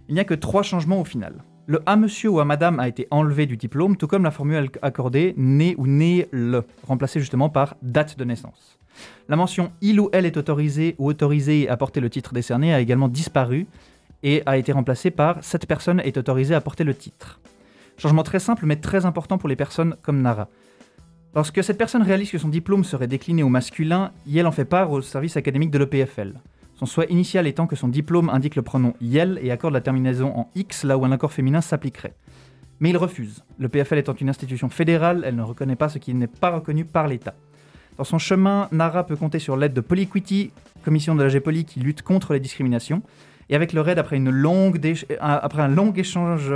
Il 0.08 0.14
n'y 0.14 0.20
a 0.20 0.24
que 0.24 0.32
trois 0.32 0.62
changements 0.62 1.00
au 1.00 1.04
final. 1.04 1.44
Le 1.66 1.82
à 1.84 1.96
monsieur 1.96 2.30
ou 2.30 2.40
à 2.40 2.46
madame 2.46 2.80
a 2.80 2.88
été 2.88 3.06
enlevé 3.10 3.44
du 3.44 3.58
diplôme, 3.58 3.98
tout 3.98 4.06
comme 4.06 4.24
la 4.24 4.30
formule 4.30 4.70
accordée 4.80 5.34
né 5.36 5.74
ou 5.76 5.86
né 5.86 6.28
le, 6.30 6.64
remplacée 6.86 7.20
justement 7.20 7.50
par 7.50 7.76
date 7.82 8.16
de 8.16 8.24
naissance. 8.24 8.78
La 9.28 9.36
mention 9.36 9.70
il 9.82 10.00
ou 10.00 10.08
elle 10.14 10.24
est 10.24 10.38
autorisé 10.38 10.94
ou 10.98 11.08
autorisé 11.08 11.68
à 11.68 11.76
porter 11.76 12.00
le 12.00 12.08
titre 12.08 12.32
décerné 12.32 12.72
a 12.72 12.80
également 12.80 13.08
disparu 13.08 13.66
et 14.22 14.42
a 14.46 14.56
été 14.56 14.72
remplacée 14.72 15.10
par 15.10 15.44
cette 15.44 15.66
personne 15.66 16.00
est 16.00 16.16
autorisée 16.16 16.54
à 16.54 16.62
porter 16.62 16.84
le 16.84 16.94
titre. 16.94 17.38
Changement 17.98 18.22
très 18.22 18.38
simple 18.38 18.64
mais 18.64 18.76
très 18.76 19.04
important 19.04 19.36
pour 19.36 19.50
les 19.50 19.56
personnes 19.56 19.96
comme 20.00 20.22
Nara. 20.22 20.48
Lorsque 21.36 21.62
cette 21.62 21.76
personne 21.76 22.00
réalise 22.00 22.30
que 22.30 22.38
son 22.38 22.48
diplôme 22.48 22.82
serait 22.82 23.08
décliné 23.08 23.42
au 23.42 23.50
masculin, 23.50 24.10
Yel 24.26 24.46
en 24.46 24.52
fait 24.52 24.64
part 24.64 24.90
au 24.90 25.02
service 25.02 25.36
académique 25.36 25.70
de 25.70 25.76
l'EPFL. 25.76 26.32
Son 26.76 26.86
souhait 26.86 27.08
initial 27.10 27.46
étant 27.46 27.66
que 27.66 27.76
son 27.76 27.88
diplôme 27.88 28.30
indique 28.30 28.56
le 28.56 28.62
pronom 28.62 28.94
Yel 29.02 29.38
et 29.42 29.50
accorde 29.50 29.74
la 29.74 29.82
terminaison 29.82 30.34
en 30.34 30.50
X 30.54 30.84
là 30.84 30.96
où 30.96 31.04
un 31.04 31.12
accord 31.12 31.34
féminin 31.34 31.60
s'appliquerait. 31.60 32.14
Mais 32.80 32.88
il 32.88 32.96
refuse. 32.96 33.44
Le 33.58 33.68
PFL 33.68 33.98
étant 33.98 34.14
une 34.14 34.30
institution 34.30 34.70
fédérale, 34.70 35.24
elle 35.26 35.36
ne 35.36 35.42
reconnaît 35.42 35.76
pas 35.76 35.90
ce 35.90 35.98
qui 35.98 36.14
n'est 36.14 36.26
pas 36.26 36.52
reconnu 36.52 36.86
par 36.86 37.06
l'État. 37.06 37.34
Dans 37.98 38.04
son 38.04 38.16
chemin, 38.16 38.68
Nara 38.72 39.04
peut 39.04 39.16
compter 39.16 39.38
sur 39.38 39.58
l'aide 39.58 39.74
de 39.74 39.82
Polyquity, 39.82 40.52
commission 40.86 41.14
de 41.14 41.22
la 41.22 41.28
GPOLI 41.28 41.66
qui 41.66 41.80
lutte 41.80 42.00
contre 42.00 42.32
les 42.32 42.40
discriminations. 42.40 43.02
Et 43.50 43.54
avec 43.54 43.74
leur 43.74 43.86
aide, 43.90 43.98
euh, 43.98 45.04
après 45.20 45.62
un 45.62 45.68
long 45.68 45.92
échange 45.92 46.50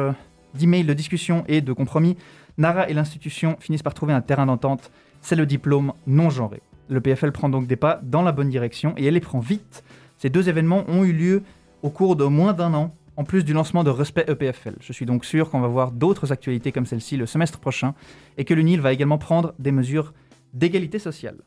d'emails, 0.55 0.85
de 0.85 0.95
discussions 0.95 1.45
et 1.49 1.61
de 1.61 1.73
compromis, 1.75 2.17
Nara 2.61 2.91
et 2.91 2.95
l'institution 2.95 3.57
finissent 3.59 3.83
par 3.83 3.95
trouver 3.95 4.13
un 4.13 4.21
terrain 4.21 4.45
d'entente. 4.45 4.91
C'est 5.23 5.35
le 5.35 5.47
diplôme 5.47 5.95
non 6.07 6.29
genré. 6.29 6.61
Le 6.89 7.01
PFL 7.01 7.33
prend 7.33 7.49
donc 7.49 7.67
des 7.67 7.77
pas 7.77 8.01
dans 8.03 8.21
la 8.23 8.33
bonne 8.33 8.51
direction 8.51 8.93
et 8.99 9.07
elle 9.07 9.15
les 9.15 9.21
prend 9.21 9.41
vite. 9.41 9.83
Ces 10.19 10.29
deux 10.29 10.49
événements 10.49 10.85
ont 10.87 11.03
eu 11.05 11.13
lieu 11.13 11.43
au 11.83 11.89
cours 11.89 12.17
de 12.17 12.25
moins 12.25 12.53
d'un 12.53 12.75
an, 12.75 12.95
en 13.17 13.25
plus 13.25 13.45
du 13.45 13.55
lancement 13.55 13.83
de 13.83 13.89
Respect 13.89 14.27
EPFL. 14.29 14.77
Je 14.81 14.93
suis 14.93 15.07
donc 15.07 15.25
sûr 15.25 15.51
qu'on 15.51 15.61
va 15.61 15.69
voir 15.69 15.91
d'autres 15.91 16.33
actualités 16.33 16.71
comme 16.71 16.85
celle-ci 16.85 17.17
le 17.17 17.25
semestre 17.25 17.59
prochain 17.59 17.95
et 18.37 18.45
que 18.45 18.53
l'UNIL 18.53 18.83
va 18.83 18.93
également 18.93 19.19
prendre 19.19 19.55
des 19.59 19.73
mesures 19.73 20.13
d'égalité 20.53 20.99
sociale. 20.99 21.39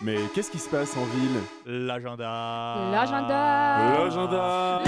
Mais 0.00 0.16
qu'est-ce 0.34 0.50
qui 0.50 0.58
se 0.58 0.68
passe 0.68 0.96
en 0.96 1.04
ville? 1.04 1.86
L'agenda. 1.86 2.90
L'agenda. 2.90 3.78
L'agenda 3.96 4.82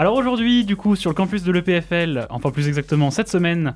Alors 0.00 0.14
aujourd'hui, 0.14 0.64
du 0.64 0.76
coup, 0.76 0.94
sur 0.94 1.10
le 1.10 1.16
campus 1.16 1.42
de 1.42 1.50
l'EPFL, 1.50 2.28
enfin 2.30 2.52
plus 2.52 2.68
exactement 2.68 3.10
cette 3.10 3.28
semaine, 3.28 3.74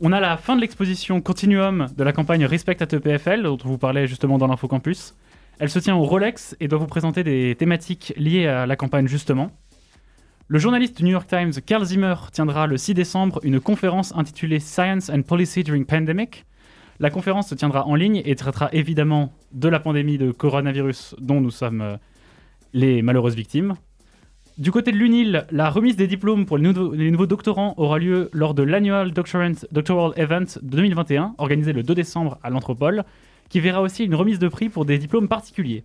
on 0.00 0.10
a 0.10 0.18
la 0.18 0.36
fin 0.36 0.56
de 0.56 0.60
l'exposition 0.60 1.20
Continuum 1.20 1.86
de 1.96 2.02
la 2.02 2.12
campagne 2.12 2.44
Respect 2.44 2.82
at 2.82 2.88
EPFL, 2.92 3.44
dont 3.44 3.56
on 3.64 3.68
vous 3.68 3.78
parlait 3.78 4.08
justement 4.08 4.36
dans 4.36 4.48
l'Infocampus. 4.48 5.14
Elle 5.60 5.70
se 5.70 5.78
tient 5.78 5.94
au 5.94 6.02
Rolex 6.02 6.56
et 6.58 6.66
doit 6.66 6.80
vous 6.80 6.88
présenter 6.88 7.22
des 7.22 7.54
thématiques 7.56 8.12
liées 8.16 8.48
à 8.48 8.66
la 8.66 8.74
campagne 8.74 9.06
justement. 9.06 9.52
Le 10.48 10.58
journaliste 10.58 10.96
du 10.96 11.04
New 11.04 11.12
York 11.12 11.28
Times 11.28 11.52
Carl 11.64 11.84
Zimmer 11.84 12.16
tiendra 12.32 12.66
le 12.66 12.76
6 12.76 12.94
décembre 12.94 13.38
une 13.44 13.60
conférence 13.60 14.12
intitulée 14.16 14.58
Science 14.58 15.08
and 15.08 15.22
Policy 15.22 15.62
During 15.62 15.84
Pandemic. 15.84 16.46
La 16.98 17.10
conférence 17.10 17.48
se 17.48 17.54
tiendra 17.54 17.86
en 17.86 17.94
ligne 17.94 18.22
et 18.24 18.34
traitera 18.34 18.70
évidemment 18.72 19.32
de 19.52 19.68
la 19.68 19.78
pandémie 19.78 20.18
de 20.18 20.32
coronavirus 20.32 21.14
dont 21.20 21.40
nous 21.40 21.52
sommes 21.52 21.80
euh, 21.80 21.96
les 22.72 23.02
malheureuses 23.02 23.36
victimes. 23.36 23.76
Du 24.60 24.72
côté 24.72 24.92
de 24.92 24.98
l'UNIL, 24.98 25.46
la 25.50 25.70
remise 25.70 25.96
des 25.96 26.06
diplômes 26.06 26.44
pour 26.44 26.58
les 26.58 26.70
nouveaux, 27.10 27.26
doctorants 27.26 27.72
aura 27.78 27.98
lieu 27.98 28.28
lors 28.34 28.52
de 28.52 28.62
l'Annual 28.62 29.10
Doctoral 29.10 29.54
Event 30.16 30.44
2021, 30.60 31.34
organisé 31.38 31.72
le 31.72 31.82
2 31.82 31.94
décembre 31.94 32.38
à 32.42 32.50
l'Anthropole, 32.50 33.04
qui 33.48 33.58
verra 33.60 33.80
aussi 33.80 34.04
une 34.04 34.14
remise 34.14 34.38
de 34.38 34.48
prix 34.48 34.68
pour 34.68 34.84
des 34.84 34.98
diplômes 34.98 35.28
particuliers. 35.28 35.82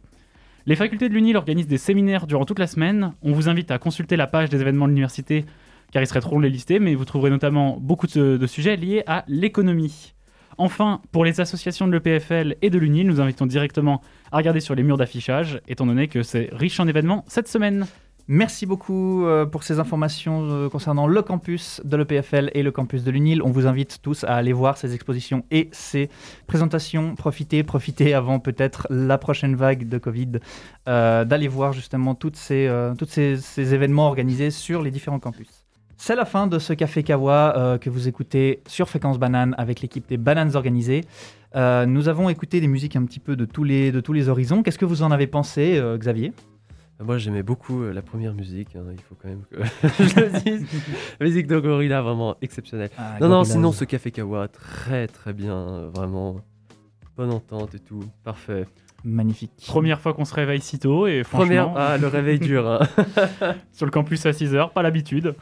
Les 0.65 0.75
facultés 0.75 1.07
de 1.07 1.13
l'UNIL 1.13 1.38
organisent 1.38 1.69
des 1.69 1.77
séminaires 1.77 2.27
durant 2.27 2.43
toute 2.43 2.59
la 2.59 2.67
semaine. 2.67 3.13
On 3.21 3.31
vous 3.31 3.47
invite 3.47 3.71
à 3.71 3.77
consulter 3.77 4.17
la 4.17 4.27
page 4.27 4.49
des 4.49 4.59
événements 4.59 4.88
de 4.88 4.89
l'université, 4.89 5.45
car 5.93 6.03
il 6.03 6.07
serait 6.07 6.19
trop 6.19 6.35
long 6.35 6.41
de 6.41 6.47
les 6.47 6.51
lister, 6.51 6.79
mais 6.79 6.95
vous 6.95 7.05
trouverez 7.05 7.29
notamment 7.29 7.77
beaucoup 7.79 8.07
de, 8.07 8.35
de 8.35 8.45
sujets 8.45 8.75
liés 8.75 9.03
à 9.07 9.23
l'économie. 9.29 10.15
Enfin, 10.57 10.99
pour 11.13 11.23
les 11.23 11.39
associations 11.39 11.88
de 11.88 11.93
l'EPFL 11.93 12.57
et 12.61 12.69
de 12.69 12.77
l'UNIL, 12.77 13.07
nous 13.07 13.21
invitons 13.21 13.45
directement 13.45 14.01
à 14.33 14.38
regarder 14.38 14.59
sur 14.59 14.75
les 14.75 14.83
murs 14.83 14.97
d'affichage, 14.97 15.61
étant 15.69 15.85
donné 15.85 16.09
que 16.09 16.23
c'est 16.23 16.49
riche 16.51 16.77
en 16.81 16.89
événements 16.89 17.23
cette 17.29 17.47
semaine. 17.47 17.88
Merci 18.27 18.65
beaucoup 18.65 19.23
euh, 19.23 19.45
pour 19.45 19.61
ces 19.61 19.79
informations 19.79 20.41
euh, 20.49 20.67
concernant 20.67 21.05
le 21.05 21.21
campus 21.21 21.79
de 21.85 21.95
l'EPFL 21.95 22.49
et 22.55 22.63
le 22.63 22.71
campus 22.71 23.03
de 23.03 23.11
l'UNIL. 23.11 23.43
On 23.43 23.51
vous 23.51 23.67
invite 23.67 23.99
tous 24.01 24.23
à 24.23 24.33
aller 24.33 24.51
voir 24.51 24.77
ces 24.77 24.95
expositions 24.95 25.45
et 25.51 25.69
ces 25.71 26.09
présentations. 26.47 27.13
Profitez, 27.13 27.61
profitez 27.61 28.15
avant 28.15 28.39
peut-être 28.39 28.88
la 28.89 29.19
prochaine 29.19 29.55
vague 29.55 29.88
de 29.88 29.99
Covid, 29.99 30.39
euh, 30.88 31.23
d'aller 31.23 31.47
voir 31.47 31.73
justement 31.73 32.15
toutes 32.15 32.35
ces, 32.35 32.67
toutes 32.97 33.09
ces, 33.09 33.73
événements 33.73 34.07
organisés 34.07 34.49
sur 34.49 34.81
les 34.81 34.89
différents 34.89 35.19
campus. 35.19 35.47
C'est 35.95 36.15
la 36.15 36.25
fin 36.25 36.47
de 36.47 36.57
ce 36.57 36.73
Café 36.73 37.03
Kawa 37.03 37.77
que 37.79 37.89
vous 37.89 38.07
écoutez 38.07 38.61
sur 38.67 38.89
Fréquence 38.89 39.19
Banane 39.19 39.53
avec 39.57 39.81
l'équipe 39.81 40.07
des 40.09 40.17
Bananes 40.17 40.55
Organisées. 40.55 41.01
Nous 41.55 42.09
avons 42.09 42.27
écouté 42.29 42.59
des 42.59 42.67
musiques 42.67 42.95
un 42.95 43.05
petit 43.05 43.19
peu 43.19 43.35
de 43.35 43.45
tous 43.45 43.63
les, 43.63 43.93
tous 44.03 44.27
horizons. 44.27 44.61
Qu'est-ce 44.61 44.79
que 44.79 44.85
vous 44.85 45.03
en 45.03 45.11
avez 45.11 45.27
pensé, 45.27 45.81
Xavier? 45.97 46.33
Moi, 47.03 47.17
j'aimais 47.17 47.43
beaucoup 47.43 47.84
euh, 47.84 47.93
la 47.93 48.01
première 48.01 48.34
musique. 48.34 48.75
hein, 48.75 48.84
il 48.91 49.01
faut 49.01 49.15
quand 49.21 49.27
même 49.27 49.43
que 49.51 49.58
je 50.03 50.19
le 50.19 50.39
dise. 50.39 50.65
La 51.19 51.25
musique 51.25 51.47
de 51.47 51.60
Gorilla, 51.60 52.01
vraiment 52.01 52.36
exceptionnelle. 52.41 52.89
Ah, 52.97 53.17
non, 53.19 53.27
non, 53.27 53.43
sinon, 53.43 53.71
ce 53.73 53.84
Café 53.84 54.12
Kawa, 54.12 54.47
très 54.47 55.08
très 55.08 55.34
bien. 55.34 55.89
Vraiment. 55.93 56.38
Bonne 57.17 57.31
entente 57.31 57.75
et 57.75 57.79
tout. 57.79 58.03
Parfait. 58.23 58.65
Magnifique. 59.03 59.51
Première 59.67 59.99
fois 59.99 60.13
qu'on 60.13 60.25
se 60.25 60.34
réveille 60.34 60.62
si 60.62 60.79
tôt, 60.79 61.05
et 61.08 61.23
Première. 61.23 61.69
Ah, 61.75 61.97
le 61.97 62.08
réveil 62.08 62.39
dur. 62.39 62.65
hein. 62.67 62.79
sur 63.73 63.86
le 63.86 63.91
campus 63.91 64.25
à 64.25 64.31
6h, 64.31 64.71
pas 64.71 64.81
l'habitude. 64.81 65.36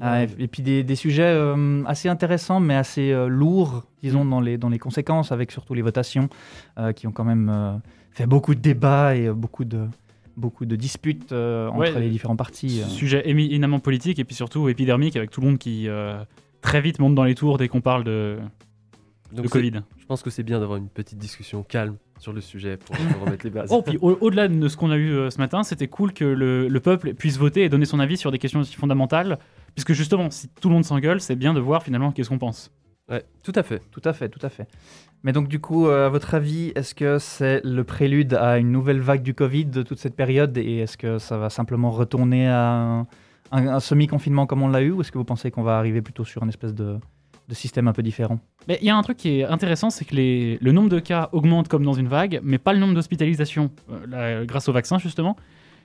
Ah, 0.00 0.24
et, 0.24 0.28
et 0.38 0.46
puis 0.48 0.62
des, 0.62 0.82
des 0.84 0.94
sujets 0.96 1.22
euh, 1.26 1.82
assez 1.86 2.08
intéressants, 2.08 2.60
mais 2.60 2.74
assez 2.76 3.10
euh, 3.12 3.26
lourds, 3.28 3.84
disons, 4.02 4.24
dans 4.24 4.40
les, 4.40 4.58
dans 4.58 4.68
les 4.68 4.78
conséquences, 4.78 5.32
avec 5.32 5.50
surtout 5.52 5.74
les 5.74 5.82
votations, 5.82 6.28
euh, 6.78 6.92
qui 6.92 7.06
ont 7.06 7.12
quand 7.12 7.24
même 7.24 7.48
euh, 7.52 7.72
fait 8.12 8.26
beaucoup 8.26 8.54
de 8.54 8.60
débats 8.60 9.16
et 9.16 9.26
euh, 9.26 9.32
beaucoup, 9.34 9.64
de, 9.64 9.86
beaucoup 10.38 10.64
de 10.66 10.76
disputes 10.76 11.32
euh, 11.32 11.68
entre 11.68 11.78
Ouais, 11.78 12.00
les 12.00 12.08
différents 12.10 12.36
partis. 12.36 12.80
euh. 12.82 12.86
Sujet 12.88 13.28
éminemment 13.28 13.80
politique 13.80 14.18
et 14.18 14.24
puis 14.24 14.34
surtout 14.34 14.68
épidermique 14.68 15.16
avec 15.16 15.30
tout 15.30 15.40
le 15.40 15.48
monde 15.48 15.58
qui 15.58 15.88
euh, 15.88 16.22
très 16.62 16.80
vite 16.80 16.98
monte 16.98 17.14
dans 17.14 17.24
les 17.24 17.34
tours 17.34 17.58
dès 17.58 17.68
qu'on 17.68 17.80
parle 17.80 18.04
de, 18.04 18.38
Donc, 19.32 19.44
de 19.44 19.48
Covid. 19.50 19.72
je 19.98 20.06
pense 20.06 20.22
que 20.22 20.30
c'est 20.30 20.42
bien 20.42 20.60
d'avoir 20.60 20.78
une 20.78 20.88
petite 20.88 21.18
discussion 21.18 21.62
calme 21.62 21.96
sur 22.18 22.32
le 22.32 22.40
sujet 22.40 22.76
pour, 22.76 22.96
pour 23.12 23.22
remettre 23.26 23.44
les 23.44 23.50
bases. 23.50 23.68
Oh, 23.72 23.82
puis 23.82 23.98
au- 24.00 24.16
au-delà 24.20 24.48
de 24.48 24.68
ce 24.68 24.76
qu'on 24.76 24.90
a 24.90 24.96
eu 24.96 25.10
euh, 25.12 25.30
ce 25.30 25.38
matin, 25.38 25.62
c'était 25.62 25.88
cool 25.88 26.12
que 26.12 26.24
le, 26.24 26.66
le 26.68 26.80
peuple 26.80 27.14
puisse 27.14 27.36
voter 27.38 27.62
et 27.64 27.68
donner 27.68 27.84
son 27.84 28.00
avis 28.00 28.16
sur 28.16 28.30
des 28.32 28.38
questions 28.38 28.60
aussi 28.60 28.74
fondamentales. 28.74 29.38
Puisque 29.74 29.92
justement, 29.92 30.28
si 30.30 30.48
tout 30.60 30.68
le 30.68 30.74
monde 30.74 30.84
s'engueule, 30.84 31.20
c'est 31.20 31.36
bien 31.36 31.54
de 31.54 31.60
voir 31.60 31.82
finalement 31.84 32.10
qu'est-ce 32.10 32.28
qu'on 32.30 32.38
pense. 32.38 32.72
Ouais, 33.08 33.24
tout 33.42 33.52
à 33.54 33.62
fait. 33.62 33.80
Tout 33.90 34.02
à 34.04 34.12
fait, 34.12 34.28
tout 34.28 34.44
à 34.44 34.48
fait. 34.48 34.66
Mais 35.24 35.32
donc, 35.32 35.48
du 35.48 35.60
coup, 35.60 35.88
euh, 35.88 36.06
à 36.06 36.08
votre 36.08 36.34
avis, 36.34 36.72
est-ce 36.74 36.94
que 36.94 37.18
c'est 37.18 37.60
le 37.64 37.82
prélude 37.82 38.34
à 38.34 38.58
une 38.58 38.70
nouvelle 38.70 39.00
vague 39.00 39.22
du 39.22 39.34
Covid 39.34 39.66
de 39.66 39.82
toute 39.82 39.98
cette 39.98 40.14
période 40.14 40.56
Et 40.58 40.78
est-ce 40.78 40.96
que 40.96 41.18
ça 41.18 41.38
va 41.38 41.50
simplement 41.50 41.90
retourner 41.90 42.48
à 42.48 43.06
un, 43.50 43.80
semi-confinement 43.80 44.46
comme 44.46 44.62
on 44.62 44.68
l'a 44.68 44.82
eu 44.82 44.92
Ou 44.92 45.00
est-ce 45.00 45.10
que 45.10 45.18
vous 45.18 45.24
pensez 45.24 45.50
qu'on 45.50 45.62
va 45.62 45.78
arriver 45.78 46.02
plutôt 46.02 46.24
sur 46.24 46.42
une 46.42 46.50
espèce 46.50 46.74
de, 46.74 46.98
système 47.50 47.88
un 47.88 47.92
peu 47.92 48.02
différent? 48.02 48.38
Il 48.68 48.84
y 48.84 48.90
a 48.90 48.96
un 48.96 49.02
truc 49.02 49.16
qui 49.16 49.40
est 49.40 49.44
intéressant, 49.44 49.88
c'est 49.88 50.04
que 50.04 50.14
le 50.14 50.72
nombre 50.72 50.90
de 50.90 51.00
cas 51.00 51.30
augmente 51.32 51.68
comme 51.68 51.84
dans 51.84 51.94
une 51.94 52.08
vague, 52.08 52.40
mais 52.42 52.58
pas 52.58 52.74
le 52.74 52.78
nombre 52.78 52.94
d'hospitalisations, 52.94 53.70
euh, 54.12 54.44
grâce 54.44 54.68
au 54.68 54.72
vaccin 54.72 54.98
justement. 54.98 55.36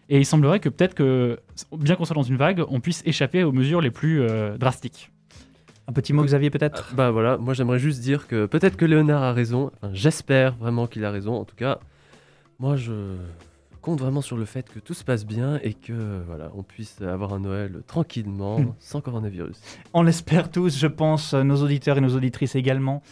Et 0.09 0.17
il 0.17 0.25
semblerait 0.25 0.59
que 0.59 0.67
peut-être 0.67 0.93
que, 0.93 1.39
bien 1.71 1.95
qu'on 1.95 2.03
soit 2.03 2.15
dans 2.15 2.23
une 2.23 2.35
vague, 2.35 2.61
on 2.67 2.81
puisse 2.81 3.01
échapper 3.05 3.43
aux 3.43 3.53
mesures 3.53 3.79
les 3.79 3.91
plus 3.91 4.21
euh, 4.21 4.57
drastiques. 4.57 5.09
Un 5.87 5.91
petit 5.93 6.13
mot, 6.13 6.23
Xavier, 6.23 6.49
peut-être 6.49 6.93
Bah 6.95 7.11
voilà, 7.11 7.37
moi 7.37 7.53
j'aimerais 7.53 7.79
juste 7.79 8.01
dire 8.01 8.27
que 8.27 8.45
peut-être 8.45 8.77
que 8.77 8.85
Léonard 8.85 9.21
a 9.23 9.33
raison. 9.33 9.69
Enfin, 9.81 9.93
j'espère 9.93 10.55
vraiment 10.55 10.87
qu'il 10.87 11.03
a 11.03 11.11
raison. 11.11 11.35
En 11.35 11.43
tout 11.45 11.55
cas, 11.57 11.79
moi 12.59 12.75
je 12.77 13.15
compte 13.81 13.99
vraiment 13.99 14.21
sur 14.21 14.37
le 14.37 14.45
fait 14.45 14.69
que 14.71 14.79
tout 14.79 14.93
se 14.93 15.03
passe 15.03 15.25
bien 15.25 15.59
et 15.61 15.73
que 15.73 16.21
voilà, 16.25 16.51
on 16.55 16.63
puisse 16.63 17.01
avoir 17.01 17.33
un 17.33 17.39
Noël 17.41 17.81
tranquillement, 17.85 18.59
Hmm. 18.61 18.73
sans 18.79 19.01
coronavirus. 19.01 19.57
On 19.93 20.03
l'espère 20.03 20.49
tous, 20.49 20.77
je 20.79 20.87
pense, 20.87 21.33
nos 21.33 21.61
auditeurs 21.61 21.97
et 21.97 22.01
nos 22.01 22.15
auditrices 22.15 22.55
également. 22.55 23.03